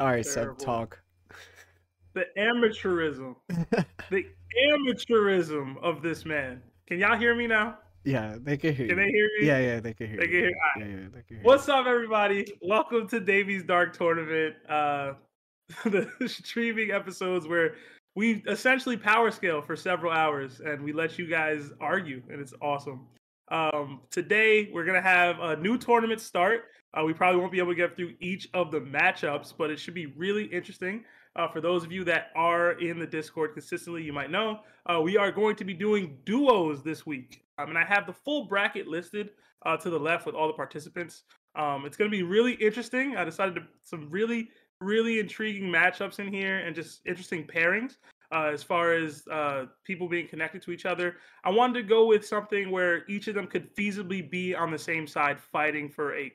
[0.00, 1.00] All right, Seb, talk.
[2.14, 3.36] The amateurism,
[4.10, 4.26] the
[4.70, 6.62] amateurism of this man.
[6.86, 7.78] Can y'all hear me now?
[8.04, 9.04] yeah, they can hear Can you.
[9.04, 9.46] they hear me?
[9.46, 10.28] Yeah, yeah, they can hear They you.
[10.28, 10.50] can hear.
[10.78, 12.52] Yeah, yeah, they can hear What's up, everybody?
[12.60, 15.12] Welcome to Davey's Dark Tournament, uh,
[15.84, 17.76] the streaming episodes where
[18.14, 22.52] we essentially power scale for several hours and we let you guys argue, and it's
[22.60, 23.06] awesome.
[23.50, 26.64] Um, today we're gonna have a new tournament start.
[26.94, 29.78] Uh, we probably won't be able to get through each of the matchups, but it
[29.78, 31.04] should be really interesting.
[31.34, 35.00] Uh, for those of you that are in the Discord consistently, you might know uh,
[35.00, 38.44] we are going to be doing duos this week, um, and I have the full
[38.44, 39.30] bracket listed
[39.64, 41.22] uh, to the left with all the participants.
[41.54, 43.16] Um, it's going to be really interesting.
[43.16, 47.96] I decided to some really, really intriguing matchups in here and just interesting pairings
[48.32, 51.16] uh, as far as uh, people being connected to each other.
[51.44, 54.78] I wanted to go with something where each of them could feasibly be on the
[54.78, 56.32] same side fighting for a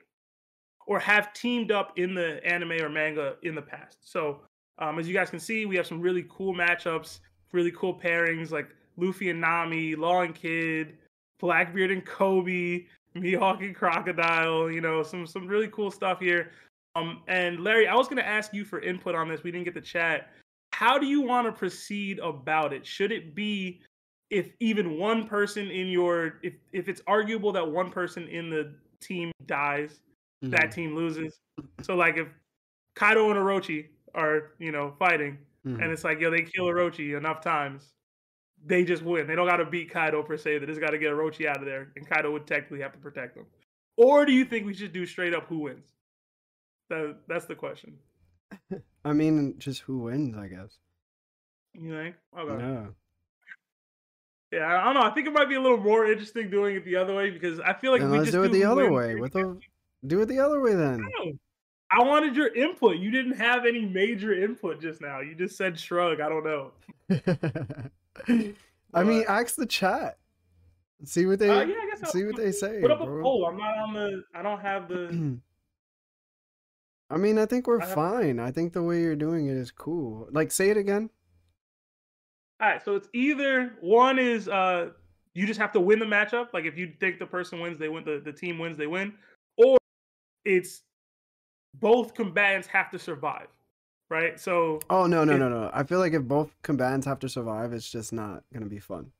[0.88, 3.98] or have teamed up in the anime or manga in the past.
[4.02, 4.41] So
[4.80, 7.20] um, as you guys can see, we have some really cool matchups,
[7.52, 10.98] really cool pairings like Luffy and Nami, Law and Kid,
[11.39, 14.72] Blackbeard and Kobe, Mihawk and Crocodile.
[14.72, 16.52] You know, some some really cool stuff here.
[16.95, 19.44] Um, and Larry, I was going to ask you for input on this.
[19.44, 20.31] We didn't get the chat.
[20.73, 22.86] How do you want to proceed about it?
[22.86, 23.81] Should it be
[24.30, 28.73] if even one person in your if if it's arguable that one person in the
[29.02, 30.02] team dies,
[30.43, 30.52] Mhm.
[30.52, 31.39] that team loses.
[31.81, 32.27] So like if
[32.95, 35.81] Kaido and Orochi are, you know, fighting Mhm.
[35.81, 37.93] and it's like, yo, they kill Orochi enough times,
[38.65, 39.27] they just win.
[39.27, 40.59] They don't gotta beat Kaido per se.
[40.59, 43.35] They just gotta get Orochi out of there, and Kaido would technically have to protect
[43.35, 43.45] them.
[43.97, 45.85] Or do you think we should do straight up who wins?
[46.89, 47.97] That that's the question.
[49.05, 50.77] I mean, just who wins, I guess.
[51.73, 52.15] You think?
[52.38, 52.63] Okay.
[52.63, 52.88] Yeah.
[54.52, 55.02] Yeah, I don't know.
[55.02, 57.59] I think it might be a little more interesting doing it the other way because
[57.59, 59.15] I feel like if we let's just do it the other way.
[59.15, 59.59] gonna the?
[60.06, 61.00] Do it the other way then.
[61.20, 61.31] No.
[61.90, 62.98] I wanted your input.
[62.98, 65.22] You didn't have any major input just now.
[65.22, 66.20] You just said shrug.
[66.20, 66.72] I don't know.
[68.94, 70.17] I mean, ask the chat.
[71.05, 72.82] See what they Uh, yeah, I'll see what they say.
[72.82, 73.45] put up a poll.
[73.45, 74.23] I'm not on the.
[74.33, 75.38] I don't have the.
[77.10, 78.39] I mean, I think we're I fine.
[78.39, 80.27] I think the way you're doing it is cool.
[80.32, 81.10] Like, say it again.
[82.60, 84.89] All right, so it's either one is uh
[85.36, 86.52] you just have to win the matchup.
[86.54, 88.04] Like if you think the person wins, they win.
[88.04, 89.14] The the team wins, they win.
[90.47, 90.83] It's
[91.73, 93.47] both combatants have to survive.
[94.09, 94.39] Right.
[94.39, 95.69] So Oh no, no, It- no, no.
[95.73, 99.11] I feel like if both combatants have to survive, it's just not gonna be fun.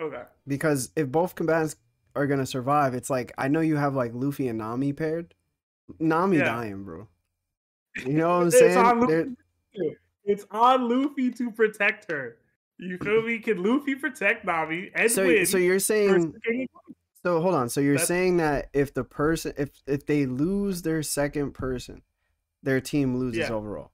[0.00, 0.22] okay.
[0.46, 1.76] Because if both combatants
[2.14, 5.34] are gonna survive, it's like I know you have like Luffy and Nami paired.
[5.98, 6.44] Nami Yeah.
[6.44, 7.08] dying, bro.
[8.06, 8.78] You know what I'm saying?
[8.78, 9.36] on Luffy.
[10.24, 12.38] It's on Luffy to protect her.
[12.78, 13.38] You feel me?
[13.40, 15.46] Can Luffy protect Nami and So, win?
[15.46, 16.32] so you're saying
[17.24, 17.68] So hold on.
[17.70, 22.02] So you're That's- saying that if the person if if they lose their second person,
[22.62, 23.52] their team loses Yeah.
[23.54, 23.92] overall.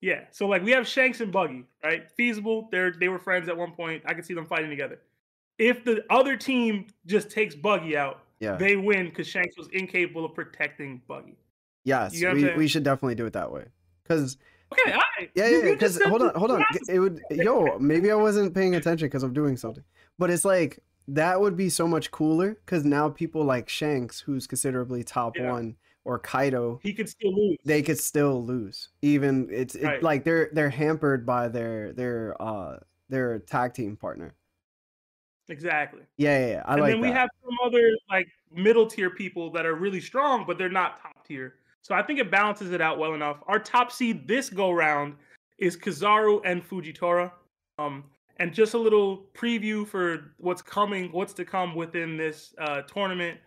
[0.00, 0.24] Yeah.
[0.32, 2.10] So like we have Shanks and Buggy, right?
[2.16, 2.68] Feasible.
[2.70, 4.02] They're they were friends at one point.
[4.06, 5.00] I could see them fighting together.
[5.58, 8.56] If the other team just takes Buggy out, Yeah.
[8.56, 11.36] they win because Shanks was incapable of protecting Buggy.
[11.84, 12.12] yes.
[12.14, 13.66] you know we, we should definitely do it that way.
[14.08, 14.36] Cuz
[14.72, 15.30] Okay, all right.
[15.36, 16.64] yeah, yeah, because hold on, hold on.
[16.88, 19.84] It would yo, maybe I wasn't paying attention cuz I'm doing something.
[20.18, 24.46] But it's like that would be so much cooler cuz now people like Shanks who's
[24.46, 25.52] considerably top Yeah.
[25.52, 27.56] 1 or Kaido He could still lose.
[27.64, 28.90] they could still lose.
[29.02, 30.02] Even it's it, Right.
[30.02, 32.78] like they're they're hampered by their their uh
[33.08, 34.34] their tag team partner.
[35.48, 36.02] exactly.
[36.16, 36.62] Yeah, yeah, yeah.
[36.66, 40.00] I and like then we have some other like middle tier people that are really
[40.00, 41.54] strong, but they're not top tier.
[41.82, 43.38] So I think it balances it out well enough.
[43.46, 45.14] Our top seed this go round
[45.58, 47.30] is Kizaru and Fujitora.
[47.78, 48.04] Um,
[48.38, 53.38] and just a little preview for what's coming, what's to come within this uh, tournament.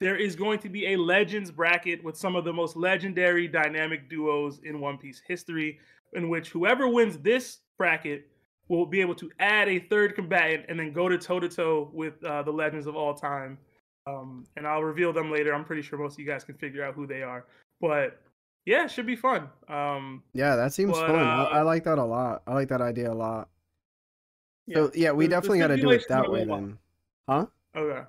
[0.00, 4.08] There is going to be a legends bracket with some of the most legendary dynamic
[4.08, 5.78] duos in One Piece history,
[6.14, 8.30] in which whoever wins this bracket
[8.68, 11.90] will be able to add a third combatant and then go to toe to toe
[11.92, 13.58] with uh, the legends of all time.
[14.06, 15.52] Um, and I'll reveal them later.
[15.52, 17.44] I'm pretty sure most of you guys can figure out who they are.
[17.80, 18.22] But
[18.64, 19.48] yeah, it should be fun.
[19.68, 21.16] Um, Yeah, that seems But, fun.
[21.16, 22.42] I, I uh, like that a lot.
[22.46, 23.48] I like that idea a lot.
[24.70, 24.76] Yeah.
[24.76, 26.78] So yeah, we The- definitely got to do it that way then.
[27.28, 27.46] Huh?
[27.76, 28.06] Okay.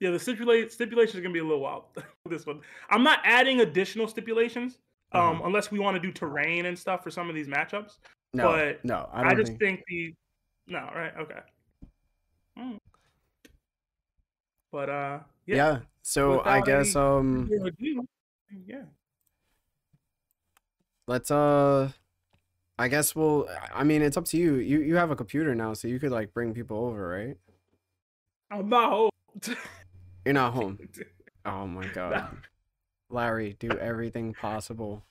[0.00, 1.84] Yeah, the stipulate stipulation is gonna be a little wild
[2.28, 2.60] this one.
[2.90, 4.78] I'm not adding additional stipulations,
[5.12, 5.46] um, Uh-huh.
[5.46, 7.98] unless we want to do terrain and stuff for some of these matchups.
[8.32, 9.60] No, But no, I I, just think.
[9.60, 10.14] think the
[10.66, 11.12] no, right?
[11.16, 11.40] Okay.
[12.58, 12.78] Mm.
[14.72, 15.56] But uh, Yeah.
[15.56, 15.78] yeah.
[16.02, 17.50] So I guess any um
[18.66, 18.84] Yeah.
[21.06, 21.92] let's uh
[22.78, 24.56] I guess we'll I mean it's up to you.
[24.56, 27.36] You you have a computer now, so you could like bring people over, right?
[28.50, 29.10] I'm not home.
[30.24, 30.78] You're not home.
[31.44, 32.36] Oh my god.
[33.10, 35.04] Larry, do everything possible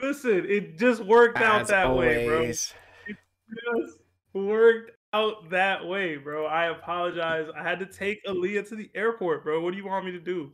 [0.00, 2.42] Listen, it just worked out As that way, bro.
[2.42, 3.98] It just
[4.32, 6.46] worked out that way, bro.
[6.46, 7.48] I apologize.
[7.56, 9.60] I had to take Aaliyah to the airport, bro.
[9.60, 10.52] What do you want me to do?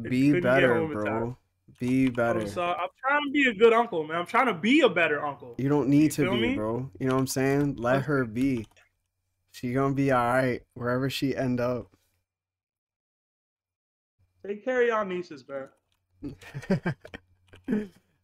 [0.00, 1.36] Be better, bro.
[1.78, 2.40] Be better.
[2.40, 2.74] I'm, sorry.
[2.80, 4.16] I'm trying to be a good uncle, man.
[4.16, 5.54] I'm trying to be a better uncle.
[5.58, 6.54] You don't need to be, me?
[6.54, 6.90] bro.
[6.98, 7.76] You know what I'm saying?
[7.76, 8.66] Let her be.
[9.52, 11.86] She gonna be all right wherever she end up.
[14.46, 15.68] Take care of y'all nieces, bro.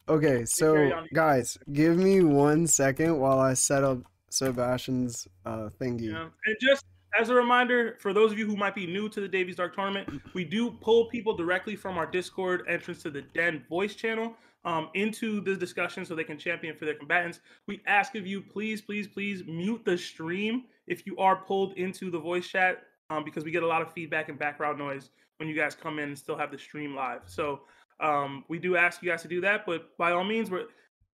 [0.09, 3.99] okay, so guys, give me one second while I set up
[4.29, 6.11] Sebastian's uh thingy.
[6.11, 6.27] Yeah.
[6.45, 6.85] And just
[7.19, 9.75] as a reminder, for those of you who might be new to the Davey's Dark
[9.75, 14.33] Tournament, we do pull people directly from our Discord entrance to the Den voice channel
[14.65, 17.39] um, into the discussion so they can champion for their combatants.
[17.67, 22.09] We ask of you, please, please, please mute the stream if you are pulled into
[22.09, 25.47] the voice chat um, because we get a lot of feedback and background noise when
[25.49, 27.21] you guys come in and still have the stream live.
[27.25, 27.61] So
[27.99, 30.65] um, we do ask you guys to do that, but by all means, we're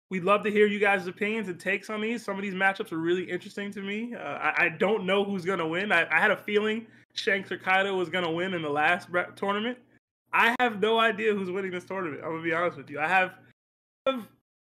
[0.09, 2.25] We'd love to hear you guys' opinions and takes on these.
[2.25, 4.15] Some of these matchups are really interesting to me.
[4.15, 5.91] Uh, I, I don't know who's going to win.
[5.91, 9.09] I, I had a feeling Shanks or Kaido was going to win in the last
[9.35, 9.79] tournament.
[10.33, 12.21] I have no idea who's winning this tournament.
[12.23, 13.01] I'm going to be honest with you.
[13.01, 13.33] I have,
[14.07, 14.29] have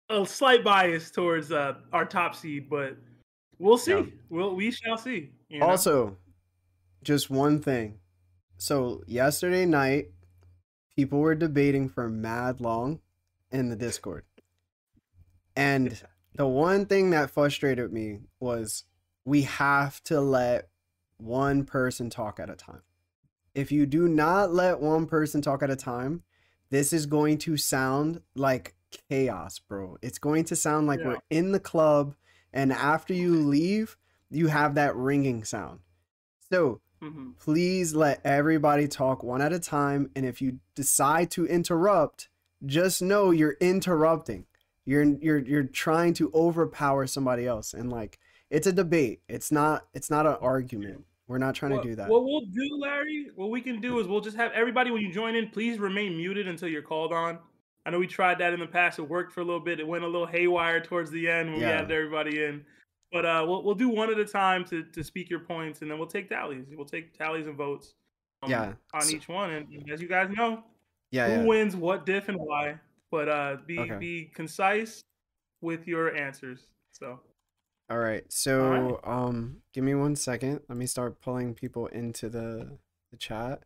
[0.09, 2.95] a slight bias towards uh, our top seed, but
[3.59, 3.91] we'll see.
[3.91, 4.03] Yeah.
[4.29, 5.31] We'll, we shall see.
[5.49, 5.65] you know?
[5.65, 6.17] Also,
[7.03, 7.99] just one thing.
[8.57, 10.11] So yesterday night,
[10.95, 12.99] people were debating for mad long
[13.51, 14.23] in the Discord.
[15.57, 15.99] And
[16.35, 18.83] the one thing that frustrated me was
[19.25, 20.69] we have to let
[21.17, 22.83] one person talk at a time.
[23.55, 26.21] If you do not let one person talk at a time,
[26.69, 28.75] this is going to sound like
[29.09, 29.97] chaos, bro.
[30.03, 31.07] It's going to sound like Yeah.
[31.07, 32.15] we're in the club
[32.53, 33.97] and after you leave,
[34.29, 35.79] you have that ringing sound.
[36.51, 37.35] So, Mhm.
[37.37, 42.29] please let everybody talk one at a time and if you decide to interrupt
[42.65, 44.45] just know you're interrupting
[44.87, 48.17] you're you're you're trying to overpower somebody else and like
[48.49, 51.95] it's a debate it's not it's not an argument we're not trying what, to do
[51.95, 55.01] that What we'll do, Larry, what we can do is we'll just have everybody when
[55.01, 57.37] you join in, please remain muted until you're called on.
[57.85, 58.97] I know we tried that in the past.
[58.97, 59.81] It worked for a little bit.
[59.81, 61.67] It went a little haywire towards the end when Yeah.
[61.67, 62.63] we had everybody in.
[63.11, 65.91] But uh, we'll we'll do one at a time to to speak your points, and
[65.91, 66.65] then we'll take tallies.
[66.73, 67.95] We'll take tallies and votes.
[68.41, 70.63] um, Yeah, On so- each one, and as you guys know,
[71.11, 72.79] yeah who yeah wins what diff and why.
[73.11, 73.97] But uh, be Okay.
[73.99, 75.03] be concise
[75.61, 76.67] with your answers.
[76.91, 77.19] So
[77.89, 82.77] all right so um give me one second let me start pulling people into the
[83.11, 83.63] the chat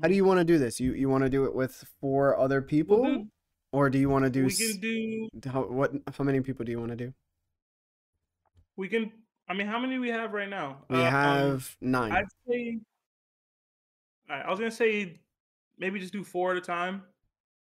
[0.00, 2.38] how do you want to do this you you want to do it with four
[2.38, 3.26] other people we'll do,
[3.72, 6.72] or do you want to do we can do how, what how many people do
[6.72, 7.12] you want to do
[8.78, 9.12] we can.
[9.48, 10.78] I mean, how many we have right now?
[10.88, 12.78] we Uh, um, have 9 I'd say.
[14.30, 15.20] All right, I was gonna say
[15.78, 17.02] maybe just do four at a time.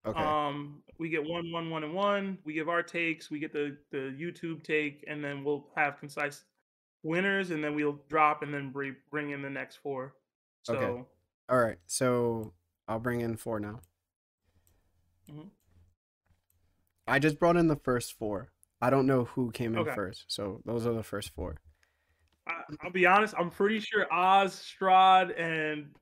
[0.06, 2.38] Okay Um, we get one, one, one, and one.
[2.44, 3.30] We give our takes.
[3.30, 6.46] We get the the YouTube take, and then we'll have concise
[7.04, 10.16] winners, and then we'll drop, and then bring bring in the next four.
[10.64, 11.04] So Okay.
[11.50, 12.54] All right, so
[12.88, 13.80] I'll bring in four now.
[15.30, 15.50] Mhm.
[17.08, 18.52] I just brought in the first four.
[18.82, 19.96] I don't know who came in Okay.
[19.96, 21.58] first, so those are the first four.
[22.48, 23.34] I, I'll be honest.
[23.38, 25.96] I'm pretty sure Oz, Strad, and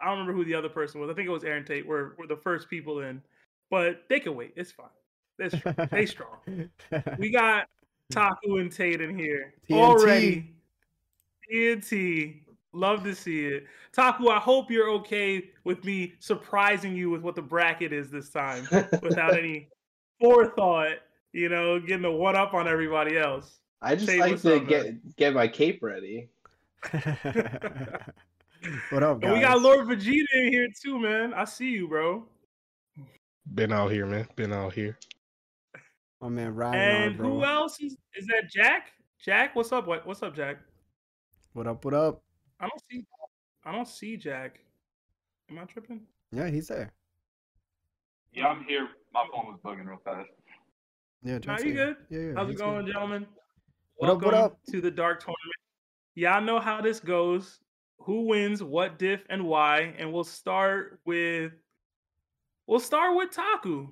[0.00, 1.10] I don't remember who the other person was.
[1.10, 1.86] I think it was Aaron Tate.
[1.86, 3.22] Were were the first people in,
[3.70, 4.52] but they can wait.
[4.56, 4.86] It's fine.
[5.38, 5.74] They're strong.
[5.90, 6.70] they strong.
[7.18, 7.68] We got
[8.10, 9.76] Taku and Tate in here TNT.
[9.76, 10.54] already.
[11.50, 12.40] TNT.
[12.72, 13.66] Love to see it.
[13.92, 18.28] Taku, I hope you're okay with me surprising you with what the bracket is this
[18.28, 18.68] time
[19.02, 19.68] without any
[20.20, 20.98] forethought,
[21.32, 23.60] you know, getting a one up on everybody else.
[23.80, 26.28] I just Say like to up, get get my cape ready.
[28.90, 31.32] what up, And we got Lord Vegeta in here too, man.
[31.34, 32.24] I see you, bro.
[33.54, 34.26] Been out here, man.
[34.36, 34.98] Been out here.
[36.20, 37.28] Oh man, Ragnar, And bro.
[37.28, 38.92] who else is is that Jack?
[39.22, 39.86] Jack, what's up?
[39.86, 40.58] What what's up, Jack?
[41.52, 41.84] What up?
[41.84, 42.22] What up?
[42.60, 43.04] I don't see
[43.64, 44.60] I don't see Jack.
[45.50, 46.00] Am I tripping?
[46.32, 46.92] Yeah, he's there.
[48.32, 48.88] Yeah, I'm here.
[49.14, 50.28] My phone was bugging real fast.
[51.22, 51.96] Yeah, Nah, Jack's you good?
[52.10, 52.32] Yeah, yeah.
[52.36, 52.92] How's it going, good.
[52.92, 53.26] gentlemen?
[53.96, 54.58] What up, what up?
[54.70, 55.38] to the Dark Tournament.
[56.14, 57.60] Y'all know how this goes.
[58.00, 59.94] Who wins, what diff, and why?
[59.98, 61.52] And we'll start with
[62.66, 63.88] we'll start with Taku.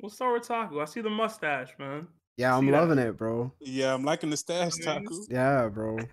[0.00, 0.80] We'll start with Taku.
[0.80, 2.06] I see the mustache, man.
[2.36, 2.80] Yeah, I'm See that?
[2.80, 3.52] loving it, bro.
[3.60, 4.84] Yeah, I'm liking the stash, Yes.
[4.84, 5.24] Taku.
[5.28, 5.98] Yeah, bro.
[5.98, 6.08] It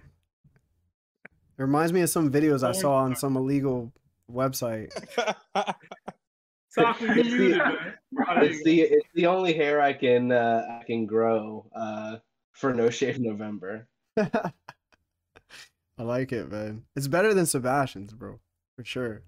[1.58, 3.92] reminds me of some videos I saw on some illegal
[4.32, 4.92] website.
[6.78, 7.94] Taku, you It's the- muted, man.
[8.30, 12.18] Oh, It's the it's the only hair I can uh, I can grow uh,
[12.52, 13.88] for No Shave November.
[14.18, 16.84] I like it, man.
[16.96, 18.40] It's better than Sebastian's, bro,
[18.76, 19.24] for sure.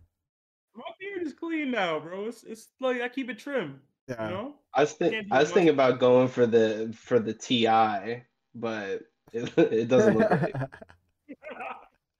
[1.33, 1.47] Go.
[1.47, 2.27] My beard is clean now, bro.
[2.27, 3.81] It's it's like I keep it trim.
[4.07, 4.25] Yeah.
[4.25, 4.53] You know?
[4.73, 8.23] I was think Can't I was thinking about going for the for the TI,
[8.55, 9.01] but
[9.33, 10.55] it, it doesn't look right.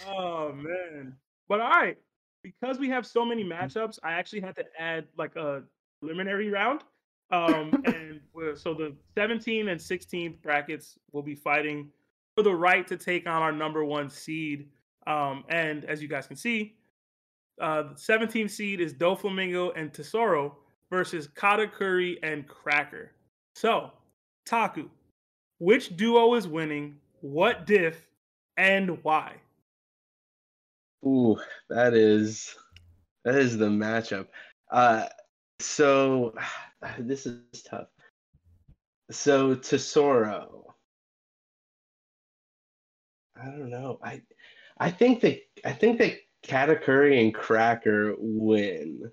[0.06, 1.14] Oh man.
[1.48, 1.96] But all right,
[2.42, 5.62] because we have so many matchups, I actually had to add like a
[6.00, 6.82] preliminary round.
[7.30, 8.20] Um, and
[8.58, 11.90] so the 17 and 16th brackets will be fighting
[12.34, 14.68] for the right to take on our number one seed.
[15.06, 16.76] Um, and as you guys can see,
[17.60, 20.56] uh, the 17th seed is Doflamingo and Tesoro
[20.90, 23.12] versus Katakuri and Cracker.
[23.54, 23.90] So,
[24.46, 24.88] Taku,
[25.58, 26.96] which duo is winning?
[27.20, 28.06] What diff
[28.56, 29.36] and why?
[31.06, 32.54] Ooh, that is
[33.24, 34.26] that is the matchup.
[34.70, 35.06] Uh,
[35.60, 36.34] so
[36.98, 37.88] this is tough.
[39.10, 40.74] So Tesoro,
[43.40, 43.98] I don't know.
[44.02, 44.22] I
[44.78, 49.10] I think that I think that Katakuri and Cracker win.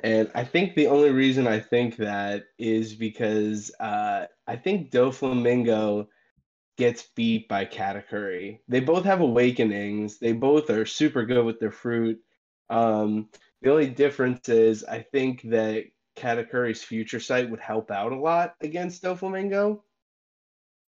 [0.00, 6.06] And I think the only reason I think that is because uh, I think Doflamingo
[6.76, 8.60] gets beat by Katakuri.
[8.68, 10.18] They both have awakenings.
[10.18, 12.20] They both are super good with their fruit.
[12.68, 13.30] Um,
[13.62, 15.84] the only difference is I think that
[16.16, 19.80] Katakuri's future sight would help out a lot against Doflamingo.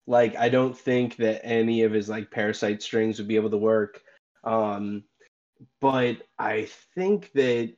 [0.06, 3.58] Like I don't think that any of his like parasite strings would be able to
[3.58, 4.02] work.
[4.48, 5.04] Um,
[5.80, 7.74] but I think that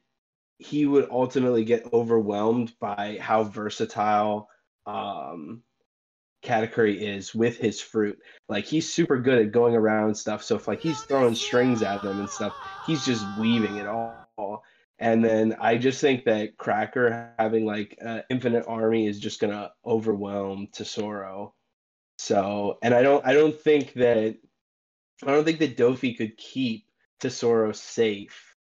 [0.58, 4.48] he would ultimately get overwhelmed by how versatile
[4.86, 5.62] um,
[6.44, 8.18] Katakuri is with his fruit.
[8.48, 10.44] Like he's super good at going around stuff.
[10.44, 12.54] So if like he's throwing strings at them and stuff,
[12.86, 14.62] he's just weaving it all.
[14.98, 19.72] And then I just think that Cracker having like an infinite army is just gonna
[19.84, 21.54] overwhelm Tesoro.
[22.18, 24.36] So and I don't I don't think that
[25.22, 26.86] I don't think that Dofi could keep
[27.20, 28.54] Tesoro safe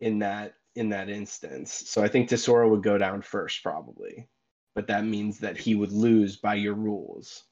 [0.00, 1.72] in that in that instance.
[1.86, 4.28] So I think Tesoro would go down first probably.
[4.74, 7.44] But that means that he would lose by your rules.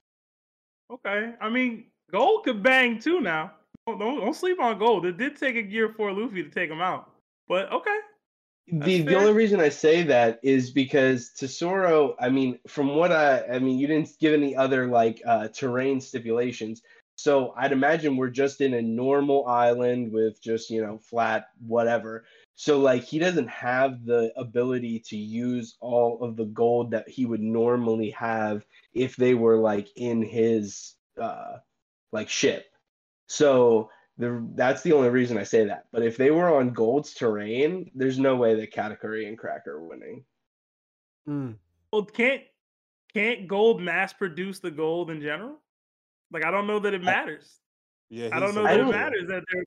[0.93, 1.33] Okay.
[1.41, 3.53] I mean, gold could bang too now.
[3.87, 5.07] Don't, don't, don't sleep on gold.
[5.07, 7.11] It did take a gear for Luffy to take him out.
[7.49, 7.99] But okay.
[8.67, 9.19] The That's the fair.
[9.19, 13.79] only reason I say that is because Tesoro, I mean, from what I I mean,
[13.79, 16.83] you didn't give any other like uh terrain stipulations.
[17.16, 22.25] So I'd imagine we're just in a normal island with just, you know, flat whatever.
[22.56, 27.26] So like he doesn't have the ability to use all of the gold that he
[27.26, 31.59] would normally have if they were like in his uh
[32.12, 32.66] like ship.
[33.26, 35.87] So the that's the only reason I say that.
[35.92, 39.85] But if they were on Gold's terrain, there's no way that Katakuri and Cracker are
[39.85, 40.25] winning.
[41.28, 41.56] Mm.
[41.92, 42.42] Well, can't
[43.12, 45.61] can't gold mass produce the gold in general?
[46.35, 47.61] Like I don't know that it matters.
[48.11, 49.64] Yeah, I don't know that it matters that they're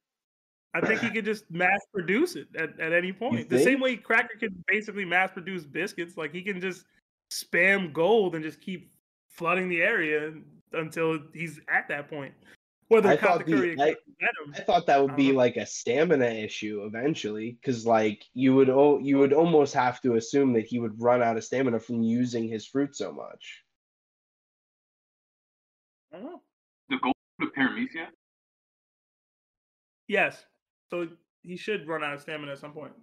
[0.73, 3.49] I think he could just mass produce it at, at any point.
[3.49, 6.17] The same way Cracker can basically mass produce biscuits.
[6.17, 6.85] Like he can just
[7.31, 8.91] spam gold and just keep
[9.29, 10.33] flooding the area
[10.73, 12.33] until he's at that point.
[12.89, 14.53] Whether I thought the- I- get him.
[14.55, 15.37] I thought that would be Uh-huh.
[15.37, 20.15] like a stamina issue eventually, because like you would o- you would almost have to
[20.15, 23.63] assume that he would run out of stamina from using his fruit so much.
[26.13, 26.41] I don't know.
[26.89, 28.07] The gold to Paramecia?
[30.07, 30.45] Yes.
[30.89, 31.07] So
[31.43, 32.93] he should run out of stamina at some point.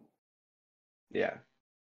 [1.11, 1.35] Yeah.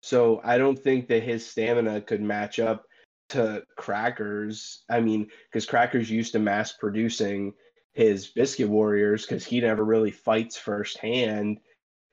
[0.02, 2.84] So I don't think that his stamina could match up
[3.30, 4.84] to Cracker's.
[4.90, 7.54] I mean, because Cracker's used to mass producing
[7.94, 11.60] his Biscuit Warriors because he never really fights firsthand,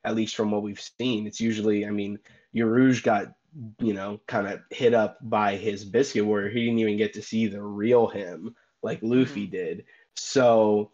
[0.03, 1.27] at least from what we've seen.
[1.27, 2.17] It's usually, I mean,
[2.55, 3.33] Yarouge got,
[3.79, 6.49] you know, kind of hit up by his Biscuit Warrior.
[6.49, 9.85] He didn't even get to see the real him like Luffy did.
[10.15, 10.91] So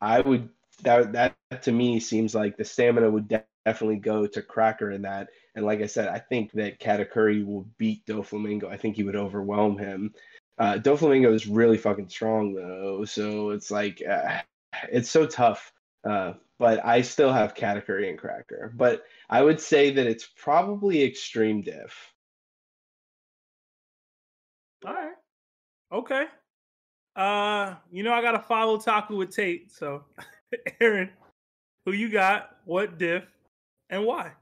[0.00, 0.48] I would
[0.82, 5.02] that that to me seems like the stamina would de- definitely go to Cracker in
[5.02, 5.28] that.
[5.54, 8.68] And like I said, I think that Katakuri will beat Doflamingo.
[8.68, 10.12] I think he would overwhelm him.
[10.58, 14.40] Uh, Doflamingo is really fucking strong though, so it's like uh,
[14.90, 15.72] it's so tough.
[16.08, 18.72] Uh, but I still have Katakuri and Cracker.
[18.76, 22.12] But I would say that it's probably extreme diff.
[24.86, 25.14] All right.
[25.92, 26.26] Okay.
[27.16, 29.72] Uh, you know I gotta follow Taku with Tate.
[29.72, 30.04] So,
[30.80, 31.10] Aaron,
[31.84, 32.56] who you got?
[32.64, 33.24] What diff
[33.90, 34.32] and why?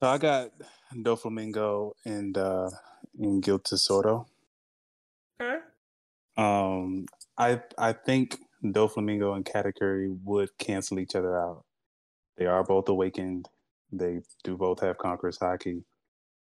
[0.00, 0.50] So I got
[0.94, 2.70] Doflamingo and uh
[3.18, 4.26] and Gil Tesoro.
[5.40, 5.58] Okay.
[6.36, 11.64] Um I I think Doflamingo and Katakuri would cancel each other out.
[12.36, 13.48] They are both awakened.
[13.92, 15.82] They do both have Conqueror's Haki.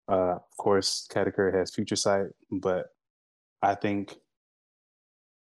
[0.10, 2.88] Uh of course Katakuri has future sight, but
[3.62, 4.16] I think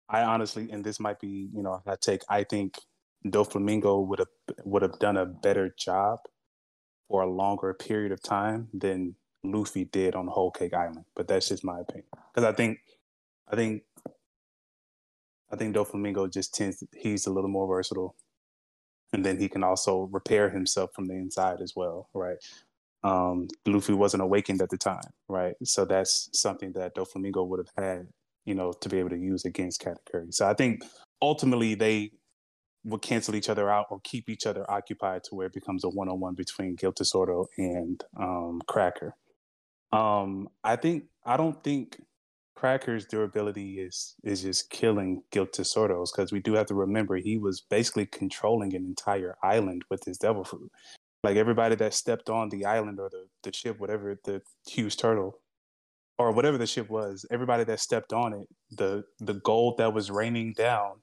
[0.08, 2.76] I honestly and this might be, you know, I take I think
[3.26, 4.28] Doflamingo would have
[4.64, 6.20] would have done a better job
[7.08, 11.04] for a longer period of time than Luffy did on Whole Cake Island.
[11.14, 12.06] But that's just my opinion.
[12.32, 12.78] Because I think,
[13.49, 13.82] I think,
[15.52, 16.82] I think Doflamingo just tends.
[16.96, 18.16] he's a little more versatile,
[19.12, 22.38] and then he can also repair himself from the inside as well, right?
[23.04, 25.54] Um, Luffy wasn't awakened at the time, right?
[25.62, 28.08] So that's something that Doflamingo would have had,
[28.45, 30.33] you know, to be able to use against Katakuri.
[30.33, 30.83] So I think
[31.21, 32.13] ultimately they
[32.85, 35.89] would cancel each other out or keep each other occupied to where it becomes a
[35.89, 39.15] one-on-one between Gil Tesoro and um, Cracker.
[39.93, 42.01] Um, I think I don't think
[42.57, 47.39] Cracker's durability is is just killing Gil Tesoro's because we do have to remember he
[47.39, 50.71] was basically controlling an entire island with his devil fruit.
[51.23, 55.41] Like everybody that stepped on the island or the, the ship, whatever the huge turtle
[56.18, 60.11] or whatever the ship was, everybody that stepped on it, the the gold that was
[60.11, 60.97] raining down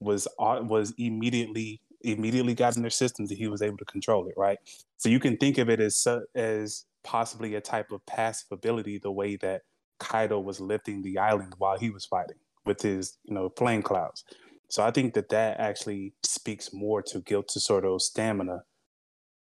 [0.00, 4.28] was uh, was immediately immediately got in their systems and he was able to control
[4.28, 4.58] it, right?
[4.98, 9.12] So you can think of it as as possibly a type of passive ability, the
[9.12, 9.62] way that
[9.98, 14.24] Kaido was lifting the island while he was fighting with his, you know, flame clouds.
[14.68, 18.62] So I think that that actually speaks more to Gil Tesoro's stamina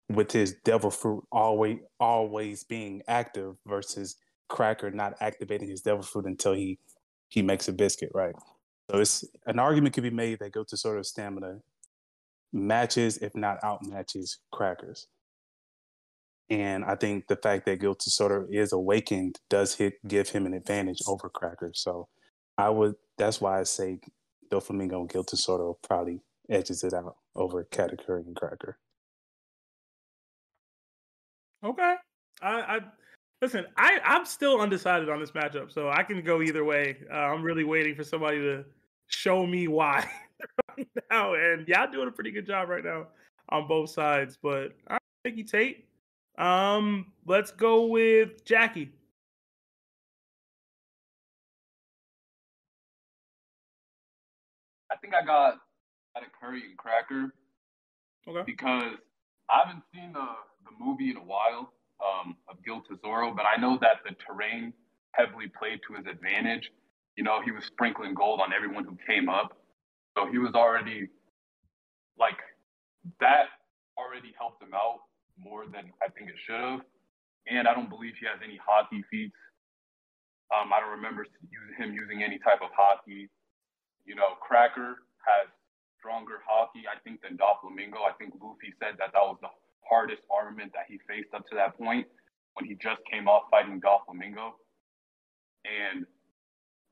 [0.10, 4.16] with his devil fruit always always being active versus
[4.50, 6.80] Cracker not activating his devil fruit until he
[7.30, 8.36] he makes a biscuit, right?
[8.90, 11.60] So it's an argument could be made that Gozu sort of stamina
[12.54, 15.08] matches, if not outmatches, Crackers.
[16.50, 20.54] And I think the fact that Gil Tesoro is awakened does hit give him an
[20.54, 21.72] advantage over Cracker.
[21.76, 22.08] So
[22.58, 24.00] I would that's why I say
[24.50, 28.78] Doflamingo and Gil Tesoro probably edges it out over Katakuri and Cracker.
[31.64, 31.96] Okay.
[32.42, 32.80] I, I
[33.42, 33.66] listen.
[33.76, 36.98] I I'm still undecided on this matchup, so I can go either way.
[37.12, 38.66] Uh, I'm really waiting for somebody to
[39.08, 40.10] show me why
[40.78, 43.08] right now, and y'all doing a pretty good job right now
[43.50, 44.38] on both sides.
[44.42, 45.86] But I thank you, Tate.
[46.38, 48.92] Um, let's go with Jackie.
[54.92, 55.56] I think I got
[56.16, 57.34] at a curry and cracker.
[58.28, 58.44] Okay.
[58.46, 58.96] Because
[59.50, 60.28] I haven't seen the
[60.66, 61.72] the movie in a while
[62.04, 64.74] um, of Gil Tesoro, but I know that the terrain
[65.12, 66.72] heavily played to his advantage.
[67.16, 69.58] You know, he was sprinkling gold on everyone who came up,
[70.16, 71.10] so he was already
[72.20, 72.38] like
[73.20, 73.50] that.
[73.98, 75.02] Already helped him out
[75.42, 76.82] more than I think it should have.
[77.50, 79.38] And I don't believe he has any haki feats.
[80.54, 81.26] Um, I don't remember
[81.78, 83.30] him using any type of haki.
[84.06, 85.50] You know, Cracker has
[85.98, 88.06] stronger haki, I think, than Doflamingo.
[88.06, 89.50] I think Luffy said that that was the
[89.90, 92.08] hardest armament that he faced up to that point
[92.54, 94.52] when he just came off fighting Doflamingo.
[95.66, 96.06] And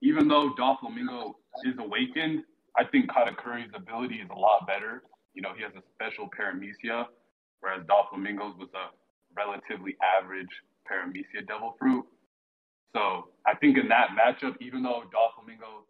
[0.01, 2.43] even though Doflamingo is awakened,
[2.77, 5.03] I think Katakuri's ability is a lot better.
[5.33, 7.05] You know, he has a special paramecia
[7.65, 8.93] whereas Doflamingo's was a
[9.35, 10.53] relatively average
[10.85, 12.05] Paramecia Devil Fruit.
[12.95, 15.83] So I think in that matchup, even though Doflamingo,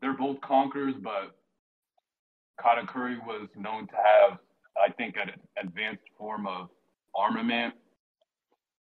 [0.00, 1.36] they're both conquerors, but
[2.60, 4.38] Katakuri was known to have,
[4.76, 5.30] I think, an
[5.62, 6.68] advanced form of
[7.14, 7.74] armament,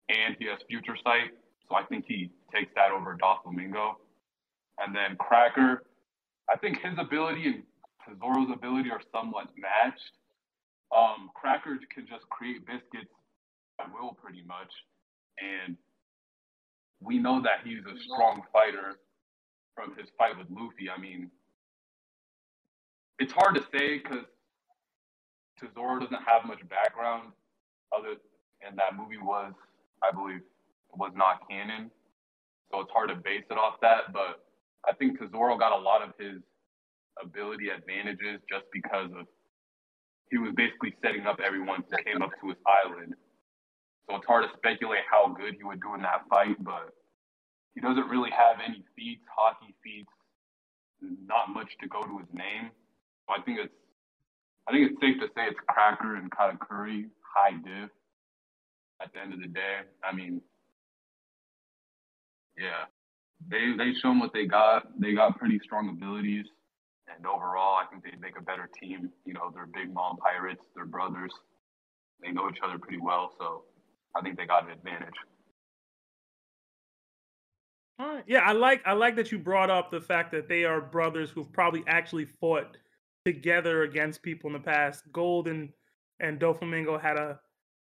[0.09, 1.31] and he has future sight.
[1.69, 3.93] So I think he takes that over Doflamingo.
[4.79, 5.83] And then Cracker,
[6.53, 7.63] I think his ability and
[8.05, 10.11] Tesoro's ability are somewhat matched.
[10.95, 13.11] Um, Cracker can just create biscuits
[13.79, 14.71] at will, pretty much,
[15.39, 15.75] and
[17.01, 18.99] we know that he's a strong fighter
[19.75, 20.89] from his fight with Luffy.
[20.89, 21.29] I mean,
[23.19, 24.25] it's hard to say because
[25.59, 27.31] Tesoro doesn't have much background
[27.95, 28.15] other,
[28.65, 29.53] and that movie was,
[30.03, 30.41] I believe,
[30.95, 31.91] was not canon,
[32.71, 34.13] so it's hard to base it off that.
[34.13, 34.43] But
[34.87, 36.41] I think Tesoro got a lot of his
[37.21, 39.27] ability advantages just because of
[40.31, 43.13] he was basically setting up everyone who came up to his island.
[44.09, 46.93] So it's hard to speculate how good he would do in that fight, but
[47.75, 50.11] he doesn't really have any feats, haki feats,
[51.01, 52.71] not much to go to his name.
[53.27, 53.73] So I think it's
[54.67, 57.89] I think it's safe to say it's Cracker and Katakuri high diff.
[59.01, 60.41] At the end of the day, I mean,
[62.57, 62.85] yeah,
[63.49, 64.87] they they shown what they got.
[64.99, 66.45] They got pretty strong abilities.
[67.13, 69.09] And overall, I think they make a better team.
[69.25, 71.31] You know, they're big mom pirates, they're brothers.
[72.23, 73.65] They know each other pretty well, so
[74.15, 75.13] I think they got an advantage.
[78.27, 81.29] Yeah, I like I like that you brought up the fact that they are brothers
[81.29, 82.77] who've probably actually fought
[83.25, 85.03] together against people in the past.
[85.11, 85.69] Gold and
[86.19, 87.39] and Doflamingo had a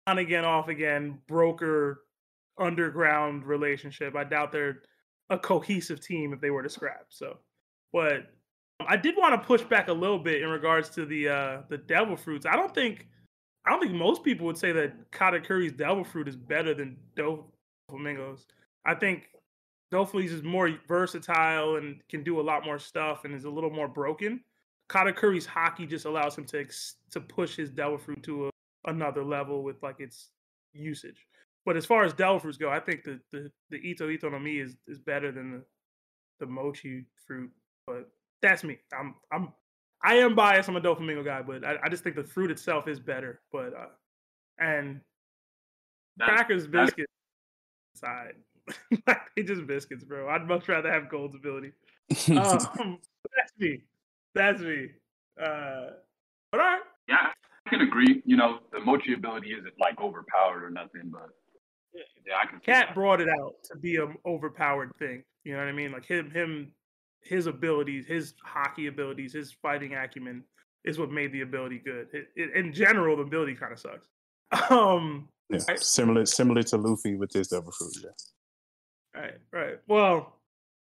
[0.07, 2.03] on again, off again broker
[2.57, 4.15] underground relationship.
[4.15, 4.81] I doubt they're
[5.29, 7.05] a cohesive team if they were to scrap.
[7.09, 7.37] So,
[7.91, 8.27] but
[8.87, 11.77] I did want to push back a little bit in regards to the uh, the
[11.77, 12.45] devil fruits.
[12.45, 13.07] I don't think
[13.65, 18.45] I don't think most people would say that Katakuri's Devil Fruit is better than Doflamingo's.
[18.85, 19.29] I think
[19.93, 23.69] Doflamingo's is more versatile and can do a lot more stuff and is a little
[23.69, 24.41] more broken.
[24.89, 28.51] Katakuri's haki just allows him to ex- to push his Devil Fruit to a,
[28.89, 30.29] another level with like its
[30.73, 31.25] usage.
[31.65, 34.39] But as far as Devil Fruits go, I think the the, the Ito Ito no
[34.39, 35.63] Mi is, is better than the
[36.39, 37.51] the Mochi fruit.
[37.87, 38.09] But
[38.41, 38.77] that's me.
[38.97, 39.53] I'm I'm
[40.03, 40.67] I am biased.
[40.67, 43.41] I'm a Doflamingo guy, but I, I just think the fruit itself is better.
[43.51, 43.85] But uh
[44.59, 44.99] and
[46.17, 47.11] That- crackers that- biscuits
[47.95, 48.33] side.
[49.07, 50.29] like they just biscuits, bro.
[50.29, 51.71] I'd much rather have Gold's ability.
[52.29, 52.99] Um,
[53.37, 53.81] that's me.
[54.35, 54.89] That's me.
[55.41, 55.87] Uh,
[56.51, 56.81] but all right.
[57.07, 57.31] Yeah,
[57.65, 58.21] I can agree.
[58.25, 61.29] You know, the mochi ability isn't like overpowered or nothing, but
[61.93, 62.59] yeah, I can.
[62.59, 65.23] see Cat brought it out to be an overpowered thing.
[65.43, 65.91] You know what I mean?
[65.91, 66.71] Like him, him,
[67.21, 70.43] his abilities, his haki abilities, his fighting acumen
[70.85, 72.07] is what made the ability good.
[72.13, 74.07] It, it, in general, the ability kind of sucks.
[74.69, 75.79] Um, yeah, Right.
[75.79, 77.93] similar similar to Luffy with his Devil Fruit.
[78.03, 79.21] Yeah.
[79.21, 79.79] right, right.
[79.87, 80.37] Well,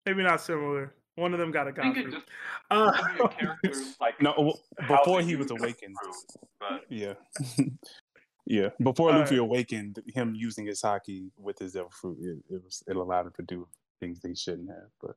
[0.06, 0.92] maybe not similar.
[1.16, 2.26] One of them got a I think god just
[2.70, 2.92] Uh,
[3.24, 4.54] a character like No, w-
[4.88, 5.96] before he was awakened.
[6.02, 6.14] fruit,
[6.58, 7.14] but Yeah.
[8.46, 8.70] yeah.
[8.82, 9.42] Before All Luffy right.
[9.42, 13.32] awakened, him using his haki with his devil fruit, it, it was it allowed him
[13.36, 13.68] to do
[14.00, 14.88] things that he shouldn't have.
[15.00, 15.16] But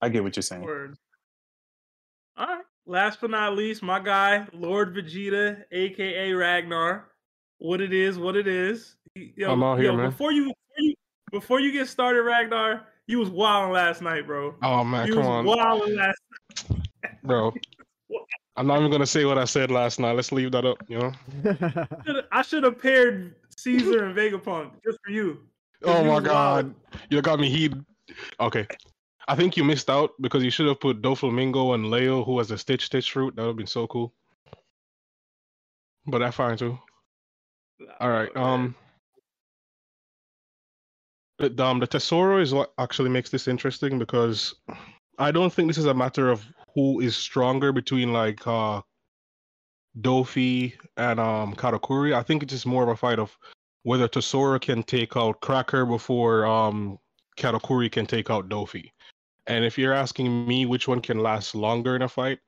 [0.00, 0.62] I get what you're saying.
[0.62, 0.96] Word.
[2.36, 2.64] All right.
[2.86, 7.08] Last but not least, my guy, Lord Vegeta, aka Ragnar.
[7.58, 8.96] What it is, what it is.
[9.14, 10.10] Yo, I'm out here, yo, man.
[10.10, 10.94] Before you, before you
[11.32, 14.54] before you get started, Ragnar, you was wilding last night, bro.
[14.62, 16.22] Oh man, you come was on, wilding last.
[17.22, 17.52] bro.
[18.56, 20.12] I'm not even gonna say what I said last night.
[20.12, 20.78] Let's leave that up.
[20.88, 21.86] You know.
[22.32, 25.40] I should have paired Caesar and Vegapunk just for you.
[25.82, 27.00] Oh my god, wildin'.
[27.10, 27.74] you got me heat.
[28.38, 28.66] Okay,
[29.26, 32.48] I think you missed out because you should have put Doflamingo and Leo, who has
[32.48, 33.34] the Stitch Stitch fruit.
[33.34, 34.12] That would have been so cool.
[36.06, 36.78] But that's fine too.
[38.00, 38.34] All right.
[38.34, 38.44] Man.
[38.44, 38.74] Um.
[41.38, 44.54] The, um, the Tesoro is what actually makes this interesting because
[45.18, 46.44] I don't think this is a matter of
[46.74, 48.82] who is stronger between like uh
[50.00, 52.14] Dofi and um Katakuri.
[52.14, 53.36] I think it's just more of a fight of
[53.82, 56.98] whether Tesoro can take out Cracker before um
[57.36, 58.90] Katakuri can take out Dofi.
[59.46, 62.38] And if you're asking me which one can last longer in a fight,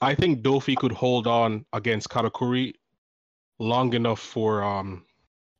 [0.00, 2.74] I think Dofi could hold on against Katakuri
[3.58, 5.04] long enough for um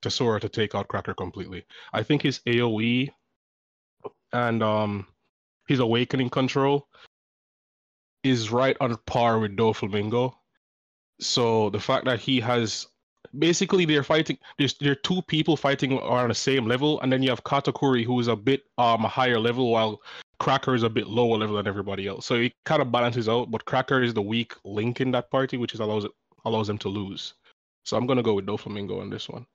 [0.03, 1.65] Tesoro to take out Cracker completely.
[1.93, 3.11] I think his AoE
[4.33, 5.07] and um
[5.69, 6.89] his awakening control
[8.23, 10.35] is right on par with Doflamingo.
[11.21, 12.87] So the fact that he has
[13.39, 17.13] basically they're fighting there's there are two people fighting are on the same level and
[17.13, 20.01] then you have Katakuri who is a bit um a higher level while
[20.39, 22.27] Cracker is a bit lower level than everybody else.
[22.27, 25.57] So it kind of balances out, but Cracker is the weak link in that party,
[25.57, 26.07] which is allows
[26.45, 27.35] allows them to lose.
[27.85, 29.47] So I'm gonna go with Doflamingo on this one.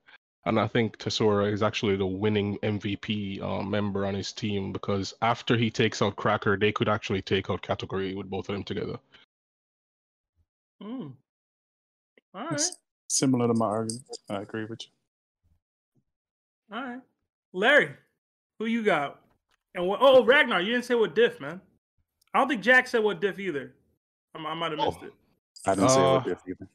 [0.46, 5.14] And I think Tesoro is actually the winning MVP uh, member on his team because
[5.22, 8.64] after he takes out Cracker, they could actually take out Katakuri with both of them
[8.64, 8.98] together.
[10.82, 11.10] Hmm.
[12.34, 12.54] All right.
[12.54, 12.76] It's
[13.08, 14.18] similar to my argument.
[14.30, 16.76] I agree with you.
[16.76, 17.02] All right.
[17.54, 17.92] Larry,
[18.58, 19.20] who you got?
[19.76, 20.00] And what?
[20.02, 21.62] Oh, Ragnar, you didn't say what diff, man.
[22.34, 23.74] I don't think Jack said what diff either.
[24.34, 25.06] I, I might have missed Oh.
[25.06, 25.14] it.
[25.68, 26.68] I didn't say Uh, what diff either.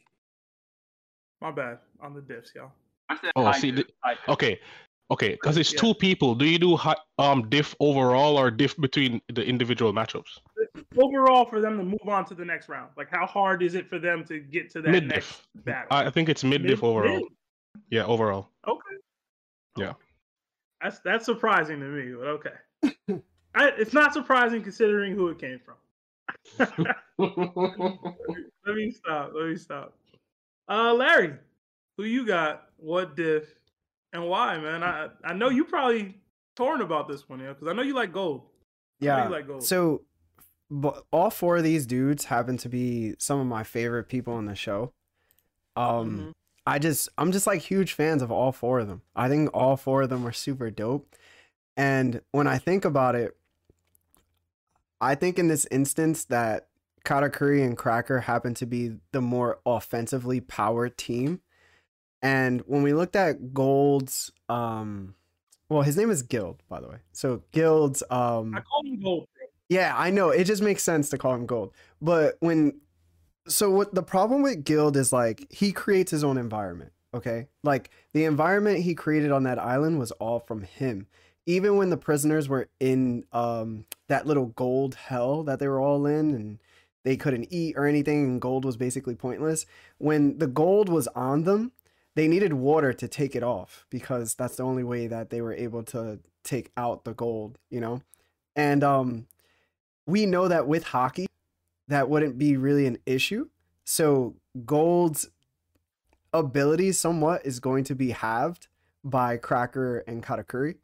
[1.41, 2.71] My bad on the diffs, y'all.
[3.09, 4.29] I said Oh, high see, dip, the- high dip.
[4.29, 4.61] Okay,
[5.11, 5.81] okay, because it's Yeah.
[5.81, 6.35] two people.
[6.35, 10.39] Do you do hi- um diff overall or diff between the individual matchups?
[10.99, 13.89] Overall, for them to move on to the next round, like how hard is it
[13.89, 15.47] for them to get to that Mid diff.
[15.67, 17.17] I I think it's mid diff overall.
[17.17, 17.25] mid?
[17.91, 18.51] Yeah, overall.
[18.67, 18.97] Okay.
[19.77, 19.93] Yeah.
[20.83, 22.55] That's that's surprising to me, but okay.
[23.55, 25.77] I, it's not surprising considering who it came from.
[28.67, 29.33] Let me stop.
[29.35, 29.97] Let me stop.
[30.69, 31.35] Uh, Larry,
[31.97, 32.63] who you got?
[32.77, 33.45] What diff
[34.13, 34.83] and why, man?
[34.83, 36.15] I I know you probably
[36.55, 38.43] torn about this one, yeah, because I know you like gold.
[39.01, 39.25] Yeah.
[39.25, 39.63] you like gold.
[39.63, 40.03] So,
[40.71, 44.47] but all four of these dudes happen to be some of my favorite people on
[44.47, 44.93] the show.
[45.77, 46.33] Um, Mhm.
[46.69, 49.03] I just, I'm just like huge fans of all four of them.
[49.15, 51.15] I think all four of them are super dope.
[51.77, 53.37] And when I think about it,
[55.01, 56.69] I think in this instance that
[57.05, 61.41] Katakuri and Cracker happen to be the more offensively powered team.
[62.23, 65.15] And when we looked at Gold's, um,
[65.69, 66.99] well, his name is Guild, by the way.
[67.13, 69.29] So Guild's, um, I call him gold.
[69.69, 70.31] Yeah, I know.
[70.31, 71.73] It just makes sense to call him gold.
[72.01, 72.81] But when
[73.49, 77.49] so what the problem with Guild is like he creates his own environment, okay?
[77.63, 81.07] Like the environment he created on that island was all from him.
[81.47, 86.07] Even when the prisoners were in um that little gold hell that they were all
[86.07, 86.59] in and
[87.05, 89.65] they couldn't eat or anything, and gold was basically pointless.
[89.99, 91.71] When the gold was on them,
[92.17, 95.53] they needed water to take it off because that's the only way that they were
[95.53, 98.01] able to take out the gold, you know?
[98.57, 99.27] And um
[100.07, 101.27] we know that with haki,
[101.89, 103.49] that wouldn't be really an issue.
[103.85, 105.29] So gold's
[106.33, 108.69] ability somewhat is going to be halved
[109.05, 110.77] by Cracker and Katakuri.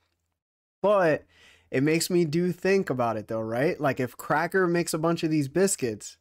[0.83, 1.25] But
[1.71, 3.81] it makes me do think about it though, right?
[3.81, 6.19] Like if Cracker makes a bunch of these biscuits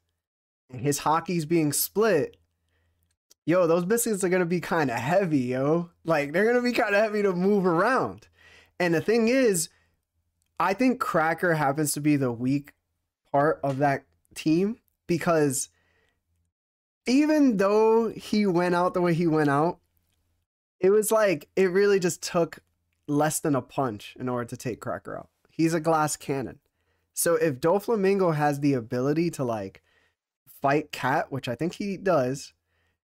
[0.71, 2.38] and his haki's being split,
[3.45, 5.89] yo, those biscuits are gonna be kind of heavy, yo.
[6.04, 8.27] Like they're gonna be kind of heavy to move around.
[8.80, 9.69] And the thing is,
[10.60, 12.73] I think Cracker happens to be the weak
[13.32, 14.04] part of that
[14.36, 14.77] team
[15.08, 15.69] because
[17.08, 19.80] even though he went out the way he went out,
[20.80, 22.60] it was like it really just took
[23.08, 25.30] less than a punch in order to take Cracker out.
[25.49, 26.60] He's a glass cannon.
[27.13, 29.82] So if Doflamingo has the ability to like
[30.62, 32.54] fight Cat, which I think he does,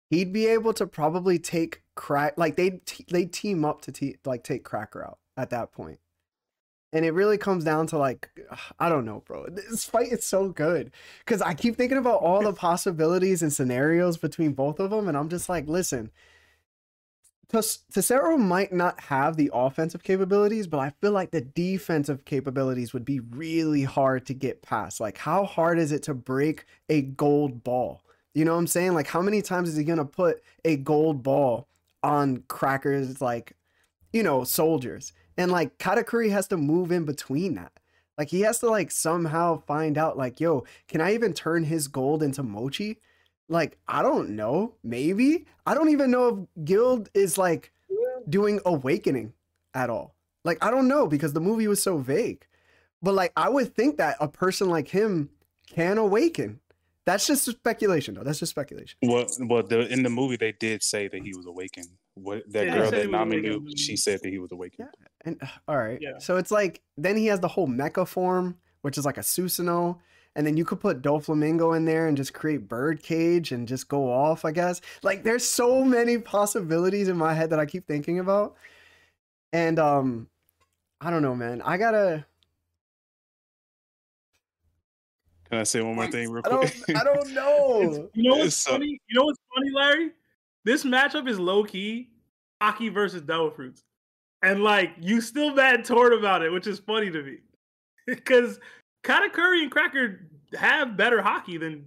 [0.09, 4.43] he'd be able to probably take crack like they they team up to te- like
[4.43, 5.69] take Cracker out at that.
[6.93, 8.29] And it really comes down to like
[8.79, 9.47] I don't know, bro.
[9.49, 10.91] This fight is so good
[11.25, 15.17] cuz I keep thinking about all the possibilities and scenarios between both of them and
[15.17, 16.11] I'm just like, listen,
[17.49, 22.93] Tes- Tesoro might not have the offensive capabilities, but I feel like the defensive capabilities
[22.93, 24.99] would be really hard to get past.
[24.99, 28.03] Like, how hard is it to break a gold ball?
[28.37, 28.93] You know what I'm saying?
[28.93, 31.67] Like, how many times is he gonna put a gold ball
[32.03, 33.53] on crackers, like,
[34.13, 35.11] you know, soldiers?
[35.37, 37.71] And like, Katakuri has to move in between that.
[38.15, 41.87] Like, he has to like somehow find out, like, yo, can I even turn his
[41.87, 42.99] gold into mochi?
[43.49, 44.75] Like, I don't know.
[44.83, 45.47] Maybe.
[45.65, 47.71] I don't even know if Guild is like
[48.29, 49.33] doing awakening
[49.73, 50.13] at all.
[50.45, 52.45] Like, I don't know because the movie was so vague.
[53.01, 55.31] But like, I would think that a person like him
[55.65, 56.59] can awaken.
[57.07, 58.23] That's just speculation, though.
[58.23, 58.97] That's just speculation.
[59.01, 61.87] Well, well, the, in the movie they did say that he was awakened.
[62.15, 64.89] What that Yeah, girl that he Nami knew, she said that he was awakened.
[64.89, 65.07] Yeah.
[65.23, 65.99] And all right.
[66.01, 66.17] Yeah.
[66.19, 69.97] So it's like then he has the whole mecha form, which is like a Susanoo.
[70.35, 74.11] And then you could put Doflamingo in there and just create Birdcage and just go
[74.11, 74.81] off, I guess.
[75.01, 78.57] Like there's so many possibilities in my head that I keep thinking about.
[79.53, 80.27] And um
[80.99, 81.61] I don't know, man.
[81.61, 82.25] I gotta
[85.49, 86.73] Can I say one more thing real I quick?
[86.87, 88.09] don't I don't know.
[88.13, 88.99] You know what's So- funny?
[89.07, 90.11] You know what's funny, Larry?
[90.65, 92.09] This matchup is low key
[92.61, 93.83] haki versus devil fruits,
[94.43, 97.37] and like you still mad torn about it, which is funny to me
[98.07, 98.59] because
[99.03, 101.85] Katakuri and Cracker have better haki than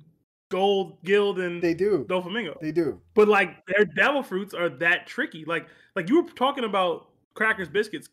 [0.50, 2.04] Gold, Guild, and They do.
[2.08, 2.58] Doflamingo.
[2.60, 3.00] They do.
[3.14, 5.44] But like their devil fruits are that tricky.
[5.44, 8.08] Like like you were talking about crackers biscuits.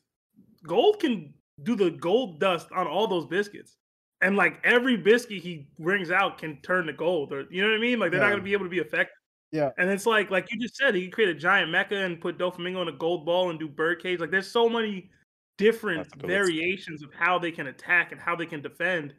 [0.63, 1.33] Gold can
[1.63, 3.77] do the gold dust on all those biscuits.
[4.21, 7.77] And like every biscuit he brings out can turn to gold or you know what
[7.77, 7.99] I mean?
[7.99, 9.15] Like they're not gonna be able to be effective.
[9.51, 9.69] Yeah.
[9.77, 12.37] And it's like like you just said, he can create a giant mecha and put
[12.37, 14.19] Doflamingo in a gold ball and do birdcage.
[14.19, 15.09] Like there's so many
[15.57, 19.13] different variations of how they can attack and how they can defend.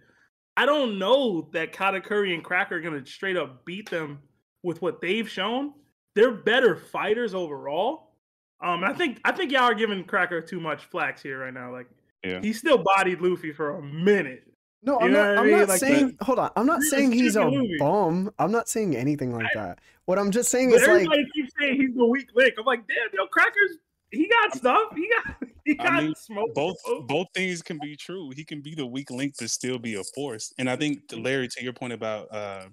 [0.56, 4.18] I don't know that Katakuri and Cracker are gonna straight up beat them
[4.64, 5.74] with what they've shown.
[6.16, 8.16] They're better fighters overall.
[8.60, 11.70] Um, I think I think y'all are giving Cracker too much flax here right now.
[11.72, 11.86] Like
[12.24, 12.40] Yeah.
[12.40, 14.47] he still bodied Luffy for a minute.
[14.82, 15.28] No, I'm know not.
[15.38, 15.58] I I'm mean?
[15.58, 16.16] not Like, saying.
[16.22, 16.50] Hold on.
[16.56, 17.76] I'm not saying he's a stupid movie.
[17.78, 18.32] bum.
[18.38, 19.80] I'm not saying anything like that.
[20.04, 22.54] What I'm just saying But is like, everybody keeps saying he's the weak link.
[22.58, 23.78] I'm like, damn, yo, Cracker's
[24.10, 24.92] he got stuff.
[24.94, 26.54] He got he I got mean, smoke.
[26.54, 28.30] both both things can be true.
[28.34, 30.52] He can be the weak link but still be a force.
[30.58, 32.68] And I think Larry, to your point about uh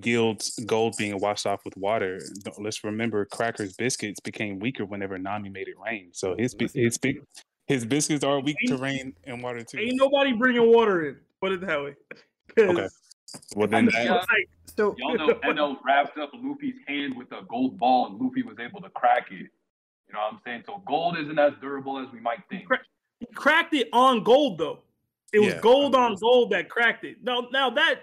[0.00, 2.20] Guild's gold being washed off with water,
[2.58, 6.10] let's remember Cracker's biscuits became weaker whenever Nami made it rain.
[6.12, 7.20] So his bi- his big
[7.66, 9.78] his biscuits are weak to rain and water too.
[9.78, 11.16] Ain't nobody bringing water in.
[11.40, 11.94] Put it that way.
[12.56, 12.88] 'Cause Okay.
[13.56, 14.04] Well then Yeah.
[14.04, 18.20] that, like, so Y'all know Eno wrapped up Luffy's hand with a gold ball, and
[18.20, 19.34] Luffy was able to crack it.
[20.06, 20.62] You know what I'm saying?
[20.66, 22.64] So gold isn't as durable as we might think.
[23.20, 24.80] He cracked it on gold though.
[25.32, 25.60] It was Yeah.
[25.60, 27.22] gold on gold that cracked it.
[27.24, 28.00] Now, now that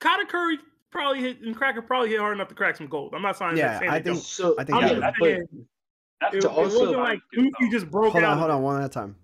[0.00, 0.56] Katakuri
[0.90, 3.14] probably hit and Cracker probably hit hard enough to crack some gold.
[3.14, 4.16] I'm not saying Yeah, saying I think- don't.
[4.18, 5.66] So I think I'm yeah, just but saying
[6.20, 8.32] That's it, to it wasn't like Luffy just broke hold out.
[8.32, 9.16] on, hold on, one at a time.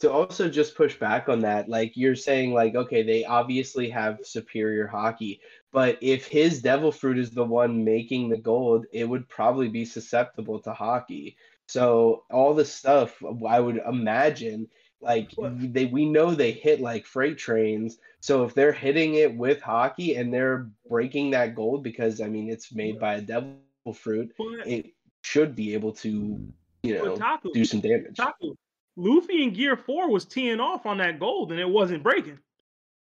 [0.00, 4.18] to also just push back on that, like you're saying, like, okay, they obviously have
[4.22, 5.40] superior haki,
[5.72, 9.84] but if his devil fruit is the one making the gold, it would probably be
[9.84, 11.36] susceptible to haki.
[11.66, 14.68] So all the stuff I would imagine,
[15.00, 17.98] like they we know they hit like freight trains.
[18.20, 22.50] So if they're hitting it with haki and they're breaking that gold because I mean
[22.50, 23.58] it's made by a devil
[23.94, 24.32] fruit,
[24.66, 24.86] it
[25.28, 26.50] should be able to, mm.
[26.82, 28.16] you know, Taku, do some damage.
[28.16, 28.54] Taku,
[28.96, 32.38] Luffy in Gear Four was teeing off on that gold and it wasn't breaking.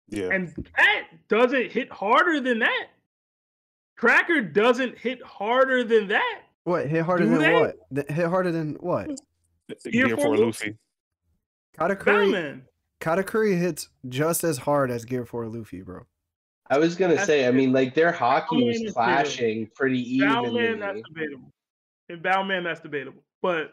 [0.08, 0.28] Yeah.
[0.32, 2.86] And that doesn't hit harder than that.
[3.96, 6.42] Cracker doesn't hit harder than that.
[6.64, 7.52] What hit harder Do than they?
[7.52, 7.76] what?
[7.94, 9.08] Th- Hit harder than what?
[9.90, 10.44] Gear Gear four Luffy.
[10.44, 10.76] Luffy.
[11.78, 12.32] Katakuri.
[12.32, 12.62] Batman.
[13.00, 16.06] Katakuri hits just as hard as Gear 4 Luffy, bro.
[16.70, 21.02] I was gonna That's say, I mean, like their haki was clashing pretty Bowman, that's
[21.10, 21.52] evenly.
[22.08, 22.16] Debatable.
[22.16, 23.22] In Bound Man, that's debatable.
[23.42, 23.72] But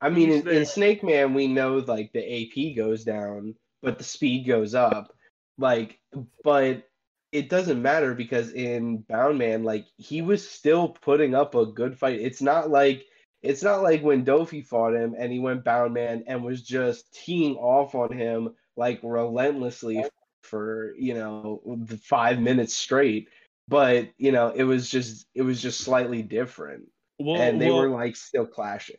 [0.00, 4.04] I mean, in, in Snake Man, we know like the AP goes down, but the
[4.04, 5.14] speed goes up.
[5.58, 6.00] Like,
[6.42, 6.88] but
[7.30, 11.98] it doesn't matter because in Bound Man, like he was still putting up a good
[11.98, 12.20] fight.
[12.20, 13.04] It's not like
[13.42, 17.12] it's not like when Dofi fought him and he went Bound Man and was just
[17.12, 20.04] teeing off on him like relentlessly
[20.42, 23.28] for you know the five minutes straight.
[23.68, 26.88] But you know, it was just it was just slightly different,
[27.24, 28.96] Well, and they well, were like still clashing.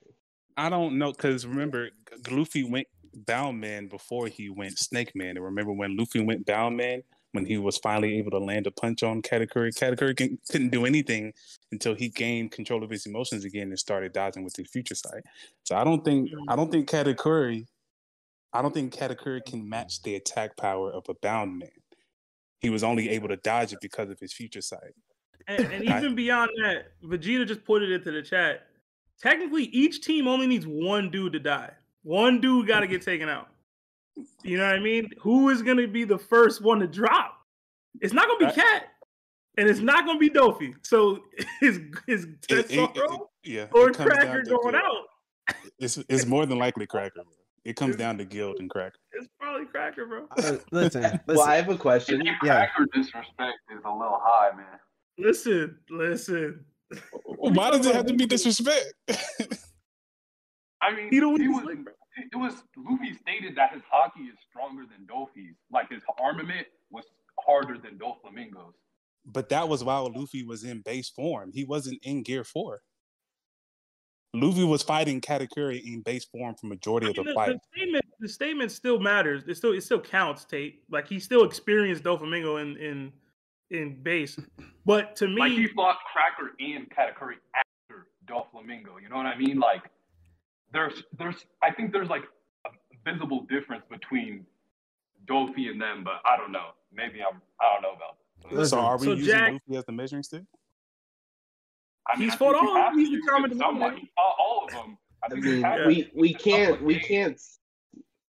[0.57, 1.89] I don't know because remember,
[2.29, 5.35] Luffy went Bound Man before he went Snake Man.
[5.37, 8.71] And remember when Luffy went Bound Man when he was finally able to land a
[8.71, 9.73] punch on Katakuri?
[9.77, 11.33] Katakuri can, couldn't do anything
[11.71, 15.23] until he gained control of his emotions again and started dodging with his future sight.
[15.63, 17.65] So I don't think I don't think Katakuri,
[18.51, 21.69] I don't think Katakuri can match the attack power of a Bound Man.
[22.59, 24.93] He was only able to dodge it because of his future sight.
[25.47, 28.67] And, and even beyond that, Vegeta just put it into the chat.
[29.21, 31.71] Technically, each team only needs one dude to die.
[32.03, 33.47] One dude got to get taken out.
[34.43, 35.09] You know what I mean?
[35.21, 37.35] Who is going to be the first one to drop?
[38.01, 38.83] It's not going to be Cat,
[39.57, 40.73] and it's not going to be Dofi.
[40.83, 41.19] So
[41.61, 44.75] is is It- it- it- yeah, or it comes down Cracker going Gild.
[44.75, 45.55] out?
[45.79, 47.21] It's it's more than likely Cracker.
[47.65, 48.97] It comes down to Gild and Cracker.
[49.13, 50.27] It's probably Cracker, bro.
[50.37, 51.19] Uh, listen, listen.
[51.27, 52.21] Well, I have a question.
[52.21, 52.65] Any Yeah.
[52.67, 54.65] cracker disrespect is a little high, man.
[55.17, 56.65] Listen, listen.
[57.25, 58.93] Why does it have to be disrespect?
[60.81, 61.93] I mean, He don't he was, sling, bro.
[62.17, 65.55] it was Luffy stated that his haki is stronger than Dofi's.
[65.71, 67.05] Like his armament was
[67.39, 68.75] harder than Doflamingo's.
[69.25, 71.51] but that was while Luffy was in base form.
[71.53, 72.81] He wasn't in Gear Four.
[74.35, 77.49] Luffy was fighting Katakuri in base form for majority I of the the, fight.
[77.53, 79.43] the statement, the statement still matters.
[79.47, 80.83] It still, it still counts, Tate.
[80.89, 83.13] Like he still experienced Doflamingo in in
[83.73, 84.37] in base.
[84.85, 89.01] But to me, Like he fought Cracker and Katakuri after Doflamingo.
[89.01, 89.57] You know what I mean?
[89.57, 89.83] Like
[90.73, 92.23] there's there's I think there's like
[92.67, 92.69] a
[93.09, 94.45] visible difference between
[95.25, 96.71] Dofi and them, but I don't know.
[96.93, 98.17] Maybe I'm I don't know about
[98.57, 98.67] that.
[98.67, 100.43] So are we so using Jack- Luffy as the measuring stick?
[102.13, 103.95] I He's I fought all- he's the use it common somewhat.
[103.95, 104.97] He fought all of them.
[105.23, 107.39] I I think you mean, we we can't we can't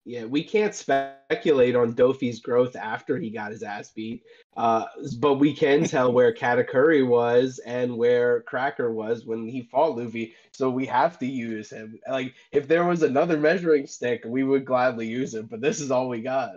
[0.04, 4.22] yeah we can't speculate on Dofi's growth after he got his ass beat.
[4.56, 4.84] Uh,
[5.18, 10.34] but we can tell where Katakuri was and where Cracker was when he fought Luffy.
[10.52, 11.98] So we have to use him.
[12.08, 15.48] Like if there was another measuring stick, we would gladly use it.
[15.48, 16.56] But this is all we got.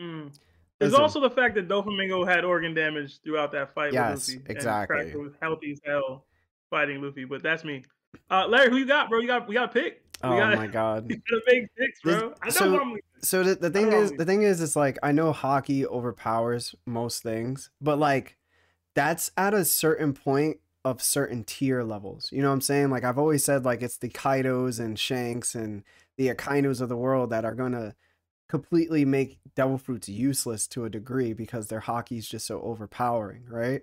[0.00, 0.32] Mm.
[0.78, 1.02] There's Listen.
[1.02, 4.52] also the fact that Doflamingo had organ damage throughout that fight Yes, with Luffy.
[4.52, 4.96] exactly.
[4.98, 6.24] And Cracker was healthy as hell
[6.70, 7.84] fighting Luffy, but that's me.
[8.30, 9.20] Uh, Larry, who you got, bro?
[9.20, 10.02] You got we got to pick.
[10.22, 11.06] Oh gotta, my god.
[11.08, 12.34] we gotta make picks, This- bro.
[12.42, 15.32] I know so- So the, the thing is the thing is it's like I know
[15.32, 18.36] haki overpowers most things, but like
[18.94, 22.30] that's at a certain point of certain tier levels.
[22.32, 22.90] You know what I'm saying?
[22.90, 25.84] Like I've always said like it's the Kaidos and Shanks and
[26.16, 27.94] the Akainus of the world that are gonna
[28.48, 33.44] completely make Devil Fruits useless to a degree because their haki is just so overpowering,
[33.48, 33.82] right?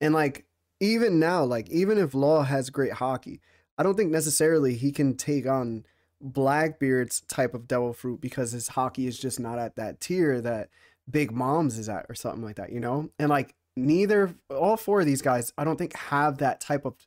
[0.00, 0.44] And like
[0.80, 3.40] even now, like even if Law has great haki,
[3.80, 5.86] I don't think necessarily he can take on
[6.20, 10.68] Blackbeard's type of Devil Fruit because his haki is just not at that tier that
[11.10, 13.08] Big Mom's is at or something like that, you know?
[13.18, 17.06] And like neither all four of these guys, I don't think have that type of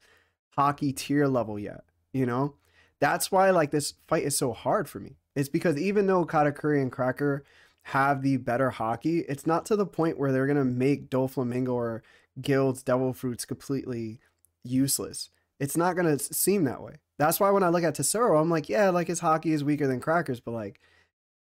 [0.57, 2.55] haki tier level yet, you know?
[2.99, 5.17] That's why like this fight is so hard for me.
[5.35, 7.43] It's because even though Katakuri and Cracker
[7.83, 12.01] have the better haki, it's not to the point where they're gonna make Doflamingo or
[12.41, 14.17] Gild's Devil Fruits completely
[14.63, 15.29] useless.
[15.63, 16.95] It's not gonna seem that way.
[17.17, 19.87] That's why when I look at Tesoro, I'm like, yeah, like his haki is weaker
[19.87, 20.81] than Crackers, but like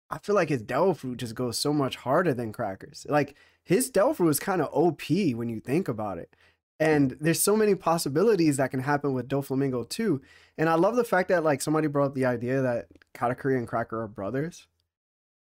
[0.09, 3.05] I feel like his Devil Fruit just goes so much harder than Crackers.
[3.09, 3.35] Like
[3.65, 6.33] his Devil Fruit is kind of OP when you think about it.
[6.79, 10.21] And there's so many possibilities that can happen with Doflamingo too.
[10.57, 13.67] And I love the fact that like somebody brought up the idea that Katakuri and
[13.67, 14.65] Cracker are brothers.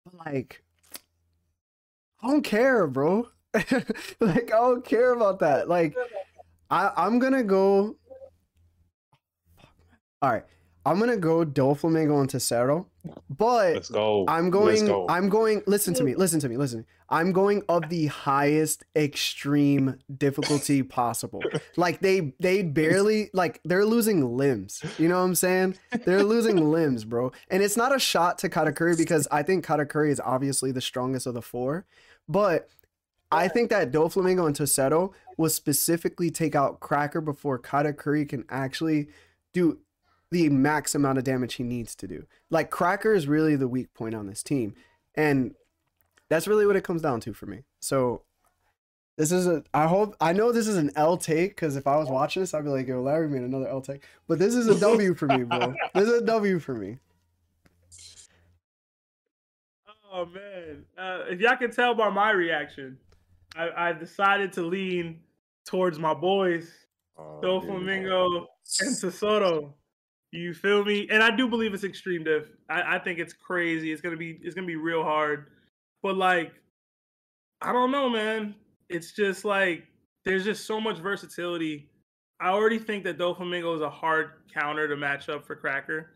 [0.05, 0.61] But like
[2.21, 3.29] I don't care, bro.
[4.19, 5.67] like I don't care about that.
[5.67, 5.95] Like
[6.69, 7.95] I I'm gonna go.
[10.21, 10.43] All right,
[10.85, 12.87] I'm gonna go Doflamingo and Tesoro,
[13.29, 14.25] but Let's go.
[14.27, 14.85] I'm going.
[14.85, 15.05] go.
[15.07, 15.61] I'm going.
[15.65, 16.15] Listen to me.
[16.15, 16.57] Listen to me.
[16.57, 16.85] Listen.
[17.11, 21.41] I'm going of the highest extreme difficulty possible.
[21.75, 24.83] Like they, they barely like they're losing limbs.
[24.99, 25.77] You know what I'm saying?
[26.05, 27.31] They're losing limbs, bro.
[27.49, 31.25] And it's not a shot to Katakuri because I think Katakuri is obviously the strongest
[31.25, 31.85] of the four,
[32.27, 32.69] but
[33.31, 39.07] I think that Doflamingo and Tesoro will specifically take out Cracker before Katakuri can actually
[39.53, 39.79] do
[40.31, 42.25] the max amount of damage he needs to do.
[42.49, 44.75] Like Cracker is really the weak point on this team.
[45.15, 45.55] And
[46.29, 47.63] that's really what it comes down to for me.
[47.79, 48.21] So
[49.17, 51.97] this is a I hope I know this is an L take because if I
[51.97, 54.03] was watching this, I'd be like, yo, Larry made another L take.
[54.27, 55.73] But this is a W for me, bro.
[55.93, 56.97] This is a W for me.
[60.11, 60.85] Oh man!
[60.97, 62.97] Uh, if y'all can tell by my reaction,
[63.55, 65.19] I, I decided to lean
[65.65, 66.71] towards my boys,
[67.19, 68.45] Oh, Doflamingo
[68.81, 69.73] and Tesoro.
[70.31, 71.07] You feel me?
[71.09, 72.45] And I do believe it's extreme diff.
[72.69, 73.91] I, I think it's crazy.
[73.91, 75.47] It's gonna be it's gonna be real hard.
[76.03, 76.53] But like,
[77.61, 78.55] I don't know, man.
[78.89, 79.83] It's just like
[80.25, 81.89] there's just so much versatility.
[82.39, 86.11] I already think that Doflamingo is a hard counter to match up for Cracker.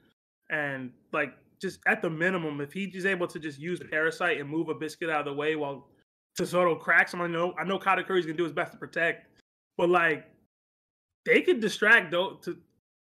[0.49, 4.69] And like just at the minimum, if he's able to just use Parasite and move
[4.69, 5.87] a biscuit out of the way while
[6.37, 9.27] Tesoro cracks him, I know I know Katakuri's gonna do his best to protect.
[9.75, 10.25] But like
[11.25, 12.57] they could distract though to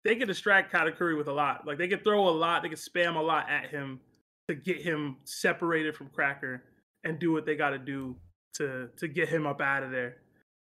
[0.04, 1.66] they could distract Katakuri with a lot.
[1.68, 4.00] Like they could throw a lot, they could spam a lot at him
[4.48, 6.64] to get him separated from Cracker
[7.04, 8.16] and do what they gotta do
[8.56, 10.18] to to get him up out of there.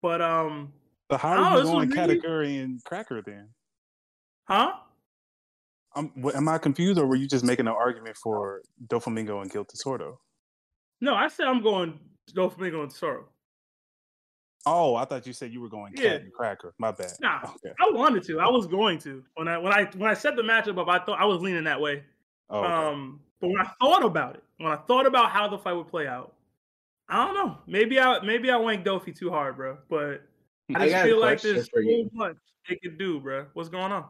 [0.02, 0.72] But um
[1.10, 3.48] So how are you going Katakuri and cracker then?
[4.48, 4.72] huh?
[5.96, 9.50] Um, what, am I confused, or were you just making an argument for Doflamingo and
[9.50, 10.18] Gild Tesoro?
[11.00, 12.00] No, I said I'm going
[12.32, 13.28] Doflamingo and Tesoro.
[14.66, 16.12] Oh, I thought you said you were going cat Yeah.
[16.14, 16.74] and cracker.
[16.78, 17.12] My bad.
[17.20, 17.74] Nah, Okay.
[17.80, 18.40] I wanted to.
[18.40, 19.22] I was going to.
[19.34, 21.64] When I when I when I set the matchup up, I thought I was leaning
[21.64, 22.04] that way.
[22.50, 22.72] Oh, okay.
[22.72, 25.88] Um, but when I thought about it, when I thought about how the fight would
[25.88, 26.34] play out,
[27.08, 27.58] I don't know.
[27.66, 29.78] Maybe I maybe I went Dofi too hard, bro.
[29.90, 30.22] But
[30.74, 32.36] I I just got a feel like question there's for so much
[32.68, 33.46] they could do, bro.
[33.52, 34.06] What's going on?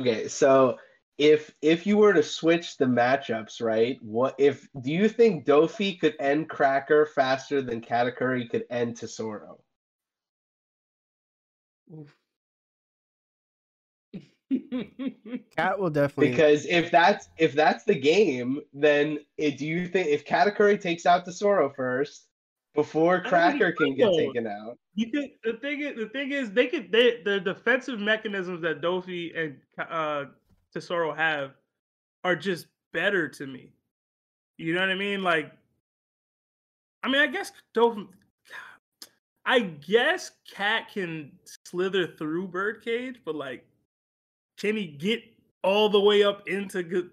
[0.00, 0.78] Okay, so
[1.20, 3.98] if if you were to switch the matchups, right?
[4.00, 9.60] What if do you think Dofi could end Cracker faster than Katakuri could end Tesoro?
[15.54, 20.08] Cat will definitely Because if that's if that's the game, then it, do you think
[20.08, 22.28] if Katakuri takes out Tesoro first
[22.74, 24.16] before think he Cracker can get though.
[24.16, 24.78] taken out?
[24.94, 28.80] You could, the thing is, the thing is, they could they, the defensive mechanisms that
[28.80, 30.24] Dofi and uh,
[30.72, 31.52] Tesoro have
[32.24, 33.72] are just better to me.
[34.58, 35.22] You know what I mean?
[35.22, 35.52] Like,
[37.02, 38.06] I mean, I guess Dofi,
[39.46, 41.32] I guess Cat can
[41.66, 43.64] slither through Birdcage, but like,
[44.58, 45.22] can he get
[45.64, 47.08] all the way up into G-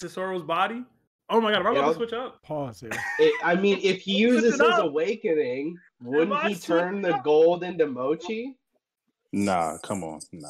[0.00, 0.84] Tesoro's body?
[1.30, 2.42] Oh my god, am I You about know, to switch up?
[2.42, 2.90] pause here.
[3.18, 4.84] It, I mean, if he uses his up.
[4.84, 7.24] awakening, wouldn't he turn the up?
[7.24, 8.56] gold into Mochi?
[9.32, 10.48] nah, come on, nah.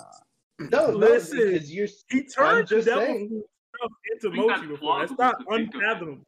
[0.60, 3.42] No, no, Listen, because you're He turned just Devil saying.
[3.76, 4.98] Stuff into I think Mochi before.
[5.00, 5.82] That's not to think of it.
[5.84, 6.24] unfathomable.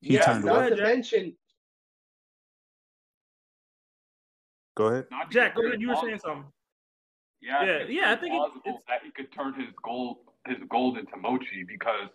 [0.00, 1.36] He yeah, turned not to mention
[4.76, 5.06] Go ahead.
[5.10, 5.80] Not Jack, go ahead.
[5.80, 6.44] You were saying something.
[7.42, 10.56] Yeah, Yeah, yeah, I think it- plausible it's- that he could turn his gold his
[10.70, 12.08] gold into mochi because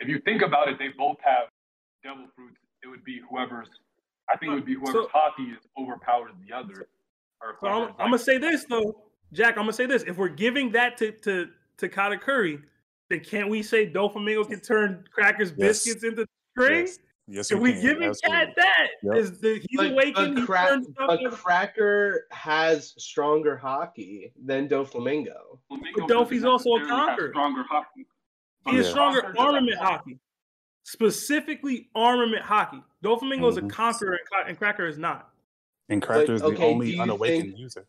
[0.00, 1.48] if you think about it, they both have
[2.02, 2.58] devil fruits.
[2.82, 3.68] It would be whoever's
[4.30, 6.88] I think it would be whoever's So- hockey is overpowers the other.
[7.40, 9.50] Or So I'm, whoever's, I'm gonna say this though, Jack.
[9.56, 10.02] I'm gonna say this.
[10.04, 11.48] If we're giving that to to
[11.78, 12.62] to Katakuri,
[13.10, 15.84] then can't we say Doflamingo can turn Crackers Yes.
[15.84, 16.26] biscuits into
[16.56, 16.86] string?
[16.86, 17.82] Yes, yes If we we can.
[17.82, 18.46] giving absolutely.
[18.46, 19.16] Cat that, Yep.
[19.16, 20.34] is the he's but, awakened.
[20.34, 25.58] but, he crack, turned stuff but into- Cracker has stronger haki than Doflamingo.
[25.68, 27.30] But Dofi's doesn't also a conqueror.
[27.30, 28.06] Stronger haki.
[28.66, 28.90] he has Yeah.
[28.92, 30.18] stronger Conqueror armament haki,
[30.84, 32.82] specifically armament haki.
[33.04, 33.68] Doflamingo is a mm-hmm.
[33.68, 35.30] conqueror, and, Ca- and Cracker is not.
[35.88, 37.86] And Cracker is okay, the only unawakened think- user.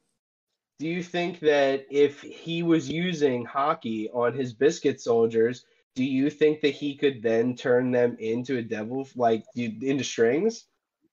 [0.79, 6.29] Do you think that if he was using haki on his biscuit soldiers, do you
[6.29, 10.67] think that he could then turn them into a devil, like you- into strings?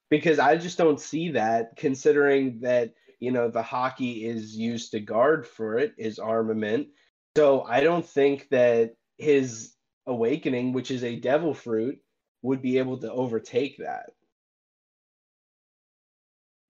[0.09, 5.01] Because I just don't see that, considering that you know the haki is used to
[5.01, 6.89] guard for it, is armament.
[7.37, 9.75] So I don't think that his
[10.07, 12.01] awakening, which is a devil fruit,
[12.43, 14.13] would be able to overtake that.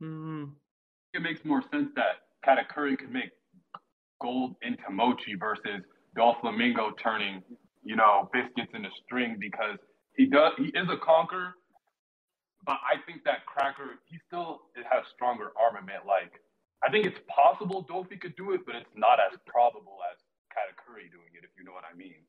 [0.03, 0.55] Mhm.
[1.14, 3.30] it makes more sense that Katakuri could make
[4.20, 5.82] gold into mochi versus
[6.16, 7.43] Doflamingo turning,
[7.82, 9.78] you know, biscuits into string because
[10.16, 11.55] he does he is a conqueror,
[12.64, 16.07] but I think that Cracker he still has stronger armament.
[16.07, 16.32] Like
[16.87, 20.18] I think it's possible Dofi could do it, but it's not as probable as
[20.53, 21.45] Katakuri doing it.
[21.45, 22.24] If you know what I mean.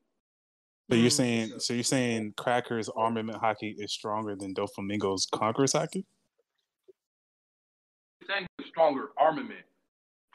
[0.89, 6.03] So you're saying so you're saying Cracker's armament haki is stronger than Doflamingo's Conqueror's haki?
[8.27, 9.65] saying stronger armament.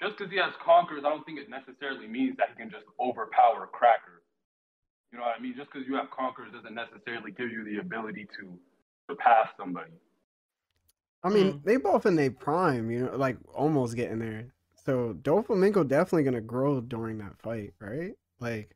[0.02, 2.84] Just because he has conquerors, I don't think it necessarily means that he can just
[2.98, 4.22] overpower Cracker.
[5.12, 5.54] You know what I mean?
[5.56, 8.58] Just because you have conquerors doesn't necessarily give you the ability to
[9.08, 9.92] surpass somebody.
[11.22, 11.64] I mean, Mm.
[11.64, 14.52] they both in their prime, you know, like almost getting there.
[14.74, 18.14] So Doflamingo definitely gonna grow during that fight, right?
[18.40, 18.74] Like,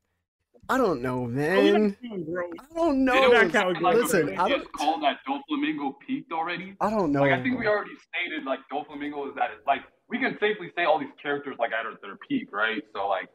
[0.69, 1.97] I don't know, Oh, man.
[2.01, 2.45] yeah, bro.
[2.71, 3.33] I don't know.
[3.33, 6.77] Yeah, that count, Like, Listen, I just don't, called that Doflamingo peaked already.
[6.81, 7.23] I don't know.
[7.23, 9.67] Like I think we already stated like Doflamingo is at it.
[9.67, 12.83] Like we can safely say all these characters like at their peak, right?
[12.95, 13.29] So like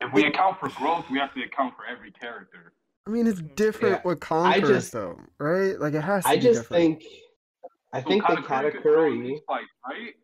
[0.00, 2.72] if we account for growth, we have to account for every character.
[3.06, 4.08] I mean, it's different Yeah.
[4.08, 5.78] with Conquerors, just- though, right?
[5.78, 7.00] Like it has to I be just different.
[7.00, 7.12] think,
[7.92, 9.40] I So think the Katakuri could grow in Katakuri,
[9.88, 10.14] right?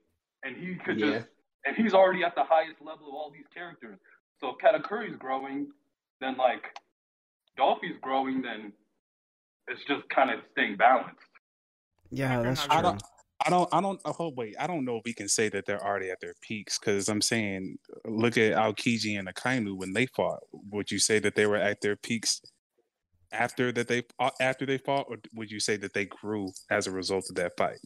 [0.44, 1.18] And he could Yeah.
[1.18, 1.28] just
[1.64, 3.98] and he's already at the highest level of all these characters.
[4.40, 5.72] So if Katakuri's growing,
[6.20, 6.62] then like
[7.58, 8.72] Dofi's growing, then
[9.66, 11.18] it's just kind of staying balanced.
[12.10, 12.90] yeah, that's I true.
[13.45, 15.84] I don't I don't oh wait, I don't know if we can say that they're
[15.84, 20.41] already at their peaks because I'm saying look at Aokiji and Akainu when they fought.
[20.70, 22.41] Would you say that they were at their peaks
[23.32, 26.87] after that they uh, after they fought, or would you say that they grew as
[26.87, 27.78] a result of that fight?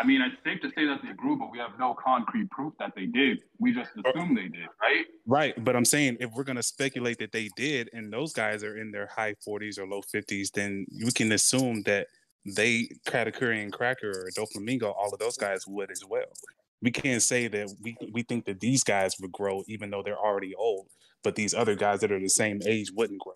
[0.00, 2.72] I mean, it's safe to say that they grew, but we have no concrete proof
[2.78, 3.42] that they did.
[3.58, 5.04] We just assume they did, right?
[5.26, 8.78] Right, but I'm saying if we're gonna speculate that they did, and those guys are
[8.78, 12.06] in their high 40s or low 50s, then we can assume that
[12.44, 16.32] they, Katakuri and Cracker or Doflamingo, all of those guys would as well.
[16.82, 20.18] We can't say that we we think that these guys would grow even though they're
[20.18, 20.88] already old,
[21.22, 23.34] but these other guys that are the same age wouldn't grow.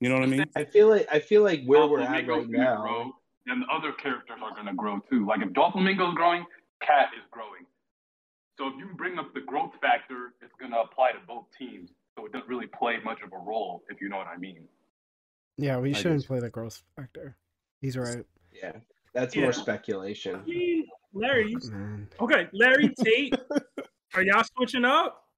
[0.00, 0.44] You know what I mean?
[0.54, 2.80] I feel like I feel like where we're at right gonna now.
[2.82, 3.12] grow,
[3.46, 5.26] then the other characters are going to grow too.
[5.26, 6.44] Like if Doflamingo's growing,
[6.82, 7.66] Cat is growing.
[8.58, 11.90] So if you bring up the growth factor, it's going to apply to both teams.
[12.16, 14.68] So it doesn't really play much of a role, if you know what I mean.
[15.56, 16.26] Yeah, we I shouldn't guess.
[16.26, 17.36] play the growth factor.
[17.80, 18.72] He's right, Yeah,
[19.12, 19.42] that's Yeah.
[19.42, 20.36] more speculation.
[20.36, 22.08] I mean, Larry, you- oh, man.
[22.20, 23.34] okay, Larry Tate,
[24.14, 25.28] are y'all switching up?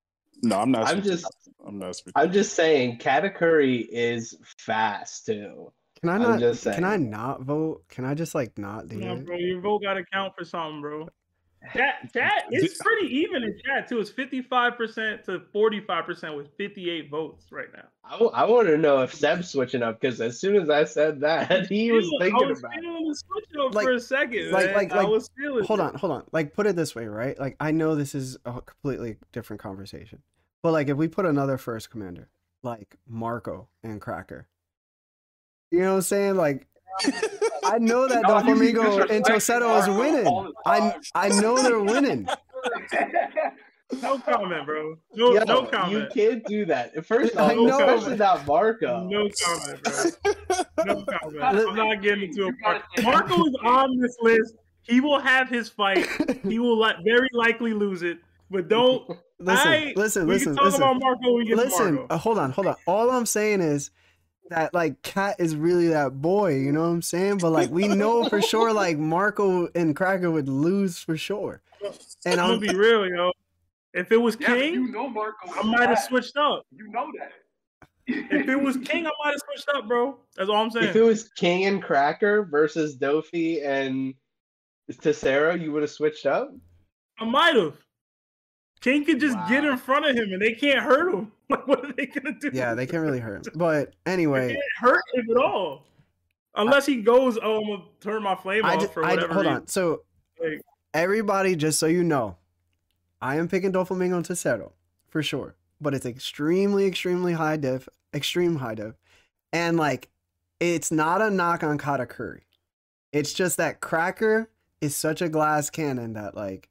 [0.43, 0.87] No, I'm not.
[0.87, 1.97] I'm switching- just I'm not.
[1.97, 2.13] switching.
[2.23, 5.73] I'm just saying Katakuri is fast too.
[6.01, 6.41] Can I not?
[6.41, 7.83] just Can I not vote?
[7.89, 9.25] Can I just like not do No, it?
[9.27, 11.09] bro, your vote got to count for something, bro.
[11.75, 13.99] Chat, chat, it's pretty even in chat too.
[13.99, 17.85] It's fifty-five percent to forty-five percent with fifty-eight votes right now.
[18.05, 21.67] I, want to know if Seb's switching up because as soon as I said that,
[21.69, 22.81] he was Feeling- thinking I was about it.
[22.83, 24.51] feeling the switch up Like- for a second.
[24.53, 24.75] like- man.
[24.75, 25.65] like- I like- was feeling.
[25.65, 26.25] Hold on, hold on.
[26.33, 27.39] Like, put it this way, right?
[27.39, 30.23] Like, I know this is a completely different conversation,
[30.63, 32.29] but like, if we put another first commander,
[32.63, 34.47] like Marco and Cracker,
[35.73, 36.37] you know what I'm saying?
[36.37, 36.67] Like,
[37.75, 40.53] I know that No, you Doflamingo and disrespecting Tesoro is winning.
[40.67, 40.97] I.
[41.15, 42.29] I know they're winning.
[44.03, 44.97] No comment, bro.
[45.15, 47.07] No, Yo, no You can't do that.
[47.07, 47.79] First I off, know.
[47.79, 49.07] especially not Marco.
[49.09, 50.05] No comment, bro.
[50.85, 51.43] No comment.
[51.69, 53.05] I'm not getting into a gotta part.
[53.05, 54.55] Marco is on this list.
[54.83, 56.07] He will have his fight.
[56.43, 58.19] He will li- very likely lose it.
[58.51, 59.09] But don't.
[59.39, 60.83] Listen, I- listen, we listen, can talk listen.
[60.83, 62.15] about Marco when we get to Listen, Marco.
[62.15, 62.77] uh, hold on, hold on.
[62.87, 63.91] All I'm saying is
[64.51, 67.39] that like Cat is really that boy, you know what I'm saying?
[67.39, 71.63] But like we know for sure like Marco and Cracker would lose for sure.
[72.25, 73.33] And I'm I'm gonna be real, yo.
[73.95, 75.51] If it was Yeah, King, you know Marco.
[75.55, 76.67] I might have switched up.
[76.71, 77.33] You know that.
[78.09, 80.19] If it was King, I might have switched up, bro.
[80.37, 80.87] That's all I'm saying.
[80.87, 84.15] If it was King and Cracker versus Dofi and
[85.01, 86.55] Tesoro, you would have switched up.
[87.19, 87.75] I might have.
[88.81, 91.33] King could just get in front of him and they can't hurt him.
[91.49, 92.51] Like, what are they gonna do?
[92.53, 93.53] yeah, they can't really hurt him.
[93.59, 95.85] But They anyway, can't hurt him at all.
[96.57, 99.47] Unless he goes, oh, I'm gonna turn my flame I off for I, whatever hold
[99.47, 99.61] reason.
[99.61, 99.67] on.
[99.69, 100.03] So
[100.43, 100.63] Like-
[100.93, 102.37] everybody, just so you know,
[103.23, 104.73] I am picking Doflamingo and Tesoro
[105.09, 105.55] for sure.
[105.81, 108.95] But it's extremely, extremely high diff, extreme high diff.
[109.53, 110.09] And like
[110.59, 112.41] it's not a knock on Katakuri.
[113.13, 114.51] It's just that Cracker
[114.81, 116.69] is such a glass cannon that like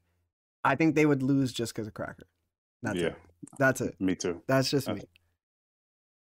[0.66, 2.28] I think they would lose just because of Cracker.
[2.82, 3.16] That's yeah, it.
[3.60, 3.96] That's it.
[4.02, 4.42] me too.
[4.48, 5.02] That's just me.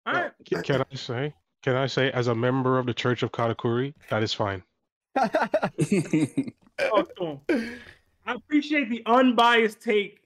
[0.06, 0.32] All right.
[0.46, 1.34] Can, can I say?
[1.62, 4.62] Can I say, as a member of the Church of Katakuri, that is fine.
[5.16, 7.78] Talk to him.
[8.26, 10.20] I appreciate the unbiased take,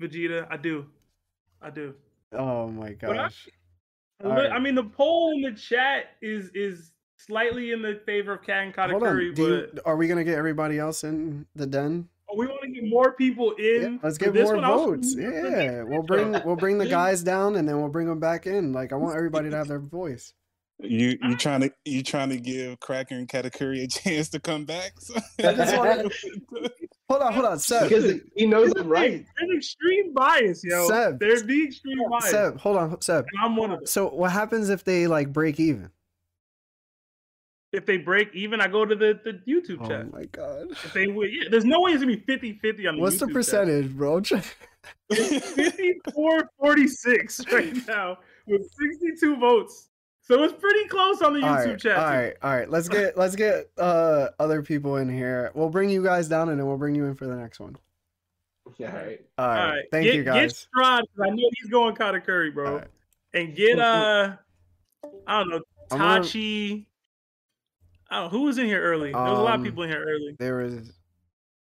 [0.00, 0.46] Vegeta.
[0.50, 0.86] I do.
[1.62, 1.94] I do.
[2.32, 3.48] oh my gosh.
[4.22, 4.52] I All right.
[4.52, 8.66] I mean, the poll in the chat is is slightly in the favor of Cat
[8.66, 9.16] and Hold on.
[9.16, 12.08] Do but you, are we gonna get everybody else in the den?
[12.30, 13.82] Oh, we want to get more people in.
[13.94, 14.64] Yeah, let's get more one.
[14.64, 15.14] I also votes.
[15.16, 18.06] want to get Yeah, we'll bring we'll bring the guys down and then we'll bring
[18.06, 18.72] them back in.
[18.72, 20.32] Like I want everybody to have their voice.
[20.80, 24.64] You you trying to you trying to give Cracker and Katakuri a chance to come
[24.64, 24.92] back?
[25.00, 26.08] So- I just wanna-
[27.08, 27.88] Hold on, hold on, Seb.
[27.88, 29.24] because he knows it right.
[29.38, 30.86] There's extreme bias, yo.
[30.88, 31.18] Seb.
[31.18, 32.30] There's the extreme bias.
[32.30, 33.24] Seb, hold on, Seb.
[33.32, 33.86] And I'm one of them.
[33.86, 35.90] So what happens if they like break even?
[37.72, 40.06] If they break even, I go to the, the YouTube Oh chat.
[40.08, 40.70] Oh my god.
[40.70, 43.26] If they win, yeah, there's no way it's gonna be 50-50 on the What's the
[43.26, 44.16] YouTube percentage, bro?
[44.16, 44.54] I'm trying- Chat.
[45.12, 48.62] 54-46 right now with
[49.00, 49.88] 62 votes.
[50.22, 51.96] So it's pretty close on the all YouTube right, chat.
[51.98, 52.16] all too.
[52.16, 52.70] right, all right.
[52.70, 55.50] Let's get let's get uh other people in here.
[55.54, 57.76] We'll bring you guys down and then we'll bring you in for the next one.
[58.66, 59.20] All right.
[59.38, 59.48] All right.
[59.60, 59.84] All right.
[59.90, 60.34] Thank get, you guys.
[60.34, 60.66] Get guys.
[60.76, 62.66] Strahd, 'cause I know he's going Katakuri, bro.
[62.66, 62.88] All right.
[63.34, 64.36] And get uh,
[65.26, 65.60] I don't know,
[65.90, 66.84] I'm gonna- Tachi.
[68.10, 69.12] I who was in here early.
[69.12, 70.36] There was a lot of Um, people in here early.
[70.38, 70.92] There was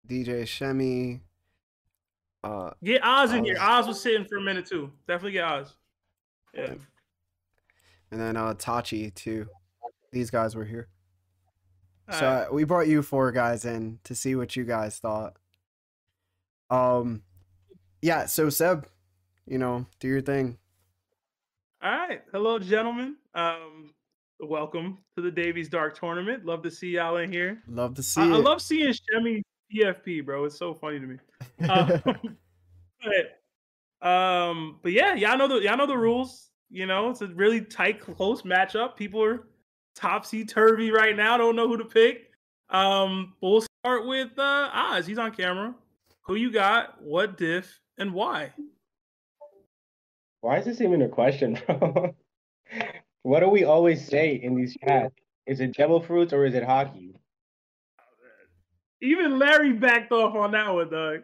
[0.07, 1.21] DJ Shemi.
[2.45, 3.57] Uh Get Oz in here.
[3.59, 3.81] Oz.
[3.85, 4.93] Oz was sitting for a minute too.
[5.07, 5.75] Definitely get Oz.
[6.55, 6.75] Yeah.
[8.11, 9.47] and then uh Tachi too.
[10.13, 10.89] These guys were here.
[12.11, 12.53] All so right.
[12.53, 15.37] we brought you four guys in to see what you guys thought.
[16.71, 17.23] Um
[18.01, 18.87] yeah, so Seb,
[19.47, 20.59] you know, do your thing.
[21.83, 22.23] All right.
[22.33, 23.17] Hello, gentlemen.
[23.35, 23.91] Um,
[24.41, 26.45] welcome to the Davey's Dark Tournament.
[26.45, 27.63] Love to see y'all in here.
[27.69, 29.43] Love to see I, I love seeing Shemi
[29.75, 30.45] PFP, bro.
[30.45, 31.17] It's so funny to me.
[31.69, 32.39] Um,
[34.01, 36.51] but, um, but yeah, y'all know the y'all know the rules.
[36.71, 38.97] You know, it's a really tight, close matchup.
[38.97, 39.49] People are
[39.95, 41.37] topsy turvy right now.
[41.37, 42.31] Don't know who to pick.
[42.71, 45.07] Um, we'll start with uh, Oz.
[45.07, 45.75] He's on camera.
[46.23, 47.01] Who you got?
[47.03, 48.53] What diff and why?
[50.41, 52.15] Why is this even a question, bro?
[53.29, 55.15] what do we always say in these chats?
[55.47, 57.13] Is it devil fruits or is it haki?
[59.03, 61.21] Even Larry backed off on that one, dog.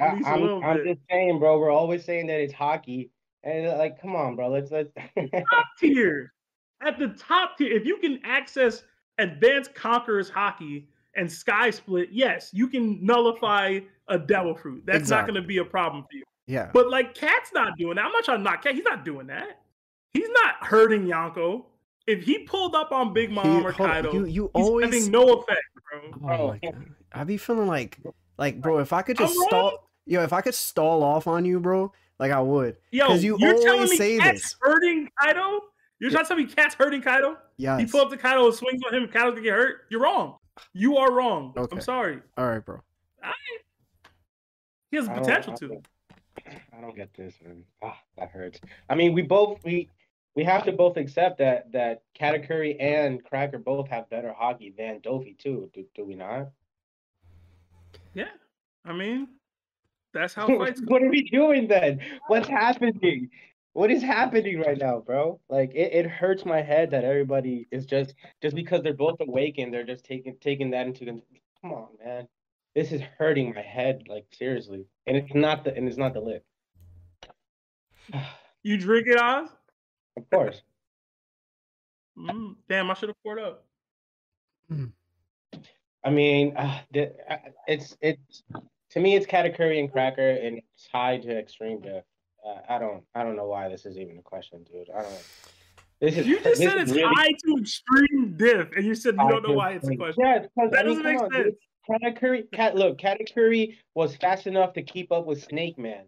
[0.00, 0.86] I, At least a am little I'm bit.
[0.86, 1.58] just saying, bro.
[1.58, 3.10] We're always saying that it's haki,
[3.42, 4.48] and uh, like, come on, bro.
[4.48, 4.90] Let's let's.
[5.30, 6.32] top tier.
[6.80, 8.82] At the top tier, if you can access
[9.18, 14.82] advanced conquerors haki and sky split, yes, you can nullify a devil fruit.
[14.86, 16.24] That's not going to be a problem for you.
[16.46, 16.70] yeah.
[16.72, 18.04] But like Cat's not doing that.
[18.06, 18.74] I'm not trying to knock Cat.
[18.74, 19.60] He's not doing that.
[20.14, 21.64] He's not hurting Yonko.
[22.06, 25.10] If he pulled up on Big Mom He- or Kaido, you you he's always having
[25.10, 25.60] no effect,
[25.90, 26.00] bro.
[26.14, 26.48] Oh Bro.
[26.48, 26.86] my god.
[27.12, 27.98] I be feeling like
[28.38, 29.48] like bro, if I could I'm just wrong?
[29.48, 32.76] stall yo, if I could stall off on you, bro, like I would.
[32.90, 34.56] Yo, 'Cause you you're telling always me say Cat's this.
[34.60, 35.60] hurting Kaido?
[35.98, 37.38] You're trying to tell me Cat's hurting Kaido?
[37.56, 37.78] Yeah.
[37.78, 39.08] He pull up to Kaido and swings on him.
[39.08, 39.82] Kaido's gonna get hurt.
[39.90, 40.36] You're wrong.
[40.74, 41.54] You are wrong.
[41.56, 41.76] Okay.
[41.76, 42.20] I'm sorry.
[42.36, 42.80] All right, bro.
[43.22, 43.32] I,
[44.90, 45.82] He has I potential I to.
[46.76, 47.64] I don't get this, man.
[47.82, 48.60] Ah, that hurts.
[48.90, 49.88] I mean, we both we
[50.34, 55.00] we have to both accept that that Katakuri and Cracker both have better haki than
[55.00, 55.70] Dofi too.
[55.72, 56.48] Do, do we not?
[58.14, 58.28] Yeah.
[58.84, 59.28] I mean,
[60.12, 62.00] that's how fights what are we doing then?
[62.26, 63.30] What's happening?
[63.72, 65.40] What is happening right now, bro?
[65.48, 69.72] Like it, it hurts my head that everybody is just just because they're both awakened,
[69.72, 71.04] they're just taking taking that into
[71.60, 72.28] come on, man.
[72.74, 74.86] This is hurting my head, like seriously.
[75.06, 76.44] And it's not the and it's not the lip.
[78.66, 79.50] You drink it, Oz?
[80.16, 80.62] Of course.
[82.18, 83.64] Mm, damn, I should have poured up.
[86.04, 87.36] I mean, uh, uh,
[87.66, 88.42] it's it's
[88.90, 92.04] to me it's Katakuri and Cracker and it's high to extreme death.
[92.46, 94.90] Uh, I don't I don't know why this is even a question, dude.
[94.90, 95.24] I don't.
[96.00, 99.14] This is You just this said it's really high to extreme diff, and you said
[99.14, 100.24] you don't know why it's a question.
[100.24, 101.56] Yeah, because That I mean, doesn't make on, sense.
[101.88, 106.04] Katakuri, cat, look, Katakuri was fast enough to keep up with Snake Man.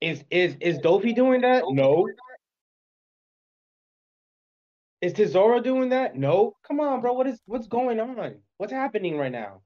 [0.00, 1.64] Is is is Dofi doing that?
[1.68, 2.08] No.
[5.02, 6.16] Is Tesoro doing that?
[6.16, 6.56] No.
[6.66, 7.12] Come on, bro.
[7.12, 8.36] What is what's going on?
[8.58, 9.60] What's happening right now?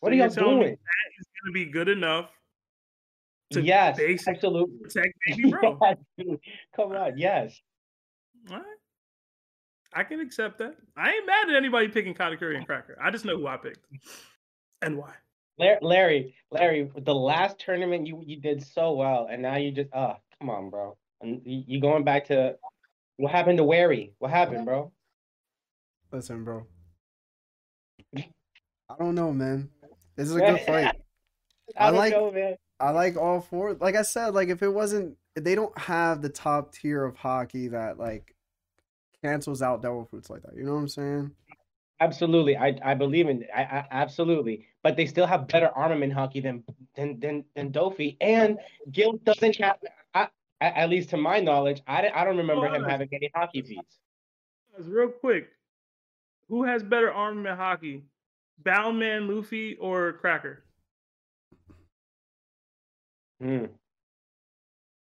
[0.00, 0.60] What So are y'all doing?
[0.72, 2.30] That is going to be good enough
[3.52, 4.78] to Yes, basically absolutely.
[4.82, 5.78] protect baby bro.
[6.16, 6.36] Yes.
[6.74, 7.60] Come on, yes.
[8.50, 8.64] All right.
[9.94, 10.74] I can accept that.
[10.96, 12.98] I ain't mad at anybody picking Katakuri and Cracker.
[13.00, 13.86] I just know who I picked
[14.82, 15.12] and why.
[15.56, 19.88] Larry, Larry, Larry, the last tournament you you did so well, and now you just
[19.92, 20.96] ah, come on, bro.
[21.20, 22.56] And you going back to
[23.16, 24.12] what happened to Wary?
[24.18, 24.92] What happened, bro?
[26.12, 26.66] Listen, bro.
[28.16, 29.70] I don't know, man.
[30.16, 30.94] This is a good fight.
[31.76, 32.56] I I like- know, man.
[32.80, 33.74] I like all four.
[33.74, 37.70] Like I said, like if it wasn't, they don't have the top tier of haki
[37.70, 38.34] that like
[39.22, 40.56] cancels out devil fruits like that.
[40.56, 41.30] You know what I'm saying?
[42.00, 46.42] Absolutely, I I believe in I, I absolutely, but they still have better armament haki
[46.42, 46.64] than
[46.96, 48.58] than than than Dofi, and
[48.90, 49.76] Gild doesn't have.
[50.12, 50.28] I,
[50.60, 53.66] I, at least to my knowledge, I, don't- I don't remember him having any haki
[53.66, 53.98] feats.
[54.78, 55.48] Real quick,
[56.48, 58.02] who has better armament haki,
[58.64, 60.64] Bowman, Luffy, or Cracker?
[63.40, 63.66] Hmm.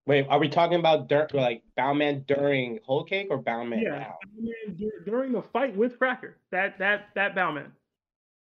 [0.07, 3.80] Wait, are we talking about dur- like Bound Man during Whole Cake or Bound Man
[3.80, 4.18] Yeah, now?
[4.76, 6.36] Dur- during the fight with Cracker.
[6.51, 7.57] That that that Bound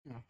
[0.08, 0.22] Man.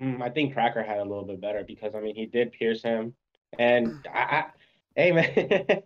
[0.00, 2.82] mm, I think Cracker had a little bit better because I mean he did pierce
[2.82, 3.14] him,
[3.58, 4.46] and I
[4.96, 5.82] hey man, if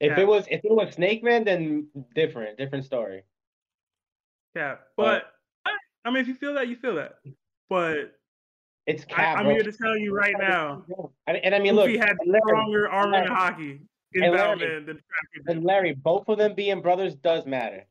[0.00, 0.20] Yeah.
[0.20, 3.22] it was if it was Snake Man, then different, different story.
[4.54, 4.84] Yeah, oh.
[4.96, 5.24] but
[5.66, 5.72] I,
[6.04, 7.16] I mean, if you feel that, you feel that.
[7.68, 8.12] But
[8.86, 9.38] It's I, Cat.
[9.38, 9.54] I'm bro.
[9.54, 10.84] here to tell you right now,
[11.26, 13.80] And, and I mean, look, Luffy had and Larry, stronger armor in Larry, haki
[14.12, 15.02] in and Batman Larry, than did.
[15.48, 17.84] and Larry, both of them being brothers does matter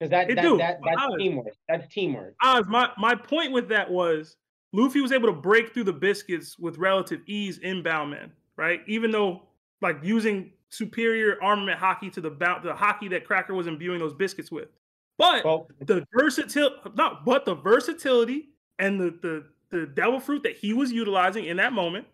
[0.00, 0.56] because that, It that, do.
[0.58, 1.14] that that's Oz.
[1.18, 1.46] teamwork.
[1.68, 2.34] That's teamwork.
[2.42, 4.36] Oz, my, my point with that was
[4.72, 8.82] Luffy was able to break through the biscuits with relative ease in Bound Man, right?
[8.86, 9.44] Even though
[9.80, 14.12] like using superior armament haki to the bout the haki that Cracker was imbuing those
[14.12, 14.68] biscuits with.
[15.16, 20.56] But Well, the versatility not but the versatility and the, the the devil fruit that
[20.56, 22.06] he was utilizing in that moment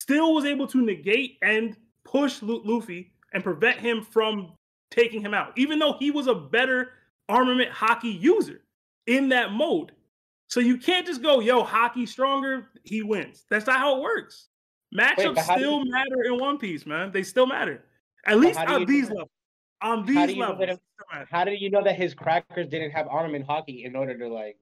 [0.00, 4.52] still was able to negate and push Luffy and prevent him from
[4.90, 6.90] taking him out, even though he was a better
[7.28, 8.62] armament haki user
[9.06, 9.92] in that mode.
[10.48, 13.44] So you can't just go, yo, haki stronger, he wins.
[13.50, 14.46] That's not how it works.
[14.94, 17.12] Matchups how do still you- matter in One Piece, man.
[17.12, 17.84] They still matter.
[18.26, 19.28] At least on these levels.
[19.82, 20.58] On how these know levels.
[20.60, 21.28] that they if- still matter.
[21.30, 24.56] how did you know that his crackers didn't have armament haki in order to like,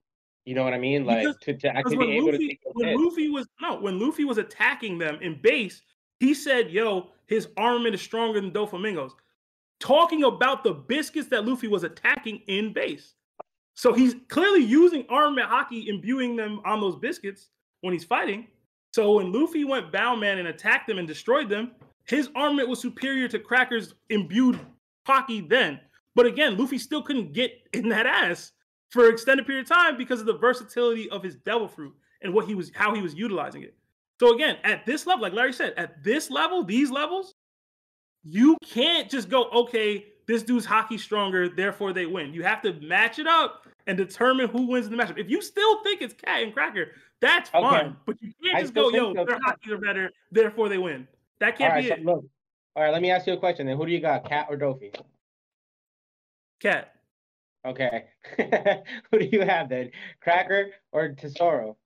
[0.45, 1.05] you know what I mean?
[1.05, 3.01] Like Because- to, to actually be able to Luffy, take those when hits.
[3.03, 5.83] Luffy was no, when Luffy was attacking them in base,
[6.21, 9.15] he said, "Yo, his armament is stronger than Doflamingo's."
[9.81, 13.15] Talking about the biscuits that Luffy was attacking in base,
[13.75, 17.51] so he's clearly using armament haki, imbuing them on those biscuits
[17.83, 18.47] when he's fighting.
[18.95, 21.73] So when Luffy went Bound Man and attacked them and destroyed them,
[22.05, 24.61] his armament was superior to Cracker's imbued
[25.05, 25.81] haki then.
[26.15, 28.53] But again, Luffy still couldn't get in that ass
[28.91, 31.93] for an extended period of time because of the versatility of his devil fruit
[32.23, 33.75] and what he was how he was utilizing it.
[34.21, 37.35] So again, at this level, like Larry said, at this level, these levels,
[38.23, 42.33] you can't just go, okay, this dude's haki stronger, therefore they win.
[42.33, 45.19] You have to match it up and determine who wins the matchup.
[45.19, 47.63] If you still think it's Cat and Cracker, that's Okay.
[47.63, 47.97] fine.
[48.07, 49.25] But you can't just go, yo, so.
[49.25, 51.07] their hakis are better, therefore they win.
[51.41, 52.05] That can't right, be so it.
[52.05, 52.25] look.
[52.77, 53.77] All right, let me ask you a question then.
[53.77, 54.95] Who do you got, Cat or Dofi?
[56.61, 56.95] Cat.
[57.65, 58.05] Okay.
[59.11, 59.91] Who do you have then?
[60.21, 61.77] Cracker or Tesoro?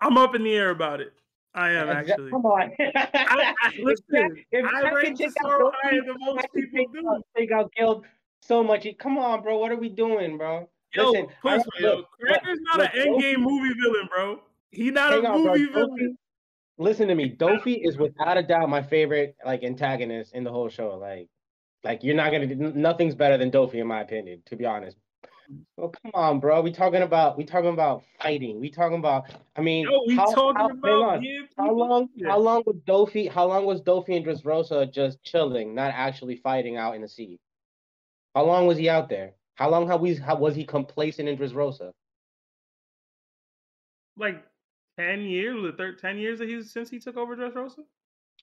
[0.00, 1.12] I'm up in the air about it.
[1.54, 2.30] I am actually.
[2.30, 2.72] Come on.
[2.80, 6.86] I, I, listen, if I Cat rate can take out Tesoro higher than most people
[6.92, 7.22] do.
[7.36, 8.04] Take out Gild
[8.42, 8.86] so much.
[8.98, 9.58] Come on, bro.
[9.58, 10.68] What are we doing, bro?
[10.94, 14.40] Yo, Listen, Chris, yo, Cracker's not look, an endgame movie villain, bro.
[14.70, 16.18] He not a on, movie Dofi- villain.
[16.78, 17.34] Listen to me.
[17.34, 20.98] Dofi is without a doubt my favorite like antagonist in the whole show.
[20.98, 21.28] Like,
[21.84, 24.96] like you're not gonna do nothing's better than Dofi in my opinion, to be honest.
[25.76, 26.60] Well, come on, bro.
[26.62, 28.60] We talking about we talking about fighting.
[28.60, 29.24] We talking about.
[29.56, 31.22] I mean, Yo, we how, talking how, about
[31.56, 32.08] How long?
[32.16, 32.26] shit.
[32.26, 33.30] How long was Dofi?
[33.30, 37.38] How long was Dofi and Dressrosa just chilling, not actually fighting out in the sea?
[38.34, 39.32] How long was he out there?
[39.54, 40.14] How long have we?
[40.14, 41.92] How was he complacent in Dressrosa?
[44.18, 44.42] like
[44.98, 45.56] ten years?
[45.56, 47.80] Was it thir- ten years that he's since he took over Dressrosa?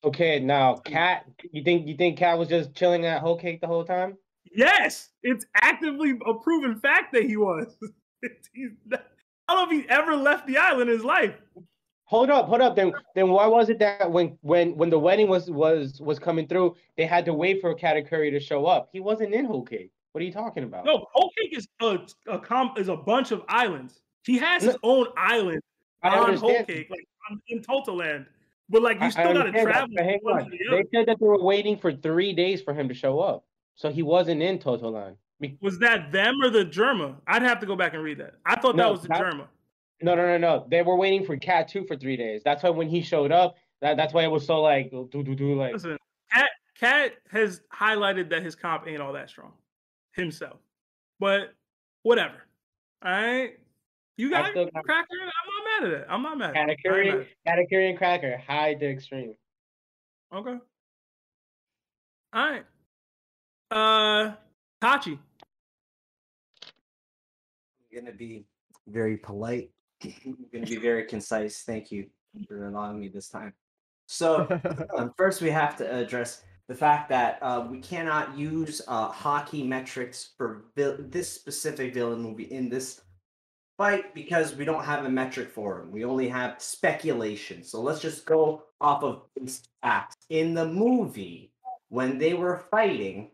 [0.03, 1.25] Okay, now Cat.
[1.51, 4.17] You think you think Cat was just chilling at Whole Cake the whole time?
[4.51, 7.75] Yes, it's actively a proven fact that he was.
[8.85, 9.05] Not-
[9.47, 11.33] I don't know if he ever left the island in his life.
[12.09, 12.75] Hold up, hold up.
[12.75, 16.47] Then then why was it that when when when the wedding was was was coming
[16.47, 18.89] through, they had to wait for Curry to show up?
[18.91, 19.91] He wasn't in Whole Cake.
[20.11, 20.85] What are you talking about?
[20.85, 24.01] No, Whole Cake is a, a com- is a bunch of islands.
[24.25, 25.61] He has his own island
[26.01, 26.63] I on Whole.
[26.63, 27.05] Cake, like
[27.49, 28.25] in Totto Land.
[28.71, 29.95] But like you still got to understand that, travel.
[30.03, 30.49] hang on.
[30.49, 33.43] the They said that they were waiting for three days for him to show up,
[33.75, 35.15] so he wasn't in Totto Land.
[35.39, 37.17] Be- Was that them or the Germa?
[37.27, 38.33] I'd have to go back and read that.
[38.47, 39.45] I thought No, that was the that- Germa.
[40.01, 40.67] No, no, no, no.
[40.69, 42.41] They were waiting for Cat too for three days.
[42.45, 45.23] That's why when he showed up, that, that's why it was so like do do
[45.35, 45.73] do like.
[45.73, 45.97] Listen,
[46.31, 49.53] Cat Cat has highlighted that his comp ain't all that strong
[50.13, 50.59] himself.
[51.19, 51.53] But
[52.03, 52.35] whatever.
[53.03, 53.51] All right.
[54.17, 55.07] You got still got- cracker.
[55.11, 56.07] I'm not mad at it.
[56.09, 56.55] I'm not mad.
[56.57, 56.77] at it.
[56.85, 59.33] I ain't mad Katakuri, Katakuri and Cracker, high to extreme.
[60.33, 60.57] Okay.
[62.33, 62.65] All right.
[63.71, 64.33] Uh
[64.81, 65.17] Tachi.
[67.91, 68.45] I'm gonna be
[68.87, 69.71] very polite.
[70.03, 71.63] I'm gonna be very concise.
[71.63, 72.07] Thank you
[72.47, 73.53] for allowing me this time.
[74.07, 74.47] So
[74.97, 79.67] um, first, we have to address the fact that uh, we cannot use uh, haki
[79.67, 83.01] metrics for vil- this specific villain movie in this
[83.77, 85.91] fight because we don't have a metric for him.
[85.91, 87.63] We only have speculation.
[87.63, 89.23] So let's just go off of
[89.81, 90.15] facts.
[90.29, 91.53] In the movie,
[91.87, 93.31] when they were fighting,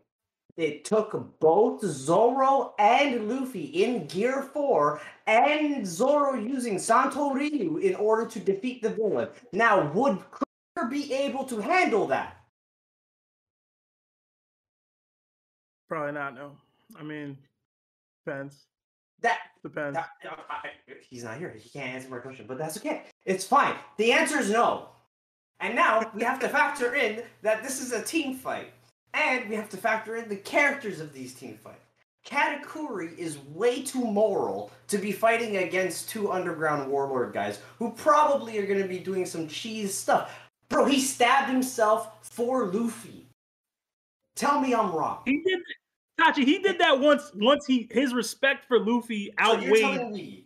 [0.56, 8.26] it took both Zoro and Luffy in Gear 4 and Zoro using Santoryu in order
[8.26, 9.28] to defeat the villain.
[9.52, 12.38] Now, would Cracker be able to handle that?
[15.88, 16.52] Probably not, no.
[16.98, 17.36] I mean,
[18.24, 18.64] depends.
[19.20, 19.96] That Depends.
[19.96, 20.10] That-
[20.50, 20.70] I-
[21.08, 21.50] he's not here.
[21.50, 23.04] He can't answer my question, but that's okay.
[23.24, 23.74] It's fine.
[23.96, 24.90] The answer is no.
[25.60, 28.72] And now we have to factor in that this is a team fight,
[29.16, 31.80] and we have to factor in the characters of these team fights.
[32.26, 38.58] Katakuri is way too moral to be fighting against two underground warlord guys who probably
[38.58, 40.36] are going to be doing some cheese stuff.
[40.68, 43.26] Bro, he stabbed himself for Luffy.
[44.34, 45.20] Tell me I'm wrong.
[45.24, 45.60] He did
[46.20, 50.44] Tachi, he did that once once he his respect for Luffy So outweighed telling me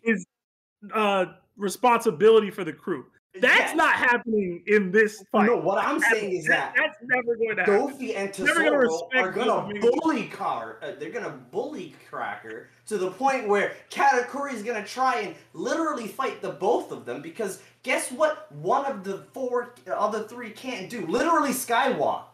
[0.93, 3.07] uh responsibility for the crew.
[3.39, 5.47] That's not happening in this fight.
[5.47, 7.97] No, what I'm saying is that that's never going to happen.
[7.97, 10.79] Dofi and gonna Tesoro respect are gonna bully Car.
[10.83, 16.09] Uh, they're gonna bully Cracker to the point where Katakuri is gonna try and literally
[16.09, 18.51] fight the both of them because guess what?
[18.53, 21.07] One of the four other three can't do.
[21.07, 22.25] Literally skywalk.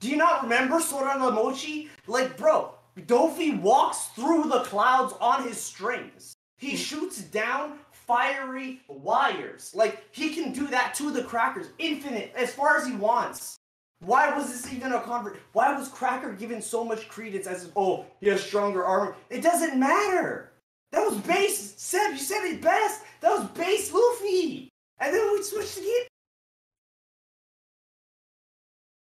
[0.00, 1.88] Do you not remember Sora no Michi?
[2.08, 6.34] Like, bro, Dofi walks through the clouds on his strings.
[6.58, 9.72] He shoots down fiery wires.
[9.74, 13.56] Like, he can do that to the crackers, infinite, as far as he wants.
[14.00, 15.38] Why was this even a convert?
[15.52, 19.16] Why was Cracker given so much credence as, oh, he has stronger armor?
[19.30, 20.52] It doesn't matter.
[20.92, 21.74] That was base.
[21.76, 23.02] Seb, you said it best.
[23.20, 24.68] That was base Luffy.
[24.98, 26.06] And then we switched again.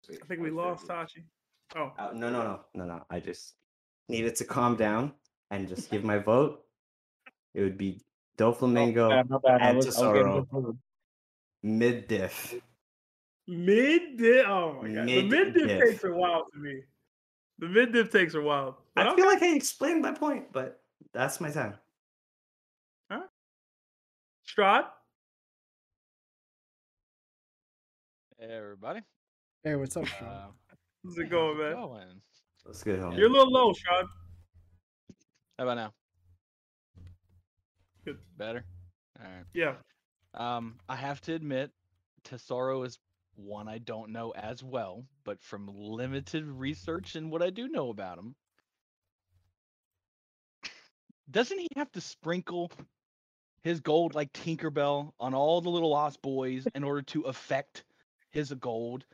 [0.09, 1.23] I think we lost Tachi.
[1.75, 3.03] Oh, Uh, no, no, no, no, no.
[3.11, 3.53] I just
[4.07, 5.13] needed to calm down
[5.51, 6.63] and just give my vote.
[7.53, 8.01] It would be
[8.39, 9.61] Doflamingo Yeah, not bad.
[9.61, 10.77] And was, I was getting Tesoro.
[11.61, 12.55] mid diff.
[13.47, 14.45] mid diff.
[14.47, 15.89] Oh my god, the mid diff Mid-diff.
[15.91, 16.81] takes a while to me.
[17.59, 18.77] The mid diff takes a while.
[18.95, 19.21] But I okay.
[19.21, 20.81] feel like I explained my point, but
[21.13, 21.75] that's my time.
[24.47, 24.85] Strahd.
[28.39, 29.01] Hey, everybody.
[29.63, 30.05] Hey, what's up?
[30.07, 30.27] Sean?
[30.27, 30.47] Uh,
[31.03, 31.87] How's it hey, going, how's it man?
[31.87, 32.21] going?
[32.65, 33.17] That's good, homie.
[33.17, 34.05] You're a little low, Strahd.
[35.57, 35.93] How about now?
[38.05, 38.17] Good.
[38.37, 38.65] Better.
[39.19, 39.45] All right.
[39.53, 39.75] Yeah.
[40.33, 41.71] Um, I have to admit,
[42.23, 42.99] Tesoro is
[43.35, 47.89] one I don't know as well, but from limited research and what I do know
[47.89, 48.35] about him,
[51.31, 52.71] doesn't he have to sprinkle
[53.63, 57.83] his gold like Tinkerbell on all the little lost boys in order to affect
[58.31, 59.05] his gold?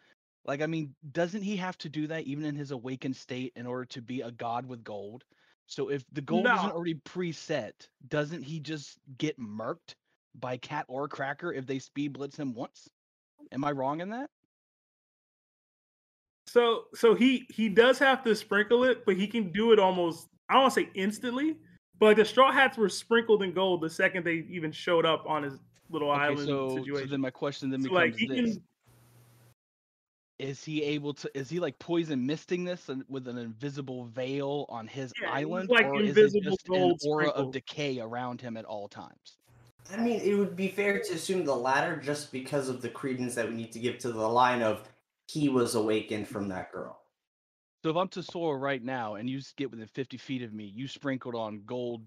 [0.46, 3.68] Like, I mean, doesn't he have to do that even in his awakened state in
[3.68, 5.24] order to be a god with gold?
[5.68, 7.72] So if the gold isn't already preset,
[8.08, 9.96] doesn't he just get murked
[10.36, 12.90] by Cat or Cracker if they speed blitz him once?
[13.52, 14.30] Am I wrong in that?
[16.48, 20.30] So so he he does have to sprinkle it, but he can do it almost
[20.50, 21.58] I don't want to say instantly,
[22.00, 25.26] but like the straw hats were sprinkled in gold the second they even showed up
[25.28, 25.60] on his
[25.90, 28.64] little Okay, island so, so then my question then So, becomes like he this: can
[30.38, 31.38] Is he able to?
[31.38, 35.70] Is he like poison misting this and- with an invisible veil on his Yeah, island,
[35.70, 36.98] like or is it invisible just an aura
[37.30, 37.48] sprinkled.
[37.48, 39.38] of decay around him at all times?
[39.90, 43.36] I mean, it would be fair to assume the latter just because of the credence
[43.36, 44.90] that we need to give to the line of
[45.28, 47.02] he was awakened from that girl.
[47.84, 50.88] So if I'm Tesoro right now and you get within 50 feet of me, you
[50.88, 52.02] sprinkled on gold,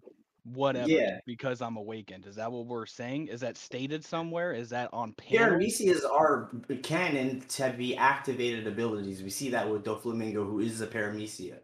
[0.55, 1.21] whatever, Yeah.
[1.27, 2.27] because I'm awakened.
[2.27, 3.29] Is that what we're saying?
[3.29, 4.53] Is that stated somewhere?
[4.53, 5.59] Is that on panel?
[5.59, 6.51] Paramecias are
[6.83, 9.23] canon to be activated abilities.
[9.23, 11.59] We see that with Doflamingo, who is a Paramecia.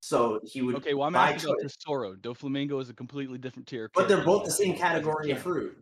[0.00, 0.76] So he would.
[0.76, 2.14] Okay, well I'm by asking about choice- Tesoro.
[2.14, 3.90] Doflamingo is a completely different tier.
[3.94, 5.76] But they're both the same category of fruit.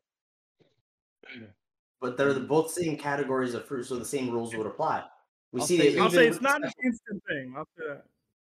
[2.00, 2.48] But they're the mm.
[2.48, 5.04] both same categories of fruit, so the same rules would apply.
[5.52, 6.00] We I'll see say- that.
[6.02, 7.54] I'll say it's not an instant thing.
[7.56, 8.04] I'll say that.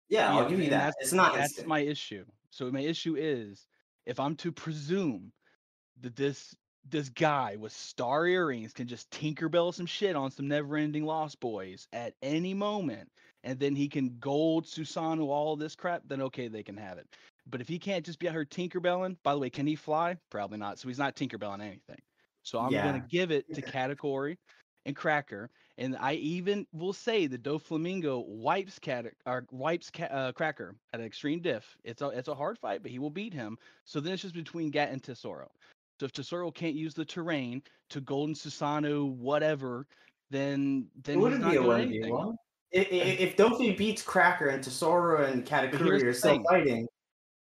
[0.09, 0.93] Yeah, I'll give you that.
[0.99, 1.67] It's not That's instant.
[1.67, 2.25] my issue.
[2.51, 3.67] So my issue is
[4.05, 5.31] if I'm to presume
[6.01, 6.55] that this
[6.89, 11.87] this guy with star earrings can just Tinkerbell some shit on some never-ending Lost Boys
[11.93, 13.07] at any moment,
[13.43, 17.07] and then he can gold Susanoo all this crap, then okay, they can have it.
[17.45, 20.17] But if he can't just be out here Tinkerbelling, by the way, can he fly?
[20.31, 20.79] Probably not.
[20.79, 22.01] So he's not Tinkerbelling anything.
[22.43, 22.81] So I'm Yeah.
[22.81, 24.37] gonna give it to Katakuri
[24.85, 30.75] and Cracker, and I even will say that Doflamingo wipes Cat or wipes uh, Cracker
[30.93, 31.77] at an extreme diff.
[31.83, 33.57] It's a it's a hard fight, but he will beat him.
[33.85, 35.49] So then it's just between Gat and Tesoro.
[35.99, 39.85] So if Tesoro can't use the terrain to Golden Susanoo, whatever,
[40.31, 42.35] then It then he's wouldn't be a one v one.
[42.71, 46.87] If, if Dofi beats Cracker and Tesoro and Katakuri are still fighting,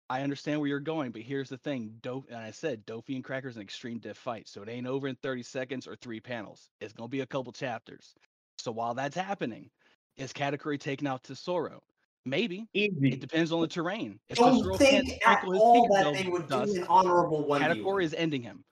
[0.10, 1.94] I understand where you're going, but here's the thing.
[2.02, 5.08] Dope, and I said Dofi and Cracker's an extreme diff fight, so it ain't over
[5.08, 6.70] in 30 seconds or three panels.
[6.82, 8.16] It's gonna be a couple chapters.
[8.58, 9.70] So while that's happening,
[10.18, 11.82] is Katakuri taking out Tesoro?
[12.26, 12.68] Maybe.
[12.74, 13.14] Easy.
[13.14, 14.20] It depends on the terrain.
[14.30, 18.04] If don't Tesoro think at all that they would dust, do an honorable one Katakuri
[18.04, 18.64] is ending him.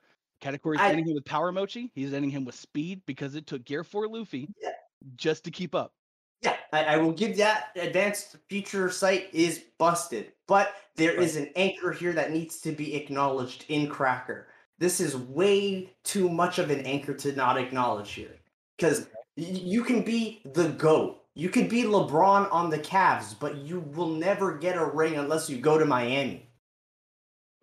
[0.42, 1.92] Katakuri is I- ending him with power mochi.
[1.94, 4.72] He's ending him with speed because it took Gear 4 Luffy Yeah.
[5.16, 5.94] just to keep up.
[6.42, 11.50] Yeah, I, I will give that advanced future sight is busted, but there is an
[11.56, 14.48] anchor here that needs to be acknowledged in Cracker.
[14.80, 18.36] This is way too much of an anchor to not acknowledge here.
[18.78, 21.24] Because you can be the GOAT.
[21.34, 25.50] You can be LeBron on the Cavs, but you will never get a ring unless
[25.50, 26.50] you go to Miami.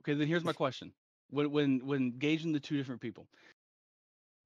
[0.01, 0.93] Okay, then here's my question:
[1.31, 3.27] when when when gauging the two different people,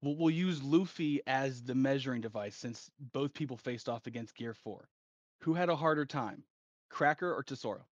[0.02, 4.54] we'll, we'll use Luffy as the measuring device since both people faced off against Gear
[4.54, 4.88] Four.
[5.40, 6.42] Who had a harder time,
[6.90, 7.84] Cracker or Tesoro?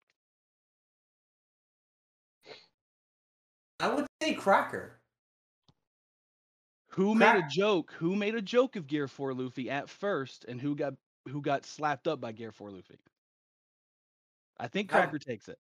[3.81, 5.01] I would say Cracker.
[6.91, 7.93] Who made a joke?
[7.99, 10.95] Who made a joke of Gear Four Luffy at first, and who got
[11.29, 12.99] who got slapped up by Gear Four Luffy?
[14.59, 15.59] I think Cracker takes it.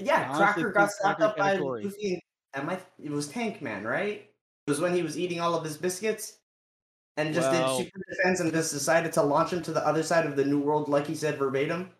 [0.00, 1.56] Yeah, I honestly Cracker got slapped Cracker up by.
[1.56, 2.20] Luffy.
[2.54, 4.27] And my, it was Tank Man, right?
[4.68, 6.38] Was when he was eating all of his biscuits
[7.16, 10.02] and just Well- did super defense and just decided to launch him to the other
[10.02, 11.90] side of the new world, like he said verbatim.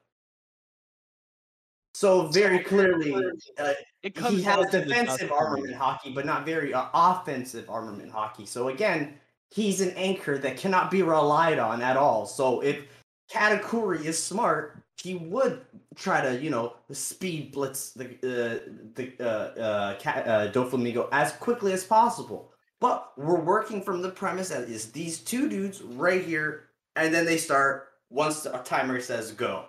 [1.94, 3.12] So very clearly,
[3.58, 8.46] uh, he has defensive armament haki, but not very uh, offensive armament haki.
[8.46, 9.14] So again,
[9.50, 12.24] he's an anchor that cannot be relied on at all.
[12.24, 12.84] So if
[13.32, 15.62] Katakuri is smart, he would
[15.96, 21.32] try to, you know, speed blitz the uh, the uh, uh, Ca- uh, Doflamingo as
[21.32, 22.52] quickly as possible.
[22.80, 27.24] But we're working from the premise that is these two dudes right here, and then
[27.24, 29.66] they start once the timer says go.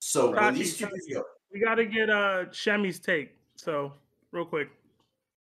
[0.00, 1.22] So when these two dudes go,
[1.52, 3.36] We got to get uh Shemi's take.
[3.56, 3.92] So
[4.32, 4.70] real quick,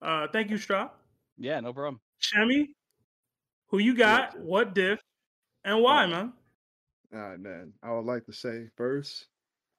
[0.01, 0.89] uh, thank you, Straw.
[1.37, 1.99] Yeah, no problem.
[2.21, 2.69] Shemi,
[3.67, 4.39] who you got?
[4.39, 4.99] What diff?
[5.63, 6.33] And why, man?
[7.13, 7.73] All right, man.
[7.83, 9.27] I would like to say first,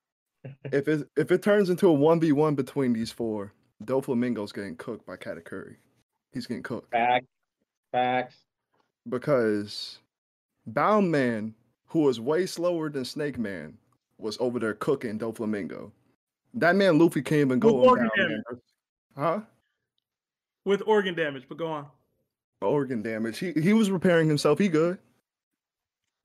[0.65, 3.53] if it if it turns into a one v one between these four,
[3.85, 5.77] Doflamingo's getting cooked by Katakuri.
[6.33, 7.27] He's getting cooked Facts.
[7.93, 8.37] Facts.
[9.09, 9.99] because
[10.67, 11.55] Bound Man,
[11.87, 13.77] who was way slower than Snake Man,
[14.19, 15.91] was over there cooking Doflamingo.
[16.55, 18.43] That man Luffy can't even go With organ Bound Man.
[18.49, 18.63] damage.
[19.17, 19.41] Huh?
[20.65, 21.87] With organ damage, but go on.
[22.61, 23.39] Organ damage.
[23.39, 24.59] He he was repairing himself.
[24.59, 24.99] He good.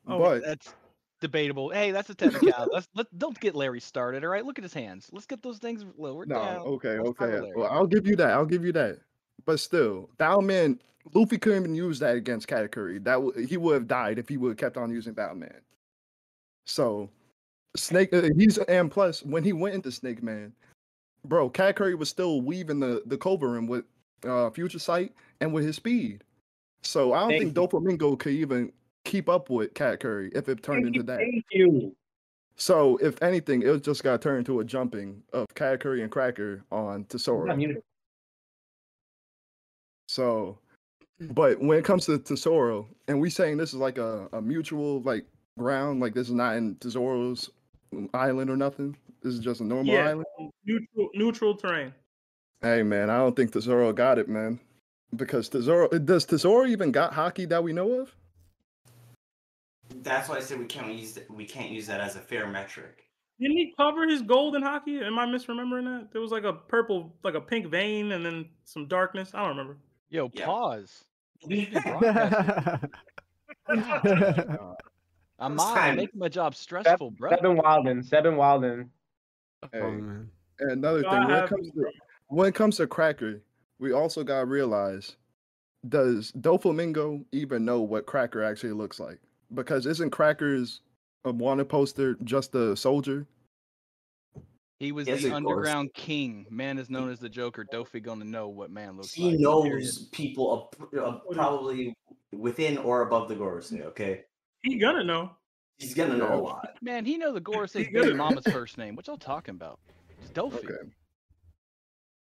[0.08, 0.74] Oh, but That's
[1.20, 1.70] debatable.
[1.72, 2.70] Hey, that's a technicality.
[2.74, 4.24] Let's let don't get Larry started.
[4.24, 5.10] All right, look at his hands.
[5.12, 6.58] Let's get those things lowered No, down.
[6.60, 7.52] okay, Let's okay.
[7.56, 8.30] Well, I'll give you that.
[8.32, 9.00] I'll give you that.
[9.46, 10.80] But still, Bound Man,
[11.14, 13.04] Luffy couldn't even use that against Katakuri.
[13.04, 15.62] That w- he would have died if he would have kept on using Bound Man.
[16.66, 17.10] So,
[17.76, 20.52] Snake, uh, he's and plus when he went into Snake Man,
[21.24, 23.86] bro, Katakuri was still weaving the the Culverin with
[24.26, 26.24] uh Future Sight and with his speed.
[26.84, 27.68] So I don't Thank think you.
[27.68, 28.72] Doflamingo could even
[29.06, 31.20] keep up with Katakuri if it turned Thank into that.
[31.20, 31.96] Thank you.
[32.56, 37.06] So if anything, it just got turned into a jumping of Katakuri and Cracker on
[37.06, 37.56] Tesoro.
[40.18, 40.58] Not muted.
[41.20, 41.34] So, mm.
[41.34, 45.02] but when it comes to Tesoro, and we saying this is like a, a mutual
[45.02, 45.26] like
[45.58, 47.50] ground, like this is not in Tesoro's
[47.94, 48.96] mm, island or nothing.
[49.22, 50.26] This is just a normal Yeah, island.
[50.66, 51.94] neutral neutral terrain.
[52.62, 54.60] Hey man, I don't think Tesoro got it, man.
[55.16, 58.14] Because Tesoro does Tesoro even got haki that we know of?
[60.04, 62.48] that's why I said we can't use th- we can't use that as a fair
[62.48, 63.04] metric.
[63.40, 65.02] Didn't he cover his gold in haki?
[65.04, 66.12] Am I misremembering that?
[66.12, 69.32] There was like a purple, like a pink vein, and then some darkness.
[69.34, 69.78] I don't remember.
[70.10, 70.46] Yo, Yeah.
[70.46, 71.04] pause.
[75.40, 77.30] I'm It's not making my job stressful, bro.
[77.30, 78.04] Seven Wilden.
[78.04, 78.90] Seven Wilden.
[79.72, 79.88] hey, Oh,
[80.60, 81.92] and another So thing, when it comes to
[82.30, 83.42] when it comes to Cracker,
[83.80, 85.16] we also gotta realize
[85.88, 89.20] does Doflamingo even know what Cracker actually looks like?
[89.54, 90.82] Because isn't Cracker's
[91.24, 93.28] a wanted poster just a soldier?
[94.80, 95.56] He was Yes, the of course.
[95.58, 96.46] underground king.
[96.52, 97.66] Man is known as the Joker.
[97.66, 99.32] Dofi gonna know what man looks He like.
[99.38, 99.90] He knows period.
[100.12, 101.96] people ab- uh, probably
[102.32, 104.26] within or above the Gorosei, okay?
[104.62, 105.32] He gonna know.
[105.80, 106.70] He's gonna know a lot.
[106.82, 108.18] Man, he know the Gorosei's He baby good.
[108.18, 108.96] mama's first name.
[108.96, 109.80] What y'all talking about?
[110.22, 110.56] It's Dofi.
[110.58, 110.90] Okay.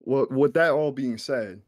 [0.01, 1.61] Well, with that all being said,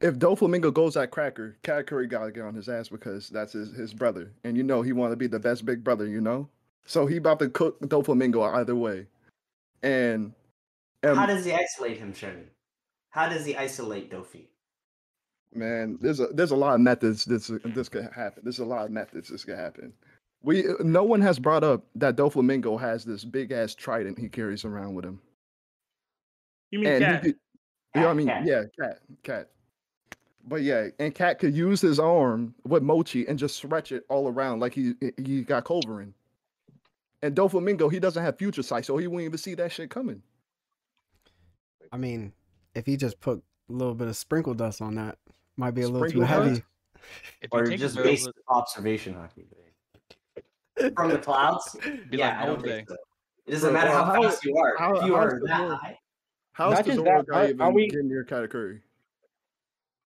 [0.00, 3.92] if Doflamingo goes at Cracker, Katakuri gotta get on his ass because that's his, his
[3.92, 4.32] brother.
[4.44, 6.48] And you know he wanna be the best big brother, you know?
[6.86, 9.06] So he about to cook Doflamingo either way.
[9.82, 10.32] And,
[11.02, 12.44] and How does he isolate him, Shemi?
[13.10, 14.46] How does he isolate Dofi?
[15.54, 18.42] Man, there's a there's a lot of methods this this could happen.
[18.42, 19.92] There's a lot of methods this could happen.
[20.42, 24.64] We no one has brought up that Doflamingo has this big ass trident he carries
[24.64, 25.20] around with him.
[26.70, 27.14] You mean and cat?
[27.24, 27.38] he could,
[27.94, 28.26] you know what I mean?
[28.28, 28.46] cat.
[28.46, 29.48] Yeah, cat, cat.
[30.48, 34.28] But yeah, and cat could use his arm with Mochi and just stretch it all
[34.28, 36.14] around like he he got Culverin.
[37.22, 40.22] And Doflamingo, he doesn't have future sight, so he won't even see that shit coming.
[41.92, 42.32] I mean,
[42.74, 45.18] if he just put a little bit of sprinkle dust on that,
[45.56, 46.62] might be a little too heavy.
[47.40, 48.34] If Or just a basic basic...
[48.48, 49.46] observation haki.
[50.96, 51.76] from the clouds.
[52.10, 52.96] Be yeah, like, I don't think so.
[53.46, 54.74] It doesn't matter how, how- fast you are.
[54.78, 55.78] how- if you how's are the that world?
[55.80, 55.98] high,
[56.52, 58.80] How's the just Zoro that, guy are- even are we- getting near Katakuri?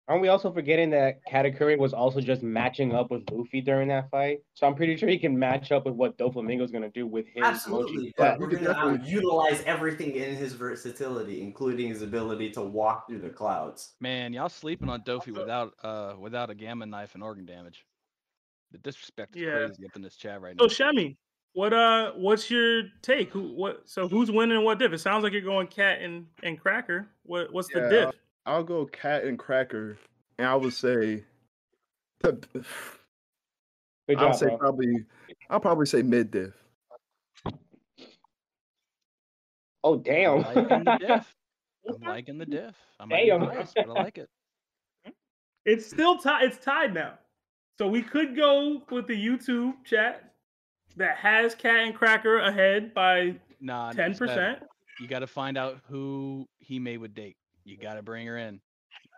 [0.08, 4.10] Aren't we also forgetting that Katakuri was also just matching up with Luffy during that
[4.10, 4.38] fight?
[4.54, 7.44] So I'm pretty sure he can match up with what Doflamingo's gonna do with his
[7.44, 7.94] absolutely.
[7.96, 8.14] Mochi.
[8.16, 12.62] But Yeah, we're gonna um, definitely- utilize everything in his versatility, including his ability to
[12.62, 13.94] walk through the clouds.
[14.00, 17.84] Man, y'all sleeping on Dofi without uh without a gamma knife and organ damage.
[18.72, 19.66] The disrespect is Yeah.
[19.66, 20.66] crazy up in this chat right now.
[20.66, 20.90] So now.
[20.92, 21.16] Shemi,
[21.52, 23.30] what uh, what's your take?
[23.32, 23.88] Who what?
[23.88, 24.92] So who's winning and what diff?
[24.92, 27.08] It sounds like you're going Cat and and Cracker.
[27.22, 28.14] What what's the Yeah, diff?
[28.46, 29.98] I'll go cat and cracker,
[30.38, 31.24] and I would say,
[32.22, 32.46] Good
[34.16, 34.58] I'll say bro.
[34.58, 35.04] probably,
[35.48, 36.52] I'll probably say mid diff.
[39.84, 40.44] Oh damn!
[40.44, 41.34] I'm liking the diff.
[41.88, 42.76] I'm liking the diff.
[42.98, 43.40] I might Damn.
[43.46, 44.28] biased, but I like it.
[45.66, 46.44] It's still tied.
[46.44, 47.18] It's tied now.
[47.78, 50.32] So we could go with the YouTube chat
[50.96, 54.32] that has Cat and Cracker ahead by Nah, ten it's better.
[54.32, 54.62] percent.
[55.00, 57.36] You got to find out who he made with date.
[57.64, 58.60] You got to bring her in.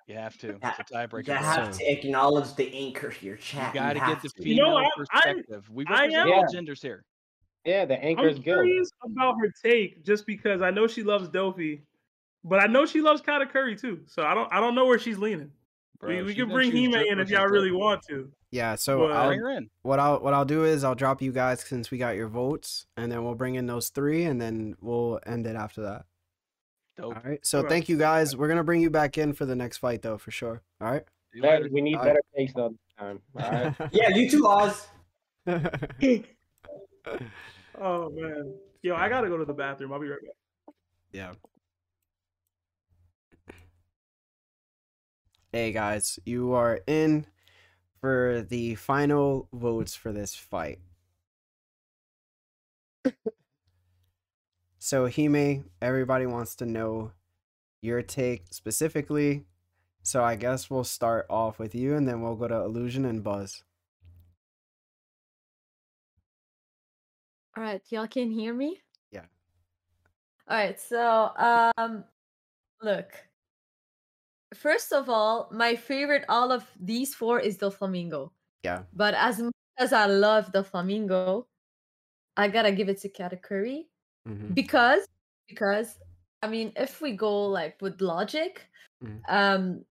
[0.09, 0.59] You have to.
[0.62, 1.18] Yeah, It's a tiebreaker.
[1.18, 1.34] You bro.
[1.36, 3.74] have to acknowledge the anchor here, Chad.
[3.74, 5.70] You got to get have the female You know, I- I- perspective.
[5.70, 7.05] we I represent all genders here.
[7.64, 8.64] Yeah, the anchor's I'm guild.
[8.64, 11.82] curious about her take, just because I know she loves Dofi,
[12.43, 14.01] but I know she loves Katakuri too.
[14.07, 15.53] So I don't I don't know where she's leaning.
[16.01, 18.28] Bro, we we can bring choose Hime Drip in if y'all really want to.
[18.51, 19.70] Yeah, so But- I'll, Bring her in.
[19.82, 22.86] what I'll what I'll do is I'll drop you guys since we got your votes,
[22.97, 26.07] and then we'll bring in those three, and then we'll end it after that.
[26.97, 27.16] Dope.
[27.16, 27.45] All right.
[27.45, 27.68] So Okay.
[27.68, 28.36] thank you guys.
[28.36, 30.62] We're gonna bring you back in for the next fight though, for sure.
[30.80, 31.05] All right.
[31.32, 31.68] See you That- later.
[31.72, 32.09] we need Alright.
[32.14, 32.74] better takes though.
[33.01, 33.74] All right.
[33.93, 34.88] Yeah, you too, Oz.
[37.80, 38.55] Oh man.
[38.82, 39.93] Yo, I gotta go to the bathroom.
[39.93, 40.74] I'll be right back.
[41.12, 41.32] yeah.
[45.53, 47.26] Hey guys, you are in
[48.01, 50.78] for the final votes for this fight.
[54.83, 57.12] so Hime, everybody wants to know
[57.83, 59.45] your take specifically.
[60.03, 63.22] So I guess we'll start off with you and then we'll go to Illusion and
[63.22, 63.62] Buzz.
[67.57, 68.80] All right, y'all can hear me?
[69.12, 69.26] Yeah.
[70.49, 71.30] All right, so
[71.78, 72.03] um
[72.83, 73.12] look.
[74.53, 78.33] First of all, my favorite all of these four is the flamingo.
[78.64, 78.83] Yeah.
[78.93, 81.47] But as much as I love the flamingo,
[82.37, 83.85] I gotta give it to Katakuri
[84.26, 84.54] Mhm.
[84.54, 85.06] because
[85.48, 85.98] because
[86.42, 88.68] I mean, if we go like with logic,
[89.02, 89.22] Mhm.
[89.28, 89.84] um,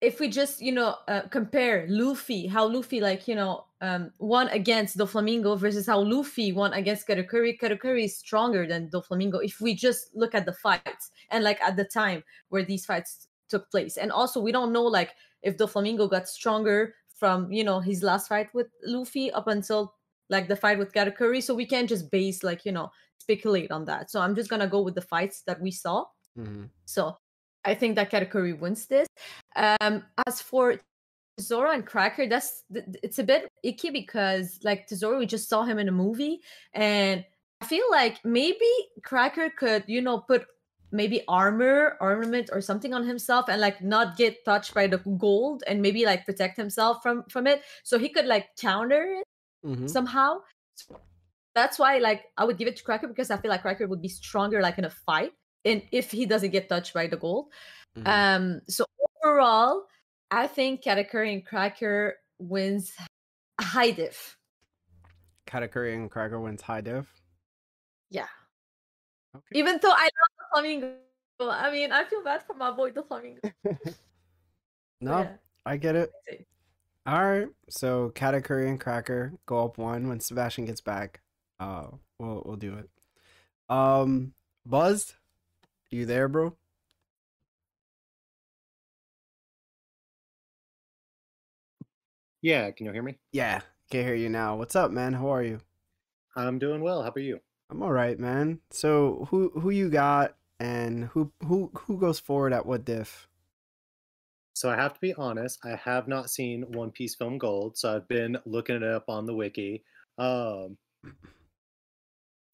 [0.00, 4.48] if we just you know uh, compare Luffy, how Luffy like you know um won
[4.48, 9.38] against the Flamingo versus how Luffy won against Katakuri, Katakuri is stronger than the Flamingo.
[9.40, 13.28] If we just look at the fights and like at the time where these fights
[13.48, 17.64] took place, and also we don't know like if the Flamingo got stronger from you
[17.64, 19.94] know his last fight with Luffy up until
[20.30, 22.90] like the fight with Katakuri, so we can't just base like you know
[23.20, 24.10] speculate on that.
[24.10, 26.06] So I'm just gonna go with the fights that we saw.
[26.38, 26.70] Mhm.
[26.86, 27.16] So
[27.64, 29.06] I think that Katakuri wins this.
[29.56, 30.80] Um, as for
[31.38, 35.48] Tesoro and Cracker, that's th- th- it's a bit icky because like Tesoro, we just
[35.48, 36.40] saw him in a movie,
[36.72, 37.24] and
[37.60, 38.70] I feel like maybe
[39.04, 40.46] Cracker could, you know, put
[40.90, 45.62] maybe armor, armament, or something on himself and like not get touched by the gold
[45.66, 47.62] and maybe like protect himself from from it.
[47.84, 49.24] So he could like counter it
[49.66, 49.90] Mhm.
[49.90, 50.40] somehow.
[51.58, 54.00] That's why, like, I would give it to Cracker because I feel like Cracker would
[54.00, 55.32] be stronger, like in a fight,
[55.64, 57.50] and if he doesn't get touched by the gold.
[57.98, 58.06] Mhm.
[58.06, 58.60] Um.
[58.68, 58.84] So
[59.24, 59.86] overall,
[60.30, 62.94] I think Katakuri and Cracker wins
[63.60, 64.36] high diff.
[65.48, 67.10] Katakuri and Cracker wins high div.
[68.10, 68.28] Yeah.
[69.34, 69.58] Okay.
[69.58, 70.94] Even though I love the flamingo,
[71.40, 73.40] I mean, I feel bad for my boy, the flamingo.
[75.00, 75.36] No, Yeah.
[75.64, 76.10] I get it.
[76.26, 76.46] It.
[77.06, 77.48] All right.
[77.70, 81.20] So Katakuri and Cracker go up one when Sebastian gets back.
[81.60, 82.88] Uh, we'll we'll do it.
[83.68, 84.32] Um,
[84.64, 85.14] Buzzed,
[85.90, 86.56] you there, bro?
[92.40, 93.18] Yeah, can you hear me?
[93.32, 93.60] Yeah,
[93.90, 94.56] can hear you now.
[94.56, 95.14] What's up, man?
[95.14, 95.60] How are you?
[96.36, 97.02] I'm doing well.
[97.02, 97.40] How about you?
[97.70, 98.60] I'm all right, man.
[98.70, 103.28] So who who you got, and who who who goes forward at what diff?
[104.54, 107.94] So I have to be honest, I have not seen One Piece Film Gold, so
[107.94, 109.84] I've been looking it up on the wiki.
[110.18, 110.76] Um,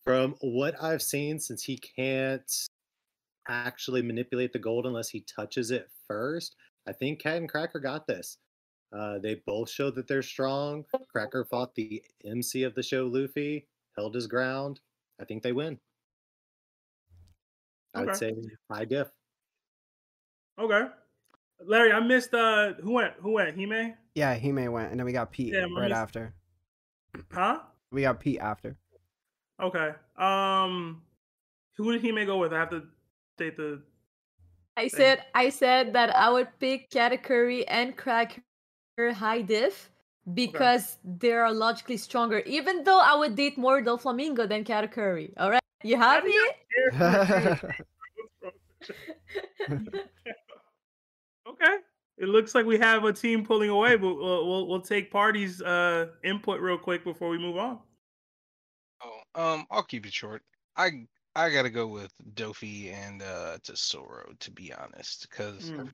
[0.05, 2.51] from what I've seen, since he can't
[3.49, 6.57] actually manipulate the gold unless he touches it first,
[6.87, 8.39] I think Cat and Cracker got this.
[8.95, 10.85] Uh, they both showed that they're strong.
[11.11, 13.67] Cracker fought the MC of the show, Luffy,
[13.97, 14.81] held his ground.
[15.21, 15.79] I think they win.
[17.95, 18.33] I would say
[18.71, 19.09] high diff.
[20.61, 20.87] Okay.
[21.65, 23.57] Larry, I missed uh who went who went?
[23.57, 23.95] Hime?
[24.15, 26.35] Yeah, Hime went, and then we got Pete Damn, I right missed- after.
[27.33, 27.61] Huh?
[27.93, 28.77] We got Pete after.
[29.63, 29.91] Okay.
[30.17, 31.03] Um,
[31.77, 32.53] who did he may go with?
[32.53, 32.83] I have to
[33.39, 33.83] date the.
[34.77, 34.91] I thing.
[34.91, 38.43] said I said that I would pick Katakuri and Cracker
[38.99, 39.91] high diff
[40.33, 42.41] because they are logically stronger.
[42.41, 45.33] Even though I would date more Doflamingo than Katakuri.
[45.37, 46.35] All right, you happy?
[51.47, 51.77] Okay.
[52.17, 55.61] It looks like we have a team pulling away, but we'll we'll, we'll take parties
[55.63, 57.81] uh input real quick before we move on.
[59.35, 60.43] Um, I'll keep it short.
[60.77, 61.07] I
[61.37, 65.93] I gotta go with Dofi and uh Tesoro to be honest, because Mm.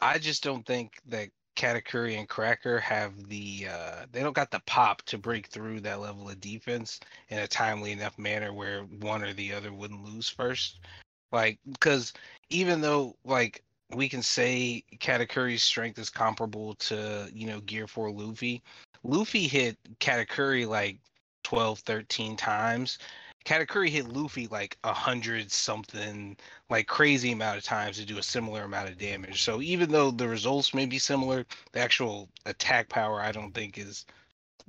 [0.00, 4.60] I just don't think that Katakuri and Cracker have the uh they don't got the
[4.66, 9.22] pop to break through that level of defense in a timely enough manner where one
[9.22, 10.80] or the other wouldn't lose first.
[11.32, 12.12] Like because
[12.50, 18.10] even though like we can say Katakuri's strength is comparable to, you know, Gear 4
[18.10, 18.62] Luffy,
[19.04, 20.98] Luffy hit Katakuri like
[21.46, 22.98] 12, 13 times.
[23.44, 26.36] Katakuri hit Luffy like a hundred something,
[26.70, 29.42] like crazy amount of times to do a similar amount of damage.
[29.42, 33.78] So even though the results may be similar, the actual attack power I don't think
[33.78, 34.06] is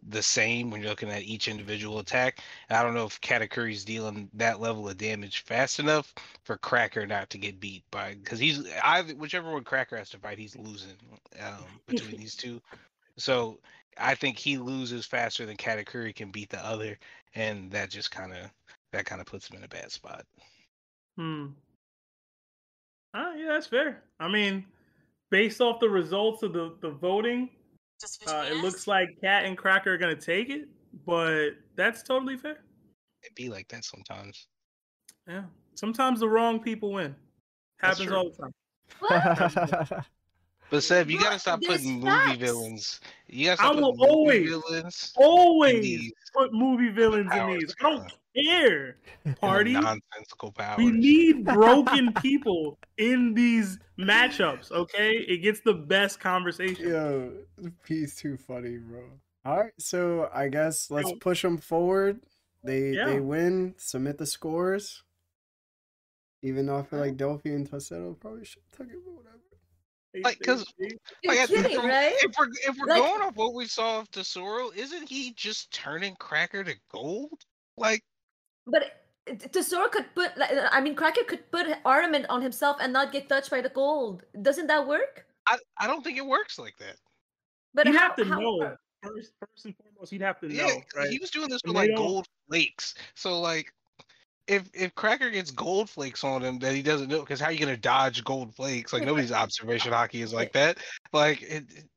[0.08, 2.44] the same when you're looking at each individual attack.
[2.70, 6.14] And I don't know if Katakuri's dealing that level of damage fast enough
[6.44, 10.20] for Cracker not to get beat by because he's either whichever one Cracker has to
[10.20, 10.94] fight, he's losing
[11.42, 12.62] um, between these two.
[13.18, 13.58] So
[14.00, 16.98] I think he loses faster than Katakuri can beat the other,
[17.36, 18.50] and that just kind of
[18.94, 20.26] that kind of puts him in a bad spot.
[21.18, 21.48] Hmm.
[23.14, 24.04] Ah, yeah, that's fair.
[24.20, 24.66] I mean,
[25.30, 27.50] based off the results of the the voting,
[28.28, 30.68] uh, it looks like Cat and Cracker are gonna take it,
[31.06, 32.60] but that's totally fair.
[33.24, 34.48] It be like that sometimes.
[35.28, 35.44] Yeah.
[35.76, 37.16] Sometimes the wrong people win.
[37.78, 38.52] Happens all the
[39.10, 40.04] time.
[40.70, 43.00] But Seb, you gotta stop there's putting movie villains.
[43.28, 45.14] You gotta I stop will putting movie always, villains.
[45.16, 47.76] always put movie villains in these.
[47.82, 48.98] I don't care.
[49.42, 49.74] Party.
[49.74, 50.78] nonsensical powers.
[50.78, 54.72] We need broken people in these matchups.
[54.72, 56.90] Okay, it gets the best conversation.
[56.90, 57.32] Yo,
[57.84, 59.04] Pete's too funny, bro.
[59.46, 61.16] All right, so I guess let's Yo.
[61.16, 62.20] push them forward.
[62.64, 63.06] They Yeah.
[63.06, 63.74] they win.
[63.78, 65.04] Submit the scores.
[66.42, 69.38] Even though I feel like Dofi and Tesoro probably should have took it, but whatever.
[70.24, 72.14] Like, cause like, I- kidding, if, we're, right?
[72.22, 75.72] if we're if we're Like- going off what we saw of Tesoro, isn't he just
[75.72, 77.42] turning Cracker to gold?
[77.78, 78.04] Like,
[78.66, 79.04] But
[79.52, 83.12] Tesoro could put, like, uh, I mean, Cracker could put armament on himself and not
[83.12, 84.24] get touched by the gold.
[84.42, 85.26] Doesn't that work?
[85.48, 86.96] I I don't think it works like that.
[87.74, 89.34] But He'd have to how- know first.
[89.40, 90.82] First and foremost, he'd have to Yeah, know.
[90.96, 91.10] Right?
[91.10, 92.96] he was doing this with like gold flakes.
[93.16, 93.72] So like,
[94.48, 97.52] if if Cracker gets gold flakes on him that he doesn't know, because how are
[97.52, 98.94] you gonna dodge gold flakes?
[98.94, 100.78] Like nobody's observation haki is like that.
[101.14, 101.90] Like it, it-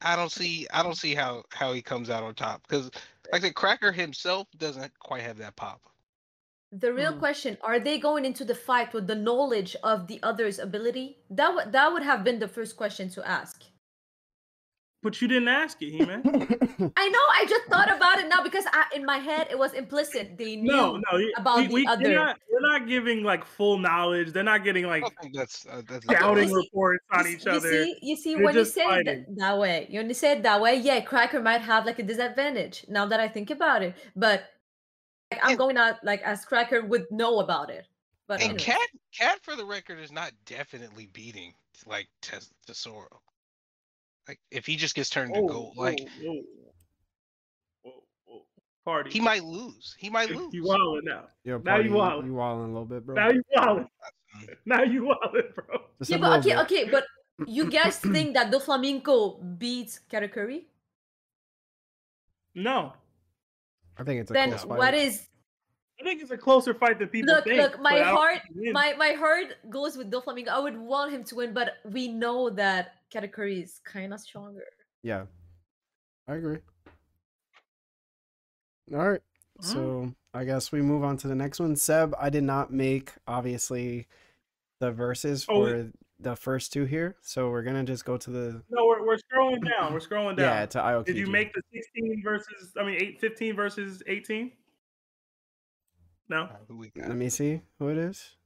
[0.00, 2.90] I don't see I don't see how how he comes out on top because
[3.32, 5.82] like the Cracker himself doesn't quite have that pop.
[6.70, 7.18] The real Hmm.
[7.18, 11.24] question: Are they going into the fight with the knowledge of the other's ability?
[11.28, 13.64] That would that would have been the first question to ask.
[15.06, 16.20] But you didn't ask it, He-Man.
[16.96, 17.18] I know.
[17.38, 20.36] I just thought about it now because I, in my head it was implicit.
[20.36, 21.20] They knew no, no.
[21.36, 22.02] about we, the we, other.
[22.02, 24.32] They're not, they're not giving like full knowledge.
[24.32, 27.36] They're not getting like I don't think that's uh, that's scouting see- reports on you,
[27.36, 27.70] each you other.
[27.70, 30.14] see, you see, They're when you just say it th- that way, you when you
[30.14, 32.84] say it that way, yeah, Cracker might have like a disadvantage.
[32.88, 34.42] Now that I think about it, but
[35.30, 37.86] like, I'm And- going out like as Cracker would know about it.
[38.26, 38.64] But And anyways.
[38.64, 41.54] Cat Cat for the record is not definitely beating
[41.86, 43.20] like Tes- Tesoro.
[44.28, 46.42] Like if he just gets turned to gold, like whoa, whoa.
[47.82, 47.92] Whoa,
[48.24, 48.42] whoa.
[48.84, 49.10] Party.
[49.10, 49.94] he might lose.
[49.98, 50.52] He might lose.
[50.52, 51.24] You wildin' now.
[51.44, 52.26] Yo, Now you party, wildin'.
[52.26, 53.14] you wilding a little bit, bro.
[53.14, 53.86] Now you wildin'.
[54.66, 55.78] Now you wildin', bro.
[55.98, 56.58] Just yeah, but okay, bit.
[56.58, 57.04] okay, but
[57.46, 60.64] you guys think that the Flamenco beats Katakuri?
[62.54, 62.92] No,
[63.98, 64.78] I think it's a Then close fight.
[64.78, 65.28] what is
[66.00, 67.60] I think it's a closer fight than people look think.
[67.60, 68.74] look my but I don't heart think he wins.
[68.74, 70.48] my my heart goes with Doflamingo.
[70.48, 74.64] I would want him to win, but we know that Katakuri is kind of stronger.
[75.02, 75.24] Yeah,
[76.28, 76.58] I agree.
[78.94, 79.20] All right,
[79.60, 79.64] Mm.
[79.64, 81.74] so I guess we move on to the next one.
[81.76, 84.06] Seb, I did not make obviously
[84.78, 88.30] the verses Oh, we- for the first two here, so we're gonna just go to
[88.30, 89.92] the No, we're, we're scrolling down.
[89.92, 90.46] We're scrolling down.
[90.58, 91.04] yeah to Aokiji.
[91.06, 94.52] Did you make the 16 versus, I mean, 8, 15 versus 18?
[96.28, 97.08] No, Who we got?
[97.08, 98.36] Let me see who it is.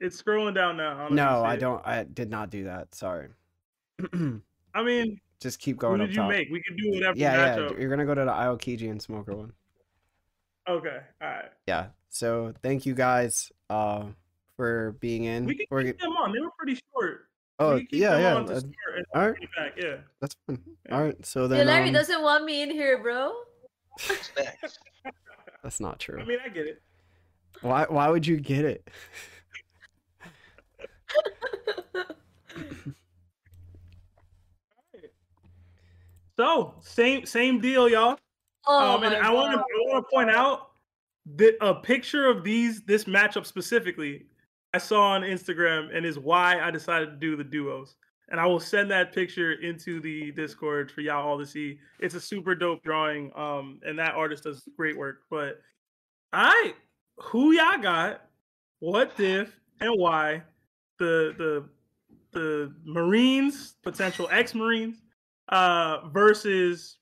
[0.00, 0.90] it's scrolling down now.
[0.90, 1.86] I don't know if you No, I don't.
[1.86, 2.94] I did not do that.
[2.94, 3.28] Sorry.
[4.74, 6.28] I mean, just keep who going did up you top.
[6.30, 6.48] make?
[6.50, 7.56] We could do whatever Yeah, yeah.
[7.56, 7.80] matchup.
[7.80, 9.52] You're gonna go to the Aokiji and Smoker one.
[10.68, 11.50] Okay, all right.
[11.66, 11.86] Yeah.
[12.10, 14.04] So thank you guys uh
[14.56, 15.46] for being in.
[15.46, 16.32] We can We're keep them on.
[16.32, 17.28] They were pretty short.
[17.58, 18.34] Oh keep yeah, them yeah.
[18.34, 18.74] on that- start
[19.14, 19.72] all right, back.
[19.76, 19.96] Yeah.
[20.20, 20.58] that's fun.
[20.86, 20.94] Yeah.
[20.96, 21.24] All right.
[21.26, 23.32] So Yeah, then, Larry um, doesn't want me in here, bro.
[25.64, 25.80] What's next?
[25.80, 26.20] That's not true.
[26.20, 26.82] I mean, I get it.
[27.62, 27.86] Why?
[27.88, 28.88] Why would you get it?
[36.36, 38.18] So same same deal, y'all.
[38.66, 40.70] Oh um, and I want to I want to point out
[41.36, 44.26] that a picture of these this matchup specifically
[44.72, 47.94] I saw on Instagram and is why I decided to do the duos.
[48.30, 51.78] And I will send that picture into the Discord for y'all all to see.
[52.00, 55.22] It's a super dope drawing, um, and that artist does great work.
[55.30, 55.60] But
[56.32, 56.74] all right,
[57.18, 58.22] who y'all got?
[58.80, 60.42] What diff and why?
[60.98, 61.68] The the
[62.32, 65.02] the Marines, potential ex-Marines,
[65.50, 66.96] uh, versus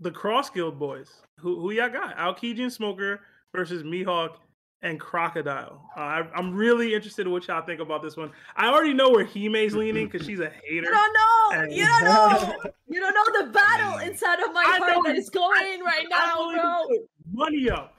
[0.00, 1.10] the Cross Guild boys.
[1.38, 2.16] Who who y'all got?
[2.16, 3.20] Aokiji and Smoker
[3.54, 4.36] versus Mihawk
[4.82, 5.80] and Crocodile.
[5.96, 8.30] Uh, I, I'm really interested in what y'all think about this one.
[8.56, 10.74] I already know where Hime's leaning because she's a hater.
[10.74, 11.60] You don't know.
[11.62, 12.54] And- You don't know.
[12.88, 15.80] You don't know the battle inside of my I heart know that you- is going
[15.80, 16.86] right I'm now, willing to bro.
[16.88, 17.94] put money up.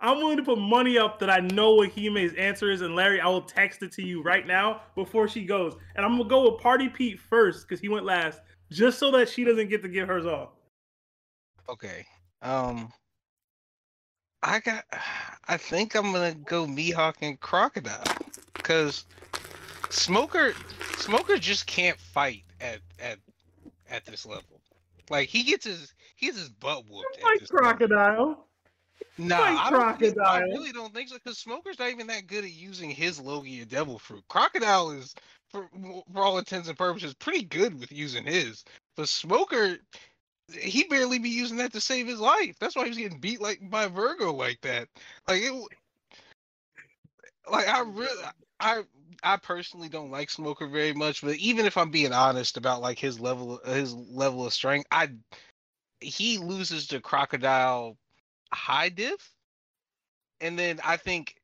[0.00, 3.20] I'm willing to put money up that I know what Hime's answer is, and Larry,
[3.20, 5.74] I will text it to you right now before she goes.
[5.96, 8.40] And I'm gonna go with Party Pete first because he went last,
[8.70, 10.50] just so that she doesn't get to give hers off.
[11.68, 12.06] Okay.
[12.40, 12.90] Um
[14.42, 14.84] I got
[15.48, 18.04] I think I'm gonna go Mihawk and Crocodile.
[18.54, 19.06] Cause
[19.90, 20.52] Smoker
[20.96, 23.18] Smoker just can't fight at at
[23.90, 24.60] at this level.
[25.10, 27.48] Like he gets his he gets his butt whooped Like.
[27.48, 28.44] Crocodile.
[29.16, 32.44] Nah, Like I, don't I really don't think so because Smoker's not even that good
[32.44, 34.22] at using his Logia Devil Fruit.
[34.28, 35.14] Crocodile is,
[35.48, 35.68] for,
[36.12, 38.64] for all intents and purposes, pretty good with using his.
[38.96, 39.78] But Smoker,
[40.52, 42.56] he barely be using that to save his life.
[42.58, 44.88] That's why he was getting beat like by Vergo like that.
[45.26, 45.52] Like it,
[47.50, 48.24] like I really,
[48.60, 48.82] I
[49.22, 51.22] I personally don't like Smoker very much.
[51.22, 55.10] But even if I'm being honest about like his level, his level of strength, I
[56.00, 57.96] he loses to Crocodile
[58.52, 59.32] high diff,
[60.40, 61.36] and then I think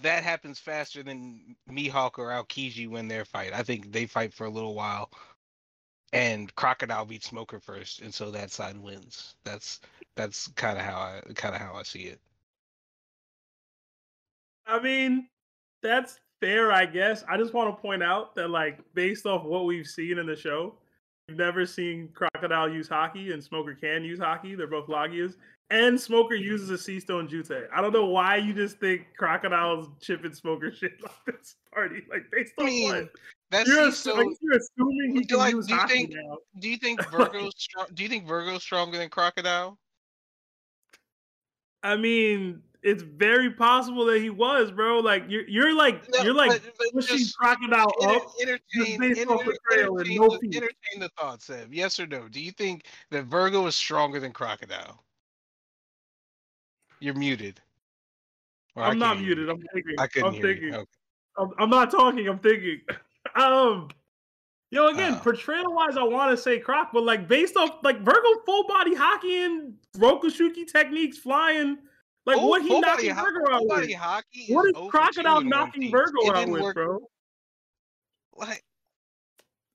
[0.00, 3.52] that happens faster than Mihawk or Aokiji win their fight.
[3.52, 5.10] I think they fight for a little while,
[6.12, 9.36] and Crocodile beats Smoker first, and so that side wins.
[9.44, 9.80] That's
[10.16, 12.20] that's kind of how I kind of how I see it.
[14.66, 15.28] I mean,
[15.82, 17.24] that's fair, I guess.
[17.28, 20.36] I just want to point out that, like, based off what we've seen in the
[20.36, 20.74] show,
[21.28, 24.56] we've never seen Crocodile use haki, and Smoker can use haki.
[24.56, 25.34] They're both Logias.
[25.70, 27.66] And Smoker uses a Sea Stone Jitte.
[27.74, 32.02] I don't know why you just think Crocodile's chipping Smoker shit like this party.
[32.10, 33.10] Like, based on what?
[33.52, 36.38] That's You're, assu- you're assuming he Do can like- use do you think- now.
[36.58, 37.86] Do you think Vergo's strong?
[37.92, 39.78] Do you think Vergo's stronger than Crocodile?
[41.82, 45.00] I mean, it's very possible that he was, bro.
[45.00, 48.32] Like you're you're like No, you're like but- but pushing just crocodile Enter- up.
[48.40, 51.74] entertain, enter- entertain no the- entertain the thought, Seb.
[51.74, 52.28] Yes or no?
[52.28, 55.04] Do you think that Vergo is stronger than Crocodile?
[57.00, 57.60] You're muted.
[58.76, 59.46] Or I'm not muted.
[59.46, 59.50] you.
[59.50, 59.94] I'm thinking.
[59.98, 60.54] I couldn't I'm hear you.
[60.54, 60.74] thinking.
[60.74, 60.90] Okay.
[61.36, 62.26] I'm, I'm not talking.
[62.28, 62.80] I'm thinking.
[63.36, 63.88] um,
[64.70, 65.20] yo, again, Uh.
[65.20, 68.94] portrayal wise, I want to say Croc, but like based off like Vergo full body
[68.94, 71.78] haki and Rokushiki techniques, flying.
[72.24, 73.90] Like what he knocking ho- Vergo out with?
[73.90, 76.98] haki What is is 0 for 2 Crocodile knocking Vergo out with, work- bro?
[78.36, 78.62] Like,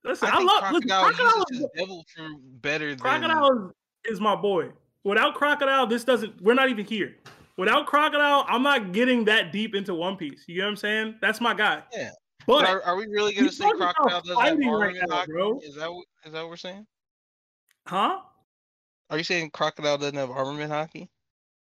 [0.03, 1.45] Listen, I I, love listen, Crocodile Crocodile.
[1.49, 3.73] uses his devil fruit better Crocodile
[4.05, 4.69] is, is my boy.
[5.03, 6.41] Without Crocodile, this doesn't.
[6.41, 7.17] We're not even here.
[7.57, 10.45] Without Crocodile, I'm not getting that deep into One Piece.
[10.47, 11.15] You get what I'm saying?
[11.21, 11.83] That's my guy.
[11.91, 12.11] Yeah.
[12.47, 15.27] But, are, are we really gonna say Crocodile doesn't have fighting right now, haki?
[15.27, 15.59] bro.
[15.59, 16.87] Is that what, is that what we're saying?
[17.85, 18.19] huh?
[19.09, 21.09] Are you saying Crocodile doesn't have armament haki?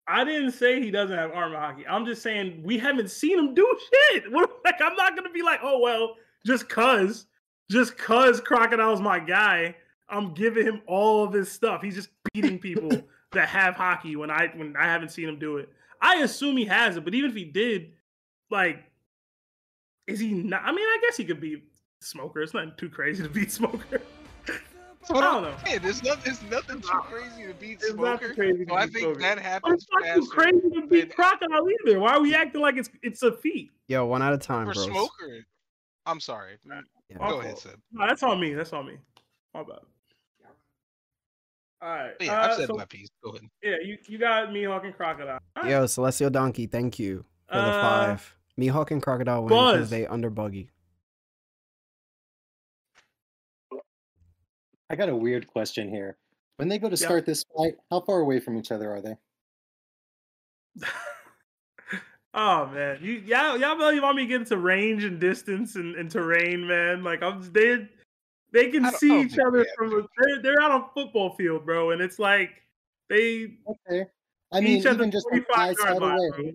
[0.07, 1.85] I didn't say he doesn't have armor haki.
[1.89, 3.79] I'm just saying we haven't seen him do
[4.13, 4.25] shit.
[4.31, 7.27] What, like I'm not gonna be like, oh well, just cause,
[7.71, 9.75] just cause Crocodile's my guy.
[10.09, 11.83] I'm giving him all of his stuff.
[11.83, 12.91] He's just beating people
[13.33, 15.71] that have haki when I when I haven't seen him do it.
[16.01, 17.93] I assume he has it, but even if he did,
[18.51, 18.85] like,
[20.07, 20.63] is he not?
[20.65, 21.63] I mean, I guess he could be
[22.01, 22.43] Smoker.
[22.43, 24.01] It's nothing too crazy to beat Smoker.
[24.47, 25.55] That's what I don't know.
[25.65, 25.81] saying.
[25.83, 28.29] There's nothing, there's nothing too crazy to beat It's Smoker.
[28.29, 29.21] too crazy to so I think Smoker.
[29.21, 32.01] that But happens it's not too crazy to beat Crocodile either.
[32.01, 33.71] Why are we acting like it's it's a feat?
[33.89, 34.87] Yo, one at a time, for bros.
[34.87, 35.47] Smoker.
[36.07, 36.59] I'm sorry.
[36.65, 36.81] My
[37.19, 37.63] Go ahead, fault.
[37.63, 37.81] Seb.
[37.93, 38.55] No, that's on me.
[38.55, 38.97] That's on me.
[39.55, 39.79] My bad.
[41.83, 42.13] All right.
[42.21, 43.09] Yeah, uh, I've said so- my piece.
[43.23, 43.43] Go ahead.
[43.63, 45.39] Yeah, you, you got me and Crocodile.
[45.57, 45.71] All right.
[45.71, 48.36] Yo, Celestial Donkey, thank you for the Uh, five.
[48.59, 49.91] Mihawk and Crocodile win because Buzz.
[49.91, 50.71] they under buggy.
[54.89, 56.17] I got a weird question here.
[56.57, 57.07] When they go to Yeah.
[57.07, 59.17] start this fight, how far away from each other are they?
[62.39, 65.95] Oh man, you y'all y'all really want me to get into range and distance and,
[65.97, 67.03] and terrain, man?
[67.03, 67.89] Like I'm just they
[68.53, 70.71] they can I don't- I see don't each other they from a, they're they're out
[70.71, 72.51] on a football field, bro, and it's like
[73.09, 74.05] They Okay.
[74.53, 76.51] I mean, each at the even just from 45 my yard side line, away, bro.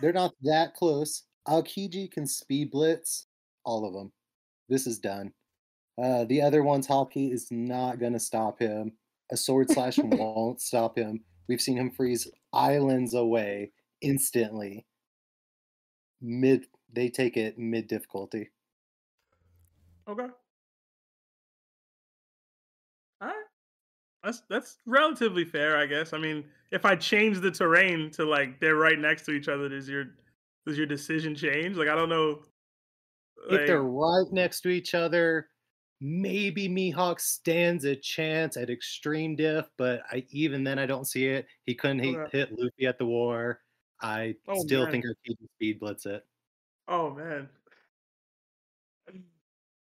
[0.00, 1.24] They're not that close.
[1.48, 3.26] Aokiji can speed blitz
[3.64, 4.12] all of them.
[4.68, 5.32] This is done.
[6.00, 8.92] Uh, the other one's haki is not going to stop him.
[9.32, 11.20] A sword slash won't stop him.
[11.48, 14.86] We've seen him freeze islands away instantly.
[16.20, 18.50] Mid, they take it mid difficulty.
[20.08, 20.26] Okay.
[23.20, 23.34] All right.
[24.22, 26.12] That's that's relatively fair, I guess.
[26.12, 29.68] I mean, if I change the terrain to like they're right next to each other,
[29.68, 30.04] does your
[30.66, 31.76] does your decision change?
[31.76, 32.42] Like I don't know.
[33.50, 35.48] if they're right next to each other,
[36.02, 41.26] maybe Mihawk stands a chance at extreme diff, but I even then I don't see
[41.26, 41.46] it.
[41.64, 43.60] He couldn't hit, hit Luffy at the war.
[44.02, 44.92] I Oh, still man.
[44.92, 46.26] think Aokiji speed blitz it.
[46.88, 47.48] Oh man.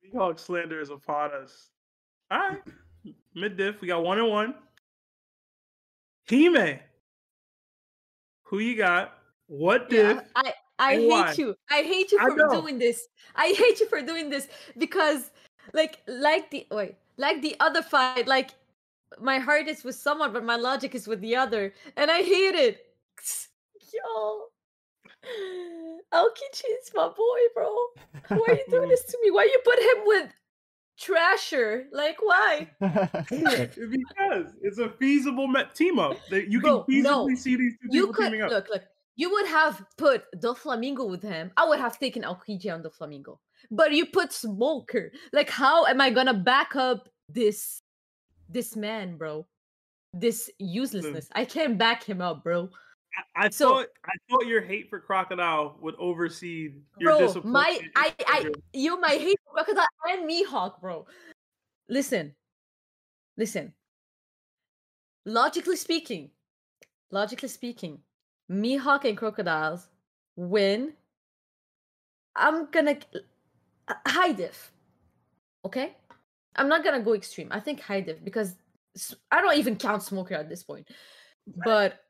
[0.04, 1.70] Mihawk slander is upon us.
[2.30, 2.62] All right.
[3.34, 3.80] Mid diff.
[3.80, 4.54] We got one and one.
[6.28, 6.80] Hime.
[8.44, 9.18] Who you got?
[9.46, 10.16] What diff?
[10.16, 11.34] Yeah, I I hate why?
[11.36, 11.54] you.
[11.70, 13.06] I hate you for doing this.
[13.34, 15.30] I hate you for doing this because
[15.72, 18.50] like like the wait, like the other fight, like
[19.20, 21.72] my heart is with someone, but my logic is with the other.
[21.96, 22.86] And I hate it.
[23.92, 24.44] Yo.
[26.14, 27.74] Aokiji is my boy, bro.
[28.28, 29.30] Why are you doing this to me?
[29.30, 30.32] Why you put him with
[31.00, 31.84] Trasher?
[31.92, 32.70] Like why?
[32.80, 36.16] because it's a feasible team up.
[36.30, 37.34] That you can Bro, feasibly no.
[37.34, 38.50] see these two You people could teaming up.
[38.50, 38.82] look, look.
[39.16, 41.50] You would have put the flamingo with him.
[41.56, 43.40] I would have taken Aokiji on the flamingo.
[43.70, 45.10] But you put Smoker.
[45.32, 47.82] Like, how am I gonna back up this
[48.48, 49.46] this man, bro?
[50.14, 51.28] This uselessness.
[51.32, 52.70] I can't back him up, bro.
[53.36, 57.52] I, So- thought I thought your hate for crocodile would oversee your Bro, disappointment.
[57.52, 61.06] my I I you my hate for crocodile and Mihawk, bro.
[61.88, 62.34] Listen.
[63.36, 63.72] Listen.
[65.24, 66.30] Logically speaking,
[67.10, 67.98] logically speaking,
[68.50, 69.88] Mihawk and crocodiles
[70.36, 70.92] win.
[72.36, 72.96] I'm gonna
[73.88, 74.72] uh, high diff.
[75.64, 75.96] Okay?
[76.56, 77.48] I'm not gonna go extreme.
[77.50, 78.54] I think high diff because
[79.30, 80.88] I don't even count smoker at this point.
[81.64, 82.00] But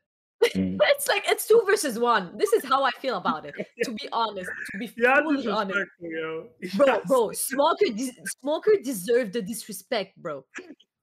[0.93, 2.37] it's like it's two versus one.
[2.37, 3.53] This is how I feel about it.
[3.83, 6.47] To be honest, to be Yeah, fully honest, yo.
[6.75, 7.07] bro, Yes.
[7.07, 10.45] bro, Smoker, des- Smoker deserved the disrespect, bro.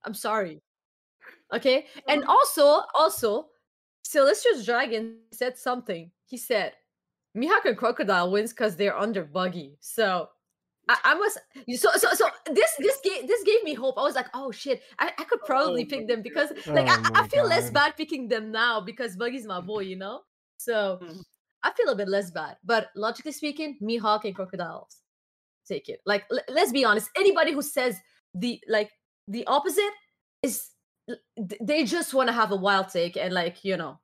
[0.04, 0.60] I'm sorry.
[1.54, 3.48] Okay, and also, also,
[4.04, 6.10] Celestial Dragon said something.
[6.26, 6.72] He said,
[7.36, 10.28] "Mihawk and Crocodile wins because they're under Buggy." So.
[10.88, 11.38] I, I must
[11.80, 13.98] so so so this this gave this gave me hope.
[13.98, 16.96] I was like, oh shit, I, I could probably pick them because like Oh I,
[17.16, 20.22] I my feel less bad picking them now because Buggy's my boy, you know.
[20.58, 21.24] So Mhm.
[21.62, 22.58] I feel a bit less bad.
[22.64, 25.02] But logically speaking, Mihawk and Crocodiles
[25.66, 26.00] take it.
[26.06, 27.98] Like l- let's be honest, anybody who says
[28.34, 28.92] the like
[29.28, 29.92] the opposite
[30.42, 30.70] is
[31.60, 34.00] they just want to have a wild take and like you know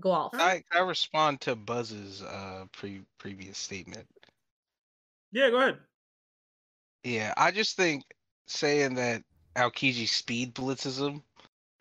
[0.00, 0.32] go off.
[0.34, 4.06] I, I respond to Buzz's uh pre previous statement.
[5.32, 5.78] Yeah, go ahead.
[7.04, 8.04] Yeah, I just think
[8.46, 9.22] saying that
[9.56, 11.22] Aokiji speed blitzes him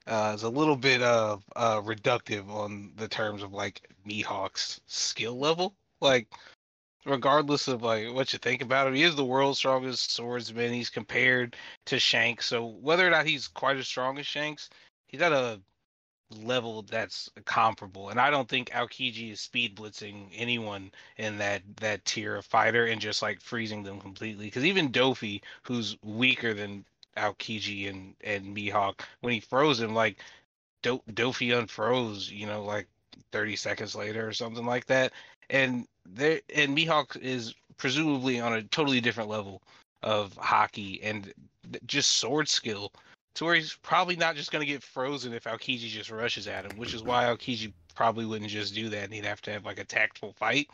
[0.07, 5.38] uh, is a little bit of uh, reductive on the terms of like Mihawk's skill
[5.38, 5.76] level.
[6.02, 6.28] Like,
[7.06, 10.74] regardless of like what you think about him, he is the world's strongest swordsman.
[10.74, 11.56] He's compared
[11.86, 14.69] to Shanks, so whether or not he's quite as strong as Shanks,
[15.07, 15.60] he's at a
[16.32, 18.10] level that's comparable.
[18.10, 22.86] And I don't think Aokiji is speed blitzing anyone in that that tier of fighter
[22.86, 24.45] and just like freezing them completely.
[24.45, 26.86] Because even Dofi, who's weaker than
[27.18, 30.20] Aokiji and and Mihawk, when he froze him, like
[30.82, 32.88] Do- Dofi unfroze, you know, like
[33.32, 35.14] 30 seconds later or something like that.
[35.49, 39.62] And there and Mihawk is presumably on a totally different level
[40.04, 41.34] of haki and
[41.86, 42.91] just sword skill
[43.38, 46.66] to where he's probably not just going to get frozen if Aokiji just rushes at
[46.66, 49.64] him, which is why Aokiji probably wouldn't just do that and he'd have to have
[49.64, 50.68] like a tactful fight.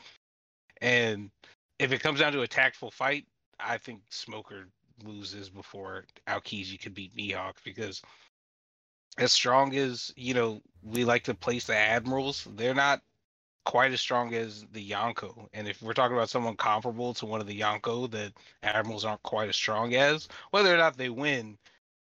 [0.82, 1.30] And
[1.78, 3.26] if it comes down to a tactful fight,
[3.60, 4.70] I think Smoker
[5.04, 8.02] loses before Aokiji could beat Mihawk because
[9.18, 13.02] as strong as, you know, we like to place the admirals, they're not
[13.66, 15.50] quite as strong as the Yonko.
[15.54, 18.32] And if we're talking about someone comparable to one of the Yonko that
[18.64, 21.58] admirals aren't quite as strong as, whether or not they win,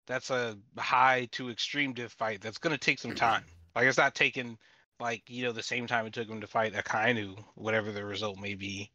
[0.08, 3.44] that's a high to extreme diff fight that's going to take some time.
[3.76, 4.58] Like it's not taking
[5.00, 8.40] like you know the same time it took him to fight Akainu, whatever the result
[8.40, 8.92] may be.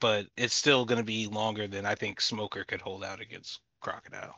[0.00, 3.60] But it's still going to be longer than I think Smoker could hold out against
[3.80, 4.34] Crocodile.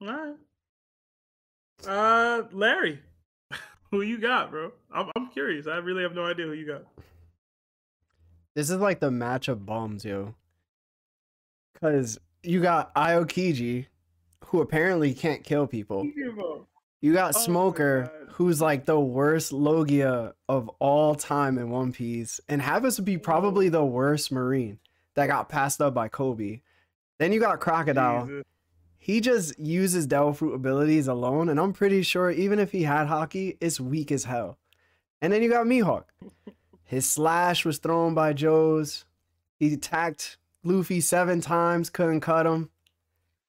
[0.00, 0.34] All right.
[1.86, 3.00] Uh, Larry,
[3.90, 4.72] who you got, bro?
[4.92, 5.66] I'm I'm curious.
[5.66, 6.84] I really have no idea who you got.
[8.54, 10.34] This is like the match of bombs, yo.
[11.80, 13.86] Cause you got Aokiji,
[14.46, 16.08] who apparently can't kill people.
[17.00, 22.40] You got Oh Smoker, who's like the worst Logia of all time in One Piece,
[22.48, 24.78] and happens to be probably the worst Marine
[25.14, 26.62] that got passed up by Koby.
[27.18, 28.26] Then you got Crocodile.
[28.26, 28.44] Jesus.
[28.98, 33.08] He just uses Devil Fruit abilities alone, and I'm pretty sure even if he had
[33.08, 34.58] haki, it's weak as hell.
[35.20, 36.04] And then you got Mihawk.
[36.84, 39.04] His slash was thrown by Jozu.
[39.58, 42.70] He attacked Luffy seven times, couldn't cut him.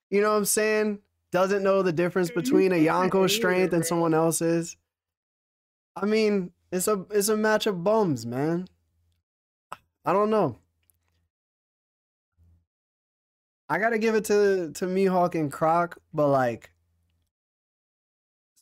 [0.09, 0.99] You know what I'm saying?
[1.31, 4.77] Doesn't know the difference between a Yonko strength and someone else's.
[5.95, 8.67] I mean, it's a it's a match of bums, man.
[10.03, 10.57] I don't know.
[13.67, 16.71] I gotta give it to to Mihawk and Croc, but like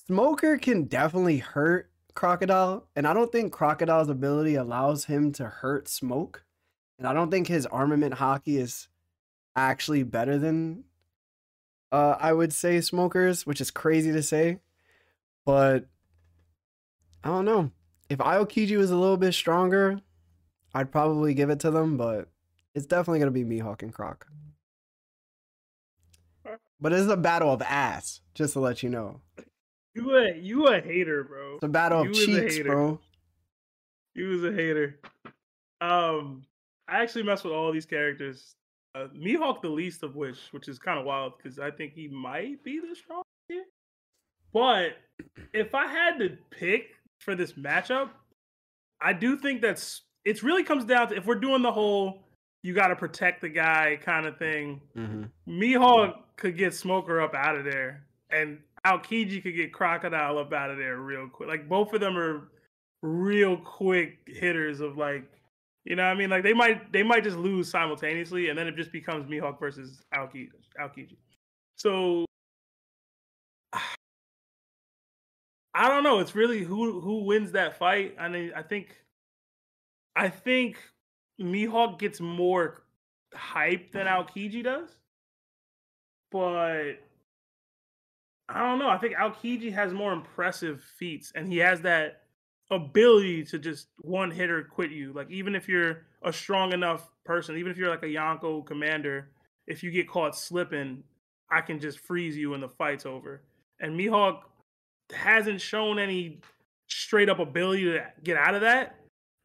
[0.08, 5.88] Smoker can definitely hurt Crocodile, and I don't think Crocodile's ability allows him to hurt
[5.88, 6.46] Smoke.
[6.98, 8.88] And I don't think his armament haki is
[9.56, 10.84] actually better than
[11.92, 14.60] uh I would say Smokers, which is crazy to say.
[15.46, 15.86] But
[17.24, 17.72] I don't know.
[18.10, 20.02] If Aokiji was a little bit stronger,
[20.74, 22.28] I'd probably give it to them, but
[22.76, 24.28] it's definitely gonna be Mihawk and Croc.
[26.80, 29.22] But it's a battle of ass, just to let you know.
[29.96, 31.56] You a you a hater, bro.
[31.56, 32.70] It's a battle of You a cheeks, hater.
[32.70, 33.00] bro.
[34.16, 35.00] You was a hater.
[35.80, 36.44] Um,
[36.88, 38.56] I actually mess with all these characters.
[38.96, 42.08] Uh, Mihawk, the least of which, which is kind of wild because I think he
[42.08, 43.28] might be the strongest.
[43.48, 43.66] here.
[44.54, 44.92] But
[45.54, 48.10] if I had to pick for this matchup,
[49.02, 50.44] I do think that's it.
[50.44, 52.24] Really comes down to if we're doing the whole
[52.64, 54.82] you got to protect the guy kind of thing.
[54.98, 55.24] Mm-hmm.
[55.62, 60.72] Mihawk could get Smoker up out of there, and Aokiji could get Crocodile up out
[60.72, 61.50] of there real quick.
[61.50, 62.50] Like both of them are
[63.02, 65.30] real quick hitters of like,
[65.86, 68.68] you know, what I mean, like they might they might just lose simultaneously, and then
[68.68, 70.50] it just becomes Mihawk versus Aokiji.
[70.80, 71.18] Aokiji.
[71.76, 72.26] So
[75.74, 76.20] I don't know.
[76.20, 78.16] It's really who who wins that fight.
[78.20, 78.96] I mean, I think
[80.16, 80.78] I think
[81.42, 82.84] Mihawk gets more
[83.34, 84.90] hype than Aokiji does.
[86.32, 86.94] But
[88.50, 88.90] I don't know.
[88.90, 92.23] I think Aokiji has more impressive feats and he has that
[92.72, 95.14] ability to just one hitter quit you.
[95.14, 99.30] Like even if you're a strong enough person, even if you're like a Yonko commander,
[99.68, 101.04] if you get caught slipping,
[101.52, 103.44] I can just freeze you and the fight's over.
[103.80, 104.42] And Mihawk
[105.14, 106.42] hasn't shown any
[106.88, 108.96] straight up ability to get out of that.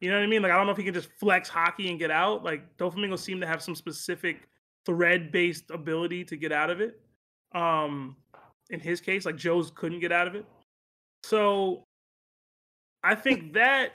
[0.01, 0.41] You know what I mean?
[0.41, 2.43] Like I don't know if he can just flex haki and get out.
[2.43, 4.47] Like Doflamingo seemed to have some specific
[4.85, 6.99] thread based ability to get out of it.
[7.53, 8.15] Um
[8.69, 10.45] in his case, like Jozu couldn't get out of it.
[11.23, 11.83] So
[13.03, 13.91] I think that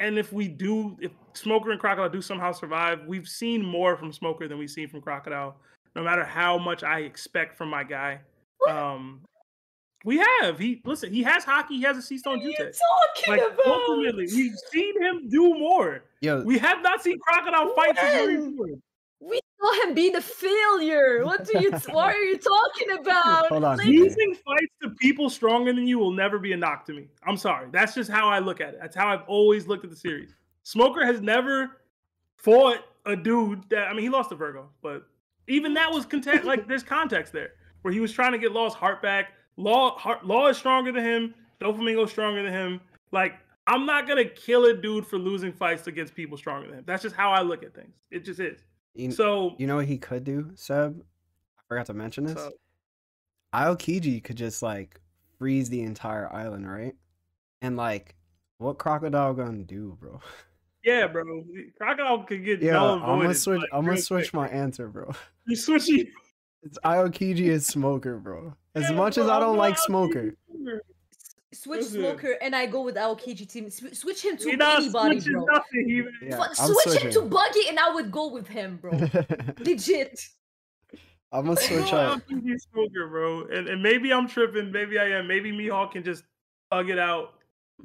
[0.00, 4.12] and if we do if Smoker and Crocodile do somehow survive, we've seen more from
[4.12, 5.56] Smoker than we've seen from Crocodile,
[5.96, 8.20] no matter how much I expect from my guy.
[8.68, 9.20] Um
[10.04, 10.58] we have.
[10.58, 12.78] He listen, he has haki, he has a sea stone What are you jitte.
[13.16, 13.66] talking Like about?
[13.66, 16.04] ultimately, we've seen him do more.
[16.20, 17.96] Yo, We have not seen Crocodile fight
[19.60, 21.24] saw him be the failure.
[21.24, 21.70] What do you?
[21.90, 23.48] what are you talking about?
[23.48, 23.78] Hold on.
[23.78, 27.08] Like, Losing fights to people stronger than you will never be a knock to me.
[27.24, 27.68] I'm sorry.
[27.70, 28.78] That's just how I look at it.
[28.80, 30.34] That's how I've always looked at the series.
[30.62, 31.82] Smoker has never
[32.36, 35.06] fought a dude that I mean he lost to Vergo, but
[35.48, 37.52] even that was context like there's context there
[37.82, 39.32] where he was trying to get Law's heart back.
[39.56, 41.34] Law heart, Law is stronger than him.
[41.60, 42.80] Doflamingo's stronger than him.
[43.12, 43.34] Like
[43.66, 46.84] I'm not gonna kill a dude for losing fights against people stronger than him.
[46.86, 47.94] That's just how I look at things.
[48.10, 48.60] It just is.
[48.98, 51.00] You, So you know what he could do, Seb?
[51.58, 52.34] I forgot to mention this.
[52.34, 52.52] So-
[53.54, 55.00] Aokiji could just like
[55.38, 56.94] freeze the entire island, right?
[57.62, 58.14] And like,
[58.58, 60.20] what crocodile gonna do, bro?
[60.84, 61.44] yeah, bro.
[61.78, 63.60] Crocodile could get Yeah, I'm gonna switch.
[63.60, 65.12] like, I'm gonna switch my answer, bro.
[65.46, 66.06] You switching.
[66.62, 68.54] It's Aokiji is Smoker, bro.
[68.74, 70.82] As Yeah, much as bro, I I'm don't going like Smoker, Smoker.
[71.52, 72.00] Switch Listen.
[72.00, 73.70] Smoker and I go with Aokiji team.
[73.70, 75.44] Sw- Switch him to We're anybody, switching bro.
[75.46, 76.12] nothing, even.
[76.22, 77.22] yeah, But I'm switch him to.
[77.22, 78.92] Buggy and I would go with him, bro.
[79.60, 80.20] Legit.
[81.30, 82.22] I'm gonna switch Bro, up.
[82.28, 83.42] Aokiji Smoker, bro.
[83.52, 84.72] And, and maybe I'm tripping.
[84.72, 85.26] Maybe I am.
[85.26, 86.24] Maybe Mihawk can just
[86.72, 87.34] hug it out.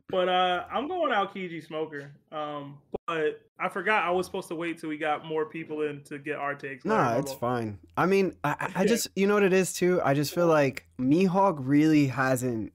[0.09, 2.11] But uh, I'm going Aokiji Smoker.
[2.31, 6.01] Um, but I forgot I was supposed to wait till we got more people in
[6.05, 6.83] to get our takes.
[6.83, 7.79] Sorry, Nah, it's fine.
[7.97, 10.01] I mean, I, I- I just, you know what it is too?
[10.03, 12.71] I just feel like Mihawk really hasn't,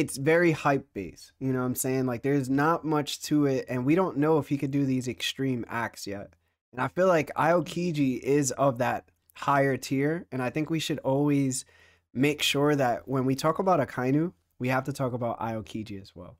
[0.00, 1.32] it's very hype based.
[1.38, 2.06] You know what I'm saying?
[2.06, 5.06] Like, there's not much to it, and we don't know if he could do these
[5.06, 6.32] extreme acts yet.
[6.72, 11.00] And I feel like Aokiji is of that higher tier, and I think we should
[11.00, 11.66] always
[12.14, 16.16] make sure that when we talk about Akainu, we have to talk about Aokiji as
[16.16, 16.38] well.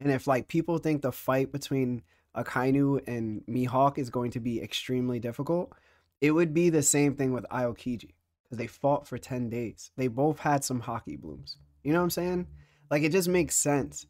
[0.00, 2.02] And if like people think the fight between
[2.36, 5.72] Akainu and Mihawk is going to be extremely difficult,
[6.20, 8.12] it would be the same thing with Aokiji.
[8.44, 9.90] because they fought for 10 days.
[9.96, 11.56] They both had some haki blooms.
[11.84, 12.46] You know what I'm saying?
[12.90, 14.06] Like it just makes sense.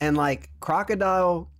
[0.00, 1.50] And like Crocodile,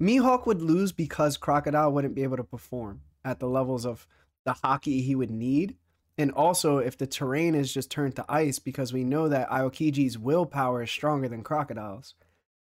[0.00, 4.06] Mihawk would lose because Crocodile wouldn't be able to perform at the levels of
[4.44, 5.76] the haki he would need.
[6.16, 10.18] And also, if the terrain is just turned to ice, because we know that Aokiji's
[10.18, 12.14] willpower is stronger than Crocodile's,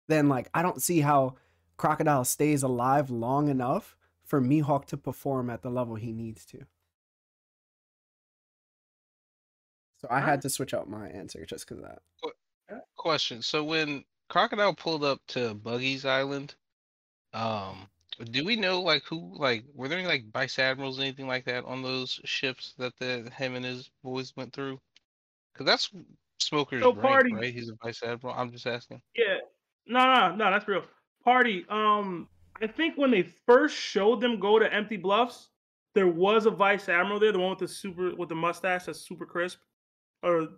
[0.08, 1.36] then like I don't see how
[1.76, 6.66] Crocodile stays alive long enough for Mihawk to perform at the level he needs to.
[10.02, 12.00] So I had to switch out my answer just because of that.
[12.96, 13.42] Question.
[13.42, 16.56] So when Crocodile pulled up to Buggy's Island,
[17.34, 17.88] um,
[18.32, 21.66] do we know like who like were there any like vice admirals anything like that
[21.66, 24.80] on those ships that the him and his boys went through?
[25.54, 25.92] Because that's
[26.40, 27.54] Smoker's So rank, Party- right?
[27.54, 28.36] He's a vice admiral.
[28.36, 29.02] I'm just asking.
[29.16, 29.38] Yeah.
[29.86, 30.84] No, no, no, that's real.
[31.24, 31.66] Party.
[31.70, 32.28] Um,
[32.62, 35.50] I think when they first showed them go to Empty Bluffs,
[35.94, 39.00] there was a vice admiral there, the one with the super with the mustache that's
[39.00, 39.60] super crisp,
[40.24, 40.50] or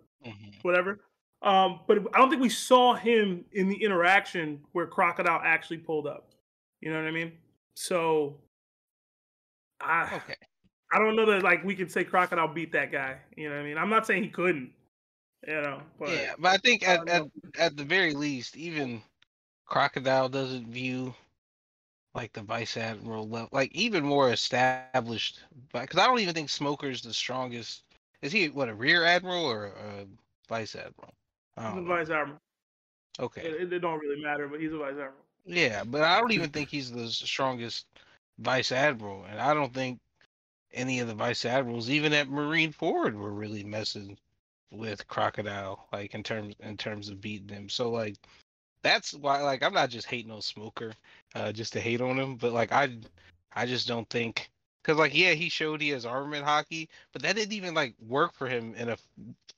[0.62, 1.00] whatever.
[1.42, 6.06] Um, but I don't think we saw him in the interaction where Crocodile actually pulled
[6.06, 6.30] up.
[6.80, 7.32] You know what I mean?
[7.74, 8.36] So,
[9.80, 10.34] I okay.
[10.92, 13.16] I don't know that like we can say Crocodile beat that guy.
[13.36, 13.78] You know what I mean?
[13.78, 14.72] I'm not saying he couldn't.
[15.46, 17.22] You know, but yeah, but I think at, at
[17.58, 19.00] at the very least, even
[19.64, 21.14] Crocodile doesn't view
[22.14, 25.40] like the vice admiral level, like even more established.
[25.72, 27.84] Because I don't even think Smoker's the strongest.
[28.20, 30.06] Is he what a rear admiral or a
[30.48, 31.14] vice admiral?
[31.60, 32.40] He's a vice admiral.
[33.18, 33.42] Okay.
[33.42, 35.24] It, it don't really matter, but he's a vice admiral.
[35.44, 37.86] Yeah, but I don't even think he's the strongest
[38.38, 39.98] vice admiral, and I don't think
[40.72, 44.16] any of the vice admirals, even at Marineford, were really messing
[44.70, 47.68] with Crocodile, like in terms in terms of beating him.
[47.68, 48.16] So like
[48.82, 50.92] that's why like I'm not just hating on Smoker,
[51.34, 52.96] uh, just to hate on him, but like I
[53.54, 54.50] I just don't think
[54.82, 58.34] because like yeah he showed he has armament haki, but that didn't even like work
[58.34, 58.96] for him in a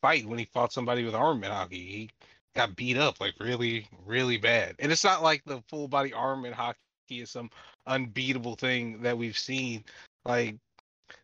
[0.01, 1.73] fight when he fought somebody with armament haki.
[1.73, 2.11] He
[2.55, 6.55] got beat up like really really bad, and it's not like the full body armament
[6.55, 6.74] haki
[7.11, 7.51] is some
[7.86, 9.85] unbeatable thing that we've seen.
[10.24, 10.57] Like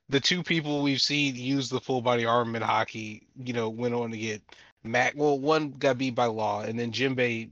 [0.09, 4.11] the two people we've seen use the full body armament haki, you know, went on
[4.11, 4.43] to get
[4.85, 5.15] Mac.
[5.16, 7.51] Well, one got beat by Law, and then Jimbei,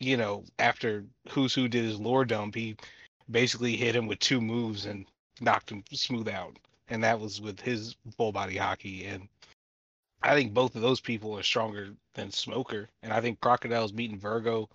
[0.00, 2.76] you know, after Who's Who did his lore dump, he
[3.30, 5.06] basically hit him with two moves and
[5.42, 6.58] knocked him smooth out,
[6.88, 9.12] and that was with his full body haki.
[9.12, 9.28] And
[10.22, 14.18] I think both of those people are stronger than Smoker, and I think Crocodile's beating
[14.18, 14.68] Vergo,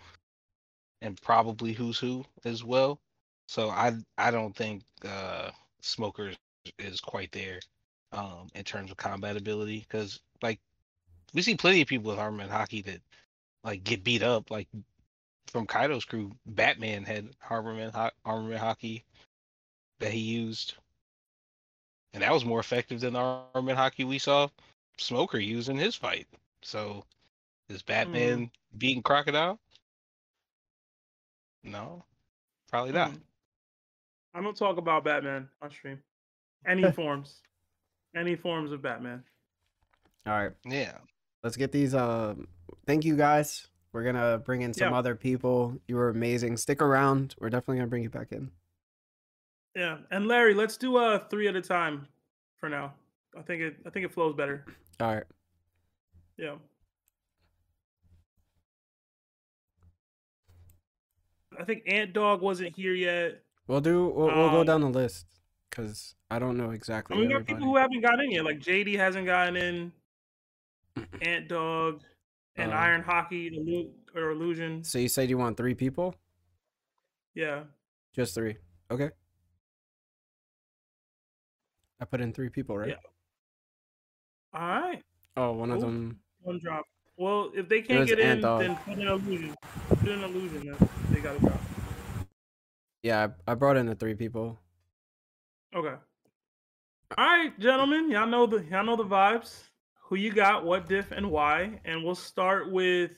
[1.02, 2.99] and probably Who's Who as well.
[3.48, 6.31] So I I don't think uh, Smoker
[6.80, 7.60] is quite there
[8.11, 10.60] um, in terms of combat ability because like
[11.34, 13.02] we see plenty of people with armament haki that
[13.64, 14.52] like get beat up.
[14.52, 14.68] Like
[15.48, 19.03] from Kaido's crew, Batman had armament ho- haki
[19.99, 20.75] that he used,
[22.13, 24.47] and that was more effective than the arm armament haki we saw
[24.97, 26.27] Smoker use in his fight.
[26.61, 27.03] So
[27.69, 29.59] is Batman beating Crocodile?
[31.63, 32.03] No,
[32.69, 33.11] probably not.
[33.11, 33.17] Hmm.
[34.33, 35.99] I don't talk about Batman on stream.
[36.65, 37.41] Any forms,
[38.15, 39.23] any forms of Batman.
[40.25, 40.51] All right.
[40.65, 40.97] Yeah.
[41.43, 41.95] Let's get these.
[41.95, 42.47] Um,
[42.85, 43.67] thank you guys.
[43.93, 44.97] We're gonna bring in some Yeah.
[44.97, 45.79] other people.
[45.87, 46.57] You were amazing.
[46.57, 47.35] Stick around.
[47.39, 48.51] We're definitely gonna bring you back in.
[49.77, 52.07] Yeah, and Larry, let's do uh three at a time
[52.59, 52.95] for now.
[53.37, 54.65] I think it I think it flows better.
[54.99, 55.23] All right.
[56.35, 56.55] Yeah.
[61.59, 63.43] I think Ant Dog wasn't here yet.
[63.67, 64.07] We'll do.
[64.07, 65.27] We'll, we'll go Um, down the list
[65.69, 67.15] because I don't know I exactly.
[67.15, 68.45] mean, we got people who haven't gotten in yet.
[68.45, 69.91] Like JD hasn't gotten in.
[71.21, 72.01] Ant Dog
[72.55, 74.83] and Um, Iron Hockey or Illusion.
[74.83, 76.15] So you said you want three people?
[77.35, 77.65] Yeah.
[78.15, 78.57] Just three.
[78.89, 79.11] Okay.
[81.99, 82.89] I put in three people, right?
[82.89, 82.95] Yeah.
[84.53, 85.03] All right.
[85.35, 86.19] Oh, one of them.
[86.41, 86.85] One drop.
[87.17, 88.61] Well, if they can't get in, Ant Dog.
[88.61, 89.55] then put in illusion.
[89.89, 90.65] Put in illusion.
[90.67, 91.61] Then they got to drop.
[93.01, 94.59] Yeah, I, I brought in the three people.
[95.75, 95.95] Okay.
[97.17, 98.11] All right, gentlemen.
[98.11, 99.63] Y'all know the y'all know the vibes.
[100.03, 100.63] Who you got?
[100.63, 101.79] What diff and why?
[101.85, 103.11] And we'll start with.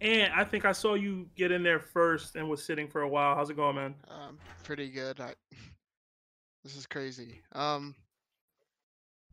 [0.00, 3.08] And I think I saw you get in there first and was sitting for a
[3.08, 3.36] while.
[3.36, 3.94] How's it going, man?
[4.08, 5.20] Um, pretty good.
[5.20, 5.34] I,
[6.64, 7.40] this is crazy.
[7.52, 7.94] Um,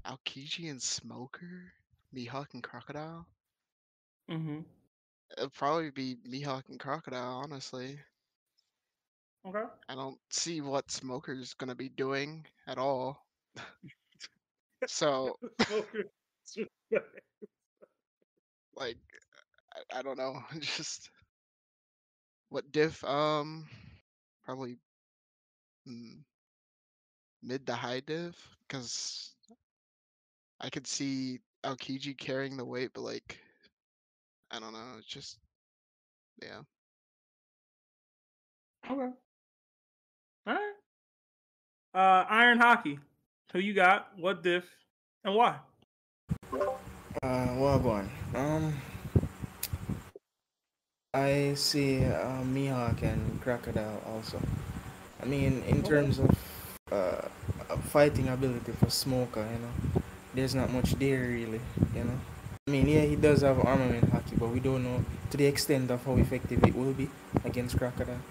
[0.09, 1.71] Aokiji and Smoker,
[2.15, 3.25] Mihawk and Crocodile.
[4.29, 4.59] Mm-hmm.
[5.37, 7.99] It'll probably be Mihawk and Crocodile, honestly.
[9.47, 9.63] Okay.
[9.87, 13.23] I don't see what Smoker's gonna be doing at all.
[14.87, 15.37] so,
[18.75, 18.97] like,
[19.73, 20.41] I, I don't know.
[20.59, 21.11] Just
[22.49, 23.03] what diff?
[23.03, 23.67] Um,
[24.43, 24.77] probably
[25.87, 26.23] mm,
[27.43, 28.35] mid to high div
[28.67, 29.35] because
[30.61, 33.37] I could see Aokiji carrying the weight, but like,
[34.51, 34.95] I don't know.
[34.97, 35.37] It's just,
[36.41, 36.59] yeah.
[38.89, 39.11] Okay.
[40.47, 40.73] All right.
[41.93, 42.99] Uh, Iron Hockey.
[43.51, 44.11] Who you got?
[44.17, 44.65] What diff?
[45.23, 45.55] And why?
[46.53, 48.09] Uh, well, go on.
[48.35, 48.73] Um,
[51.13, 54.39] I see uh, Mihawk and Crocodile also.
[55.21, 56.29] I mean, in terms of
[56.91, 56.95] uh,
[57.69, 60.01] uh, fighting ability for Smoker, you know,
[60.39, 61.59] there's not much there really,
[61.93, 62.17] you know.
[62.67, 65.91] I mean, yeah, he does have armament haki, but we don't know to the extent
[65.91, 67.09] of how effective it will be
[67.43, 68.21] against Crocodile.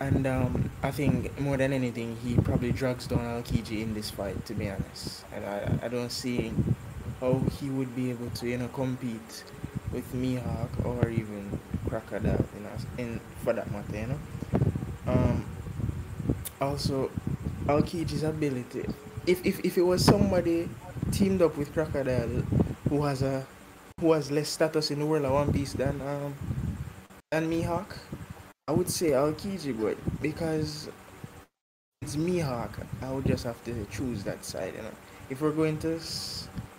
[0.00, 4.44] And um, I think more than anything, he probably drags down Aokiji in this fight,
[4.46, 5.24] to be honest.
[5.34, 6.52] And I, I don't see
[7.20, 9.44] how he would be able to, you know, compete
[9.92, 12.44] with Mihawk or even Crocodile,
[12.98, 14.18] you know, for that matter, you know.
[15.06, 15.44] Um,
[16.60, 17.10] also,
[17.66, 18.86] Aokiji's ability.
[19.26, 20.68] If, if if it was somebody
[21.12, 22.42] teamed up with Crocodile
[22.88, 23.46] who has a
[24.00, 26.34] who has less status in the world of One Piece than um
[27.30, 27.96] than Mihawk,
[28.66, 30.88] I would say Aokiji, but because
[32.02, 34.74] it's Mihawk, I would just have to choose that side.
[34.74, 34.94] You know,
[35.30, 36.00] if we're going to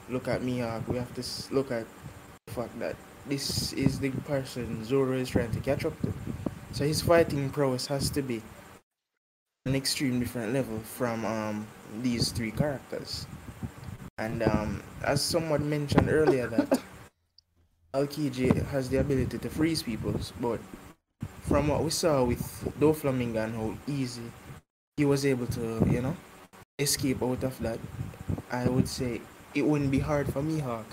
[0.10, 1.86] look at Mihawk, we have to look at
[2.48, 6.14] the fact that this is the person Zoro is trying to catch up to.
[6.74, 8.42] So his fighting prowess has to be
[9.66, 11.68] an extreme different level from um
[12.02, 13.28] these three characters.
[14.18, 16.82] And um, as someone mentioned earlier, that
[17.94, 20.60] Aokiji has the ability to freeze people, but
[21.42, 22.42] from what we saw with
[22.80, 24.32] Doflamingo and how easy
[24.98, 26.16] he was able to, you know,
[26.80, 27.80] escape out of that,
[28.52, 29.22] I would say
[29.54, 30.86] it wouldn't be hard for Mihawk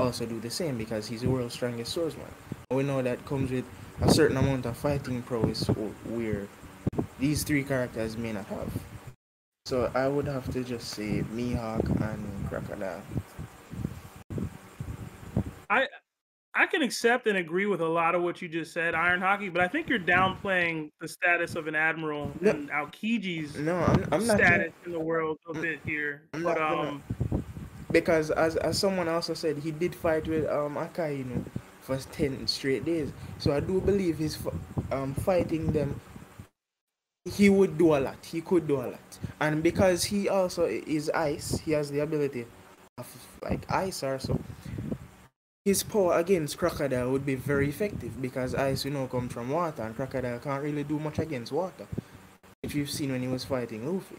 [0.00, 2.28] also do the same because he's the world's strongest swordsman.
[2.70, 3.64] We know that comes with
[4.00, 5.66] a certain amount of fighting prowess
[6.04, 6.46] where
[7.18, 8.72] these three characters may not have.
[9.68, 13.02] So I would have to just say Mihawk and Crocodile.
[15.68, 15.86] I
[16.54, 19.50] I can accept and agree with a lot of what you just said, Iron Hockey,
[19.50, 22.52] but I think you're downplaying the status of an admiral No.
[22.52, 24.38] and Aokiji's No, I'm, I'm not.
[24.38, 26.22] status in the world a bit here.
[26.32, 27.02] I'm But not gonna- um,
[27.92, 31.44] because as as someone also said, he did fight with um Akai, you know,
[31.82, 33.12] for ten straight days.
[33.38, 34.38] So I do believe his
[34.92, 36.00] um fighting them.
[37.36, 38.24] He would do a lot.
[38.24, 42.46] He could do a lot, and because he also is ice, he has the ability
[42.96, 43.06] of
[43.42, 44.40] like ice also.
[45.64, 49.82] His power against crocodile would be very effective because ice, you know, comes from water,
[49.82, 51.86] and crocodile can't really do much against water.
[52.62, 54.16] If you've seen when he was fighting Luffy.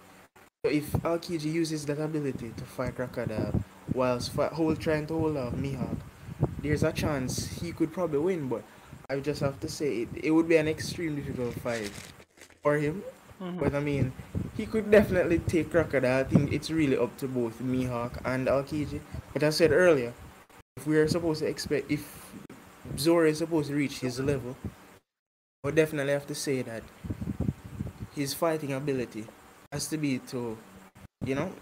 [0.65, 3.63] So if Aokiji uses that ability to fight Crocodile
[3.93, 5.97] whilst fi- hold, trying to hold off Mihawk,
[6.61, 8.63] there's a chance he could probably win, but
[9.09, 11.91] I just have to say it, it would be an extremely difficult fight
[12.63, 13.03] for him.
[13.41, 13.59] Mhm.
[13.59, 14.11] But I mean,
[14.57, 16.19] he could definitely take Crocodile.
[16.19, 18.99] I think it's really up to both Mihawk and Aokiji.
[19.33, 20.13] But I said earlier,
[20.75, 22.33] if we are supposed to expect, if
[22.97, 24.57] Zoro is supposed to reach his level,
[25.63, 26.83] we definitely have to say that
[28.15, 29.25] his fighting ability
[29.71, 30.57] has to be to,
[31.25, 31.53] you know,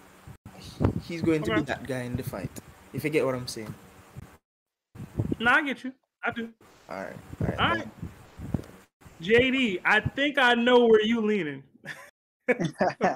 [1.03, 2.49] he's going to be that guy in the fight.
[2.93, 3.73] If you get what I'm saying.
[5.39, 5.93] no, I get you.
[6.23, 6.49] I do.
[6.89, 7.59] All right, all right.
[7.59, 7.87] All right.
[9.22, 11.64] JD, I think I know where you leaning.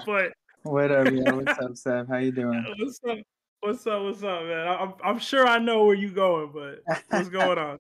[0.06, 0.34] but
[0.64, 1.38] What up, yo?
[1.38, 2.08] What's up, Seth?
[2.08, 2.66] How you doing?
[2.80, 3.18] what's up?
[3.60, 4.02] What's up?
[4.02, 4.68] What's up, man?
[4.68, 7.78] I'm I'm sure I know where you going, but what's going on?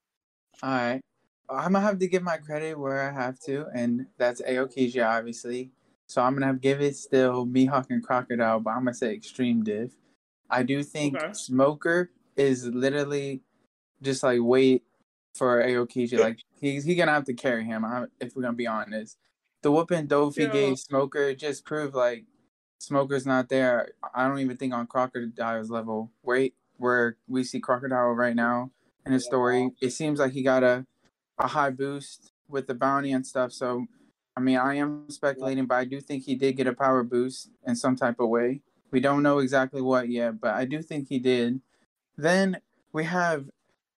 [0.61, 1.02] All right.
[1.49, 5.72] I'm gonna have to give my credit where I have to, and that's Aokiji, obviously.
[6.07, 9.64] So I'm gonna have, give it still Mihawk and Crocodile, but I'm gonna say Extreme
[9.64, 9.91] Div.
[10.49, 11.34] I do think Okay.
[11.34, 13.41] Smoker is literally
[14.02, 14.84] just like wait
[15.35, 16.19] for Aokiji.
[16.19, 17.85] Like he's he gonna have to carry him.
[17.85, 19.17] I, if we're gonna be honest,
[19.61, 20.47] the whooping Dofi Yeah.
[20.51, 22.25] gave Smoker just proved like
[22.79, 23.89] Smoker's not there.
[24.13, 26.11] I don't even think on Crocodile's level.
[26.23, 28.71] Wait, where we see Crocodile right now
[29.05, 30.85] in his story, it seems like he got a
[31.39, 33.51] a high boost with the bounty and stuff.
[33.51, 33.87] So,
[34.35, 37.49] I mean, I am speculating, but I do think he did get a power boost
[37.65, 38.61] in some type of way.
[38.91, 41.61] We don't know exactly what yet, but I do think he did.
[42.17, 42.59] Then
[42.93, 43.45] we have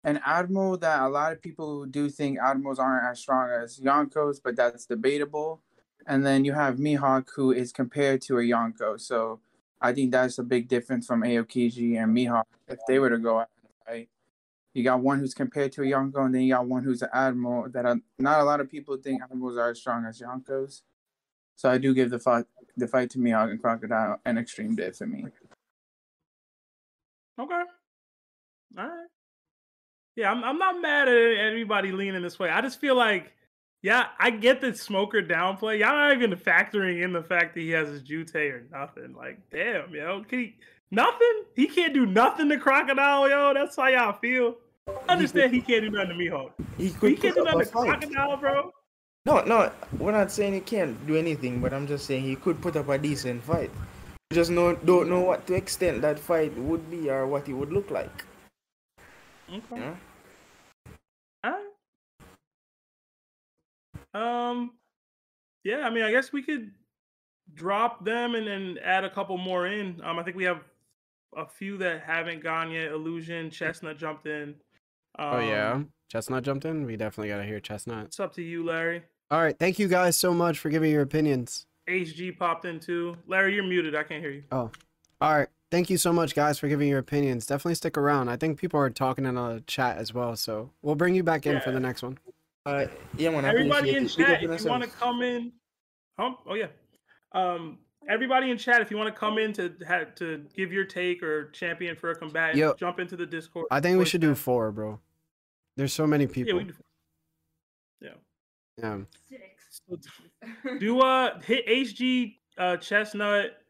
[0.05, 4.41] an admiral that a lot of people do think admirals aren't as strong as Yonkos,
[4.43, 5.61] but that's debatable.
[6.07, 9.01] And then you have Mihawk, who is compared to a Yonko.
[9.01, 9.41] So
[9.81, 13.41] I think that's a big difference from Aokiji and Mihawk if they were to go
[13.41, 14.09] out and fight.
[14.75, 17.11] You got one who's compared to a Yonko, and then you got one who's an
[17.13, 17.69] admiral.
[17.69, 20.83] That not a lot of people think admirals are as strong as Yonkos.
[21.57, 22.47] So I do give the fight
[22.77, 25.27] the fight to Mihawk and Crocodile an extreme bit for me.
[27.39, 27.55] Okay.
[28.79, 29.12] All right.
[30.17, 32.51] Yeah, I'm I'm not mad at anybody leaning this way.
[32.51, 33.33] I just feel like,
[33.83, 35.79] yeah, I get the smoker downplay.
[35.81, 39.15] Y'all not even factoring in the fact that he has his Jitte or nothing.
[39.15, 40.57] Like, damn, yo, can he
[40.93, 41.45] Nothing.
[41.57, 43.55] He can't do nothing to Crocodile, yo.
[43.55, 44.57] That's how y'all feel.
[45.09, 46.51] I understand he can't do nothing to Mihawk.
[46.77, 47.71] He could he can't do nothing to.
[47.71, 48.71] Crocodile, bro.
[49.25, 52.61] No, no, we're not saying he can't do anything, but I'm just saying he could
[52.61, 53.71] put up a decent fight.
[54.31, 57.55] We just know, don't know what to extent that fight would be or what it
[57.55, 58.25] would look like.
[59.53, 59.77] Okay.
[59.81, 59.95] Yeah.
[64.15, 64.73] Um,
[65.65, 66.73] yeah, I mean, I guess we could
[67.55, 70.01] drop them and then add a couple more in.
[70.05, 70.63] Um, I think we have
[71.37, 72.93] a few that haven't gone yet.
[72.93, 74.55] Illusion, Chestnut jumped in.
[75.19, 76.85] Um, oh yeah, Chestnut jumped in.
[76.85, 78.07] We definitely gotta hear Chestnut.
[78.07, 79.03] It's up to you, Larry.
[79.31, 81.67] All right, thank you guys so much for giving your opinions.
[81.89, 83.17] HG popped in too.
[83.27, 83.95] Larry, you're muted.
[83.95, 84.45] I can't hear you.
[84.53, 84.71] Oh,
[85.21, 85.49] all right.
[85.73, 87.47] Thank you so much, guys, for giving your opinions.
[87.47, 88.29] Definitely stick around.
[88.29, 91.47] I think people are talking in a chat as well, so we'll bring you back
[91.47, 92.19] in for the next one.
[92.67, 92.85] Uh,
[93.17, 93.47] yeah, man.
[93.47, 94.17] I Everybody appreciate in it.
[94.19, 95.53] Big up chat, if you want to come in,
[96.19, 96.67] um, oh yeah,
[97.33, 100.85] um, everybody in chat, if you want to come in to ha- to give your
[100.85, 103.67] take or champion for a combatant, Yo, jump into the Discord.
[103.71, 105.01] I think we voice should do four, bro.
[105.79, 106.59] There's so many Yeah, people.
[106.59, 106.75] we can
[108.03, 108.17] do.
[108.79, 109.07] Yeah.
[109.89, 109.99] Yeah.
[110.79, 113.62] Do uh hit HG, uh, Chestnut,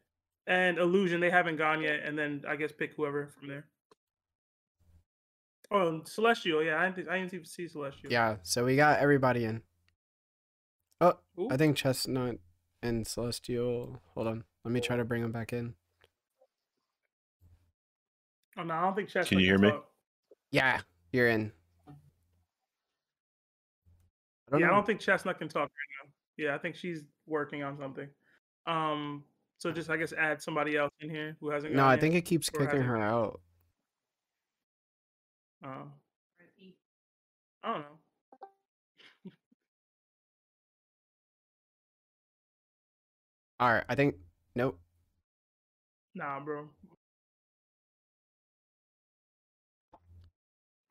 [0.47, 1.19] and Illusion.
[1.19, 3.65] They haven't gone yet, and then I guess pick whoever from there.
[5.71, 6.63] Oh, and Celestial.
[6.63, 8.11] Yeah, I didn't, I didn't even see Celestial.
[8.11, 9.61] Yeah, so we got everybody in.
[11.01, 11.47] Oh, Ooh.
[11.49, 12.37] I think Chestnut
[12.81, 14.01] and Celestial.
[14.13, 14.43] Hold on.
[14.63, 15.73] Let me try to bring them back in.
[18.57, 19.29] Oh no, I don't think Chestnut.
[19.29, 19.71] Can you hear me?
[19.71, 19.89] talk.
[20.51, 20.79] Yeah,
[21.11, 21.51] you're in.
[21.87, 21.91] I
[24.51, 26.11] don't yeah, I don't think Chestnut can talk right now.
[26.37, 28.07] Yeah, I think she's working on something.
[28.67, 29.23] Um,
[29.63, 31.73] so just I guess add somebody else in here who hasn't.
[31.73, 33.39] No, I think it keeps kicking her out.
[35.65, 35.87] Oh.
[37.63, 37.85] I don't know.
[43.61, 44.15] All right, I think
[44.53, 44.77] nope.
[46.13, 46.67] Nah, bro.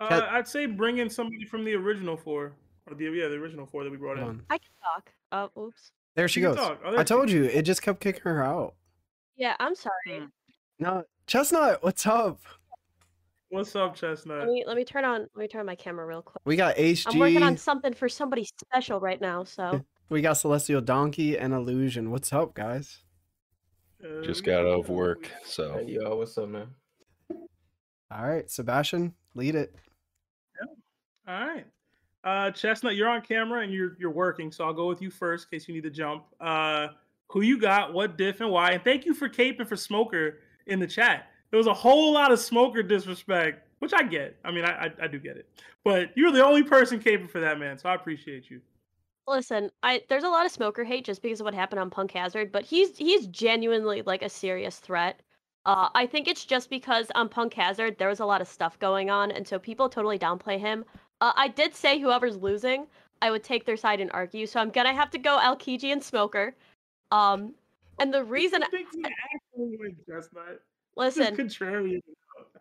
[0.00, 2.54] Uh, I'd say bring in somebody from the original four,
[2.86, 4.24] or the yeah, the original four that we brought in.
[4.24, 4.42] on.
[4.48, 5.12] I can talk.
[5.30, 5.92] Oh, oops.
[6.14, 6.58] There she You goes.
[6.58, 8.74] Oh, there I told you, it just kept kicking her out.
[9.36, 10.20] Yeah, I'm sorry.
[10.20, 10.24] Hmm.
[10.78, 12.40] No, Chestnut, what's up?
[13.48, 14.38] What's up, Chestnut?
[14.38, 16.40] Let me let me turn on let me turn on my camera real quick.
[16.44, 17.06] We got HG.
[17.12, 21.52] I'm working on something for somebody special right now, so we got Celestial Donkey and
[21.52, 22.10] Illusion.
[22.10, 22.98] What's up, guys?
[24.24, 26.68] Just got out of work, so yo, what's up, man?
[28.10, 29.74] All right, Sebastian, lead it.
[30.60, 31.32] Yeah.
[31.32, 31.66] All right.
[32.24, 35.46] Uh, Chestnut, you're on camera and you're you're working, so I'll go with you first
[35.50, 36.24] in case you need to jump.
[36.40, 36.88] Uh,
[37.28, 37.92] who you got?
[37.92, 38.72] What diff and why?
[38.72, 41.28] And thank you for caping for Smoker in the chat.
[41.50, 44.36] There was a whole lot of Smoker disrespect, which I get.
[44.44, 45.48] I mean, I I, I do get it,
[45.84, 47.78] but you're the only person caping for that, man.
[47.78, 48.60] So I appreciate you.
[49.26, 52.12] listen, I there's a lot of smoker hate just because of what happened on Punk
[52.12, 55.20] Hazard, but he's he's genuinely like a serious threat.
[55.64, 58.78] Uh, I think it's just because on Punk Hazard there was a lot of stuff
[58.78, 60.84] going on, and so people totally downplay him.
[61.22, 62.88] Uh, I did say whoever's losing,
[63.22, 66.02] I would take their side and argue, so I'm gonna have to go Aokiji and
[66.02, 66.52] Smoker.
[67.12, 67.54] Um,
[68.00, 68.80] and the reason, Actually,
[69.54, 70.60] win, Chestnut.
[70.96, 72.00] listen, Just contrarian.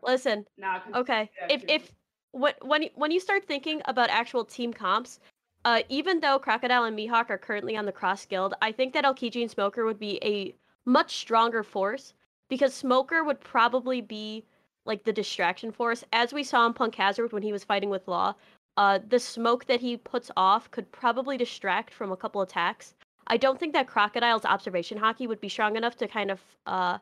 [0.03, 0.45] Listen.
[0.93, 1.31] Okay.
[1.49, 1.91] If if
[2.33, 5.19] when when you- when you start thinking about actual team comps,
[5.65, 9.05] uh, even though Crocodile and Mihawk are currently on the Cross Guild, I think that
[9.05, 10.53] Aokiji and Smoker would be a
[10.85, 12.13] much stronger force
[12.47, 14.45] because Smoker would probably be
[14.85, 18.07] like the distraction force, as we saw in Punk Hazard when he was fighting with
[18.07, 18.35] Law.
[18.77, 22.93] Uh, the smoke that he puts off could probably distract from a couple attacks.
[23.27, 26.97] I don't think that Crocodile's observation haki would be strong enough to kind of uh,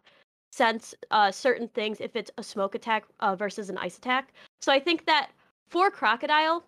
[0.52, 4.34] sense uh, certain things if it's a smoke attack uh, versus an ice attack.
[4.62, 5.30] So I think that
[5.70, 6.64] for Crocodile,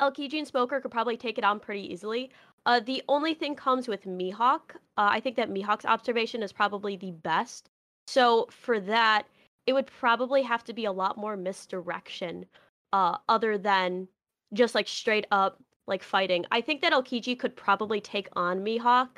[0.00, 2.30] Aokiji and Smoker could probably take it on pretty easily.
[2.66, 4.74] Uh, the only thing comes with Mihawk.
[4.98, 7.68] Uh, I think that Mihawk's observation is probably the best.
[8.08, 9.26] So for that,
[9.66, 12.46] it would probably have to be a lot more misdirection,
[12.92, 14.08] uh, other than
[14.52, 16.44] just like straight up like fighting.
[16.50, 19.08] I think that Aokiji could probably take on Mihawk,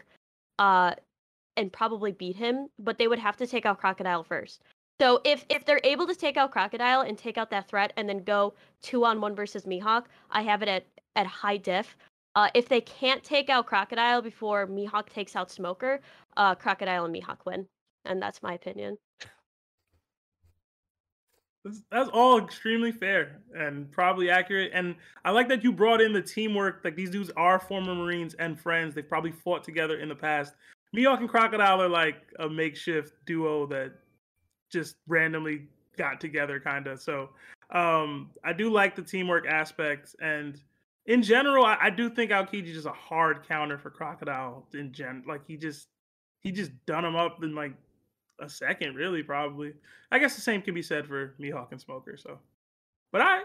[0.59, 0.95] uh,
[1.59, 4.63] and probably beat him, but they would have to take out Crocodile first.
[5.01, 8.09] So if if they're able to take out Crocodile and take out that threat and
[8.09, 11.97] then go two on one versus Mihawk, I have it at at high diff.
[12.37, 16.01] Uh, if they can't take out Crocodile before Mihawk takes out Smoker,
[16.37, 17.67] uh, Crocodile and Mihawk win,
[18.05, 18.97] and that's my opinion.
[21.65, 24.71] That's, all extremely fair and probably accurate.
[24.73, 24.95] And
[25.25, 26.81] I like that you brought in the teamwork.
[26.85, 28.95] Like these dudes are former Marines and friends.
[28.95, 30.55] They've probably fought together in the past.
[30.97, 33.93] Mihawk and Crocodile are like a makeshift duo that
[34.71, 35.67] just randomly
[35.97, 37.01] got together, kind of.
[37.01, 37.31] So
[37.71, 40.15] um, I do like the teamwork aspect.
[40.21, 40.59] And
[41.07, 44.93] in general, I, I do think Aokiji is just a hard counter for Crocodile in
[44.93, 45.25] gen.
[45.27, 45.89] Like he just
[46.41, 47.73] he just done him up and like
[48.41, 49.73] a second, really, probably.
[50.11, 52.17] I guess the same can be said for Mihawk and Smoker.
[52.17, 52.39] So,
[53.13, 53.43] but I,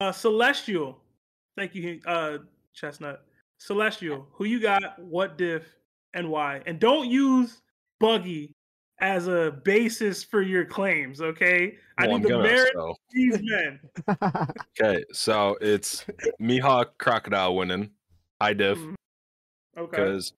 [0.00, 1.00] uh, Celestial.
[1.56, 2.38] Thank you, uh,
[2.74, 3.24] Chestnut.
[3.58, 4.98] Celestial, who you got?
[4.98, 5.64] What diff
[6.14, 6.62] and why?
[6.66, 7.60] And don't use
[7.98, 8.54] Buggy
[9.00, 11.20] as a basis for your claims.
[11.20, 12.90] Okay, I Well, need I'm the merit so.
[12.90, 13.80] of these men.
[14.80, 16.04] Okay, so it's
[16.40, 17.90] Mihawk Crocodile winning.
[18.40, 18.78] High diff.
[18.78, 18.94] Mm-hmm.
[19.78, 19.90] Okay.
[19.90, 20.32] Because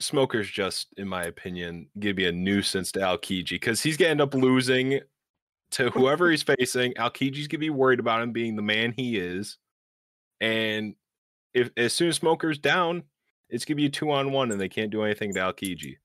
[0.00, 4.20] Smoker's just, in my opinion, gonna be a nuisance to Aokiji because he's gonna end
[4.20, 5.00] up losing
[5.72, 6.94] to whoever he's facing.
[6.94, 9.58] Aokiji's gonna be worried about him being the man he is.
[10.40, 10.94] And
[11.52, 13.04] if as soon as Smoker's down,
[13.50, 15.96] it's gonna be a two on one and they can't do anything to Aokiji.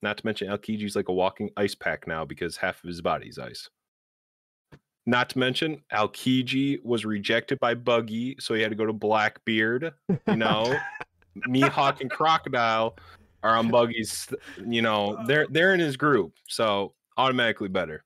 [0.00, 3.38] Not to mention Aokiji's like a walking ice pack now because half of his body's
[3.38, 3.68] ice.
[5.06, 9.94] Not to mention, Aokiji was rejected by Buggy, so he had to go to Blackbeard.
[10.26, 10.78] You know,
[11.48, 12.96] Mihawk and Crocodile
[13.42, 14.28] are on Buggy's.
[14.66, 18.04] You know, they're they're in his group, so automatically better.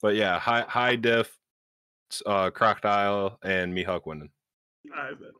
[0.00, 1.36] But yeah, high high diff,
[2.26, 4.30] uh, Crocodile and Mihawk winning.
[4.94, 5.30] I bet.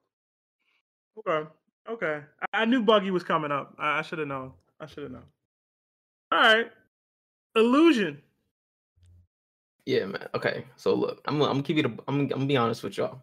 [1.18, 1.48] Okay.
[1.90, 2.20] Okay.
[2.52, 3.74] I, I knew Buggy was coming up.
[3.78, 4.52] I, I should have known.
[4.80, 5.24] I should have known.
[6.30, 6.70] All right.
[7.56, 8.22] Illusion.
[9.84, 10.28] Yeah, man.
[10.34, 11.82] Okay, so look, I'm I'm gonna keep you.
[11.82, 13.20] The, I'm I'm gonna be honest with y'all.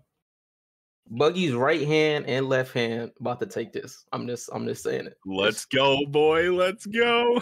[1.10, 4.06] Buggy's right hand and left hand about to take this.
[4.14, 5.18] I'm just I'm just saying it.
[5.26, 6.52] Let's go, boy.
[6.53, 7.41] Let's go.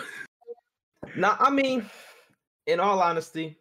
[1.15, 1.85] Now, I mean,
[2.65, 3.59] in all honesty,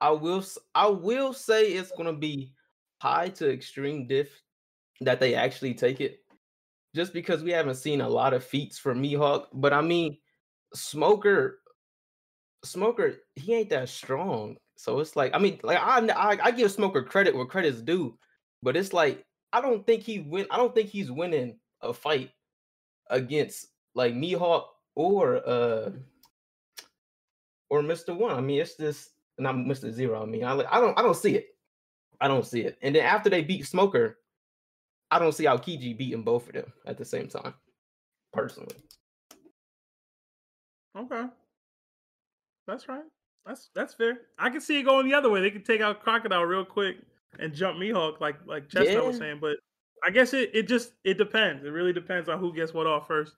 [0.00, 0.44] I will
[0.74, 2.52] I will say it's gonna be
[3.00, 4.30] high to extreme diff
[5.00, 6.20] that they actually take it,
[6.94, 9.46] just because we haven't seen a lot of feats from Mihawk.
[9.52, 10.18] But I mean,
[10.74, 11.60] Smoker,
[12.64, 14.56] Smoker, he ain't that strong.
[14.76, 18.18] So it's like I mean, like I I, I give Smoker credit where credit's due,
[18.62, 20.46] but it's like I don't think he win.
[20.50, 22.30] I don't think he's winning a fight
[23.08, 24.64] against like Mihawk
[24.94, 25.90] or uh
[27.68, 28.16] or Mr.
[28.16, 28.36] One.
[28.36, 29.90] I mean, it's just not Mr.
[29.90, 30.22] Zero.
[30.22, 31.48] I mean, I, I don't I don't see it.
[32.20, 32.78] I don't see it.
[32.82, 34.18] And then after they beat Smoker,
[35.10, 37.54] I don't see Aokiji beating both of them at the same time.
[38.32, 38.76] Personally.
[40.96, 41.24] Okay.
[42.66, 43.02] That's right.
[43.46, 44.18] That's that's fair.
[44.38, 45.40] I can see it going the other way.
[45.40, 46.98] They can take out Crocodile real quick
[47.38, 49.20] and jump Mihawk like like Chestnut was Yeah.
[49.20, 49.38] saying.
[49.40, 49.56] But
[50.04, 51.64] I guess it, it just it depends.
[51.64, 53.36] It really depends on who gets what off first.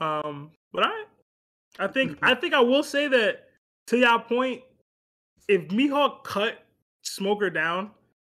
[0.00, 1.04] Um, but I
[1.78, 3.48] I think I think I will say that
[3.88, 4.62] to y'all point,
[5.48, 6.64] if Mihawk cut
[7.02, 7.90] Smoker down,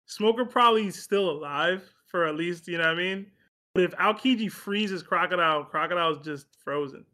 [0.07, 3.27] Smoker probably is still alive for at least, you know what I mean?
[3.73, 7.05] But if Aokiji freezes Crocodile, Crocodile's just frozen.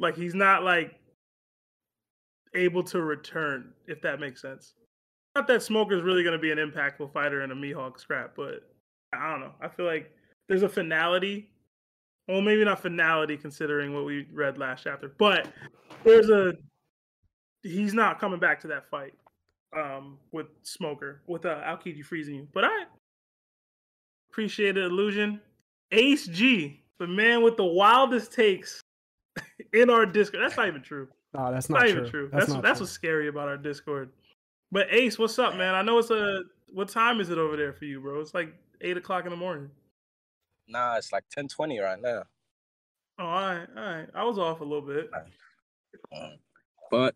[0.00, 0.94] Like he's not like
[2.54, 4.74] able to return, if that makes sense.
[5.34, 8.70] Not that Smoker's really gonna be an impactful fighter in a Mihawk scrap, but
[9.12, 9.52] I don't know.
[9.60, 10.10] I feel like
[10.48, 11.50] there's a finality.
[12.28, 15.48] Well, maybe not finality considering what we read last chapter, but
[16.04, 16.54] there's a
[17.62, 19.14] he's not coming back to that fight
[19.76, 22.48] um with Smoker with uh, Aokiji freezing you.
[22.54, 22.84] But I
[24.30, 25.40] appreciate the illusion.
[25.90, 28.80] Ace G, the man with the wildest takes
[29.72, 30.42] in our Discord.
[30.44, 31.08] That's not even true.
[31.34, 32.28] No, that's Not, not, even true.
[32.32, 32.84] That's, That's not that's true.
[32.84, 34.10] what's scary about our Discord.
[34.74, 35.76] But Ace, what's up, man?
[35.76, 38.18] I know it's a what time is it over there for you, bro?
[38.18, 39.70] It's like eight o'clock in the morning.
[40.66, 42.24] Nah, it's like ten twenty right now.
[43.20, 44.08] Oh, all right, all right.
[44.16, 45.12] I was off a little bit.
[46.90, 47.14] But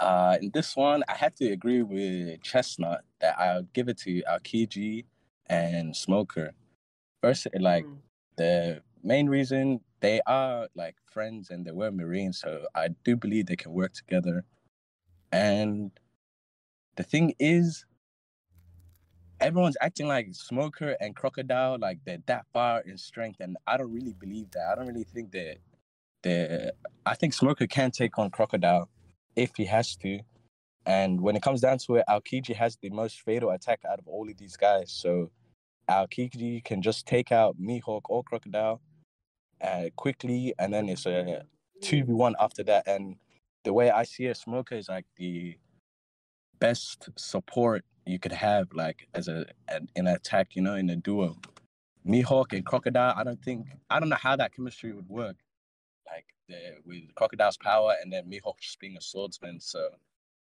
[0.00, 4.24] uh, in this one, I had to agree with Chestnut that I'll give it to
[4.28, 5.04] Aokiji
[5.46, 6.54] and Smoker.
[7.22, 7.86] First, like
[8.36, 13.46] the main reason they are like friends and they were Marines, so I do believe
[13.46, 14.44] they can work together.
[15.30, 15.92] And
[16.96, 17.84] the thing is,
[19.40, 23.92] everyone's acting like Smoker and Crocodile, like they're that far in strength, and I don't
[23.92, 24.68] really believe that.
[24.70, 25.56] I don't really think that
[26.22, 26.70] they
[27.06, 28.88] I think Smoker can take on Crocodile
[29.36, 30.20] if he has to.
[30.86, 34.06] And when it comes down to it, Aokiji has the most fatal attack out of
[34.06, 34.90] all of these guys.
[34.92, 35.30] So
[35.88, 38.80] Aokiji can just take out Mihawk or Crocodile
[39.62, 41.44] uh, quickly, and then it's a
[41.80, 42.86] two v one after that.
[42.86, 43.16] And
[43.64, 45.56] the way I see it, Smoker is like the
[46.60, 50.90] best support you could have, like as a an, in an attack, you know, in
[50.90, 51.36] a duo.
[52.06, 55.36] Mihawk and Crocodile, I don't think I don't know how that chemistry would work.
[56.06, 59.58] Like the, with Crocodile's power and then Mihawk just being a swordsman.
[59.60, 59.88] So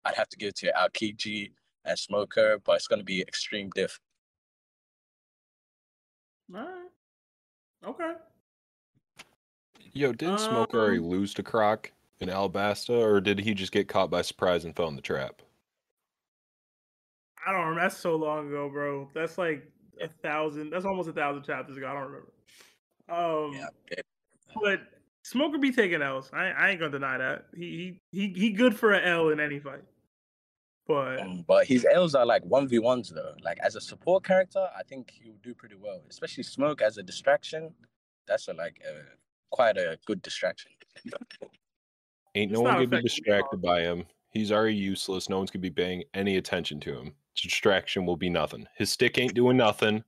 [0.06, 1.52] I'd have to give it to Aokiji
[1.86, 4.00] and Smoker, but it's gonna be extreme diff.
[6.54, 6.90] All right.
[7.86, 8.14] Okay.
[9.94, 13.88] Yo, didn't Smoker already Um, lose to Croc in Alabasta, or did he just get
[13.88, 15.42] caught by surprise and fell in the trap?
[17.46, 17.82] I don't remember.
[17.82, 19.10] That's so long ago, bro.
[19.14, 19.70] That's like
[20.02, 20.70] a thousand.
[20.70, 21.88] That's almost a thousand chapters ago.
[21.88, 22.34] I don't remember.
[23.10, 23.68] Um,
[24.62, 24.82] but
[25.24, 26.30] Smoker be taking L's.
[26.34, 27.46] I, I ain't gonna deny that.
[27.56, 29.84] He he he he good for an L in any fight.
[30.86, 33.34] But Um, but his L's are like one v ones though.
[33.42, 36.02] Like as a support character, I think he'll do pretty well.
[36.10, 37.74] Especially Smoke as a distraction.
[38.28, 39.02] That's a, like a,
[39.50, 40.72] quite a good distraction.
[42.36, 44.06] Ain't no one gonna be distracted by him.
[44.34, 45.30] He's already useless.
[45.30, 47.14] No one's gonna be paying any attention to him.
[47.36, 48.68] Distraction will be nothing.
[48.76, 50.04] His stick ain't doing nothing.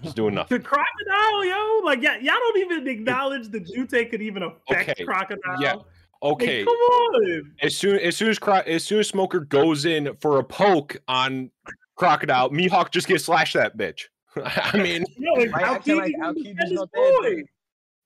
[0.00, 0.58] He's doing nothing.
[0.58, 5.04] the crocodile, yo, like yeah, y'all don't even acknowledge the Jitte could even affect Okay,
[5.04, 5.60] crocodile.
[5.62, 5.74] Yeah.
[5.74, 5.86] Like,
[6.24, 6.64] Okay.
[6.64, 7.52] come on.
[7.62, 10.96] As soon as soon as Cro- as soon as Smoker goes in for a poke
[11.08, 11.50] on
[11.96, 14.04] Crocodile, Mihawk just gets slashed that bitch.
[14.44, 16.88] I mean, Yo, like, Why acting like Aokiji Aokiji's defend his not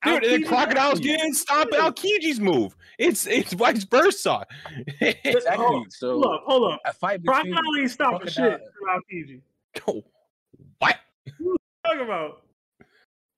[0.05, 0.29] there, boy.
[0.29, 1.77] dude, the Aokiji Crocodile's defend getting his stop boy.
[1.79, 2.77] Aokiji's move.
[2.99, 4.45] It's it's vice versa.
[5.03, 5.57] Oh, exactly.
[5.65, 6.81] Hold, So hold up, hold up.
[6.85, 9.41] a fight between Crocodile ain't stopping Crocodile- shit from Aokiji.
[9.95, 10.05] what?
[10.79, 10.97] What
[11.39, 12.43] you talking about?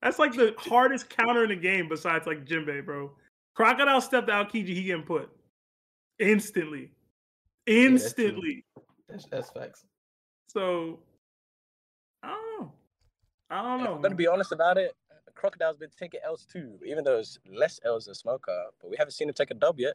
[0.01, 3.11] That's like the hardest counter in the game besides like Jinbei, bro.
[3.55, 5.29] Crocodile stepped out Kiji, he getting put.
[6.19, 6.91] Instantly.
[7.65, 8.25] that's true.
[8.25, 8.65] Instantly.
[9.09, 9.83] That's that's facts.
[10.47, 10.99] so
[12.23, 12.71] I don't know.
[13.49, 13.95] I don't know.
[13.95, 14.93] I'm gonna be honest about it,
[15.39, 19.13] Crocodile's been taking L's too, even though it's less L's than Smoker, but we haven't
[19.13, 19.93] seen him take a dub yet.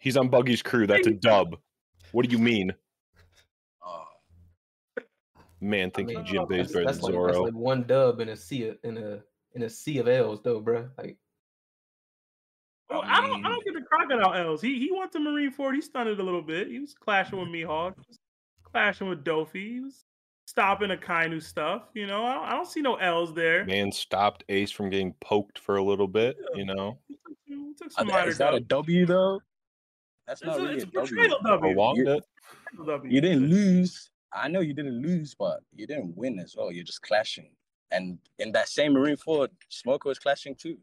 [0.00, 0.84] He's on Buggy's crew.
[0.84, 1.56] That's a dub.
[2.10, 2.72] What do you mean?
[3.84, 4.04] Oh,
[5.60, 7.44] Man, I thinking mean, Jinbei's that's, better than that's like that's Zoro.
[7.44, 9.20] like one dub in a sea of, in a
[9.54, 10.88] in a sea of L's though, bro.
[10.98, 11.16] Like
[12.90, 14.60] Well, I don't I don't get the crocodile L's.
[14.60, 16.68] He he went to Marineford, he stunned it a little bit.
[16.68, 17.94] He was clashing with Mihawk,
[18.64, 20.04] clashing with Dofi, he was
[20.52, 22.26] stopping Akainu stuff, you know.
[22.26, 23.64] I don't, I don't see no L's there.
[23.64, 26.98] Man stopped Ace from getting poked for a little bit, you know.
[27.46, 28.86] He took some mean, minor is that a dubs.
[28.86, 29.40] W though?
[30.26, 31.16] That's It's not a, really it's a a W.
[31.16, 31.74] portrayal W.
[31.74, 32.24] Prolonged You, it.
[33.10, 34.10] You didn't lose.
[34.34, 36.70] I know you didn't lose, but you didn't win as well.
[36.70, 37.48] You're just clashing.
[37.90, 40.76] And in that same Marineford, Smoker was clashing too.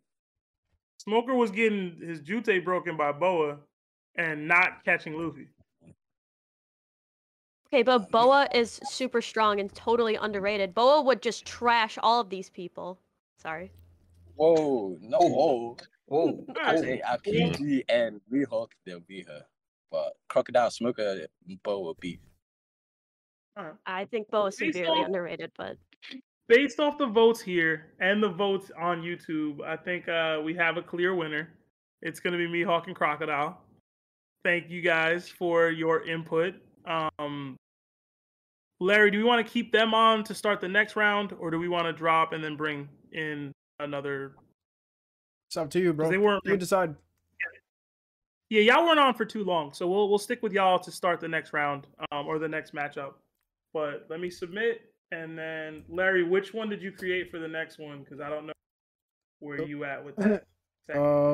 [0.98, 3.58] Smoker was getting his jitte broken by Boa
[4.16, 5.48] and not catching Luffy.
[7.72, 10.74] Okay, but Boa is super strong and totally underrated.
[10.74, 13.00] Boa would just trash all of these people.
[13.38, 13.72] Sorry.
[14.36, 15.78] Whoa, no, whoa.
[16.08, 19.44] whoa, I say RPG and Mihawk, they'll beat her.
[19.92, 21.28] But Crocodile Smoker,
[21.64, 22.20] Bo will beat.
[23.58, 23.76] Alright.
[23.86, 25.78] I think Boa is Based severely off- underrated, but
[26.48, 30.78] Based off the votes here and the votes on YouTube, I think uh, we have
[30.78, 31.50] a clear winner.
[32.02, 33.62] It's going to be Mihawk and Crocodile.
[34.44, 36.56] Thank you guys for your input.
[36.90, 37.56] Um,
[38.80, 41.60] Larry, do we want to keep them on to start the next round, or do
[41.60, 44.34] we want to drop and then bring in another?
[45.48, 46.10] It's up to you, bro.
[46.10, 46.44] They weren't.
[46.46, 46.96] You decide.
[48.50, 51.20] Yeah, y'all weren't on for too long, so we'll we'll stick with y'all to start
[51.20, 53.14] the next round um, or the next matchup.
[53.74, 57.78] But let me submit, and then Larry, which one did you create for the next
[57.78, 58.00] one?
[58.00, 58.54] Because I don't know
[59.40, 60.46] where you at with that.
[60.94, 61.28] Uh,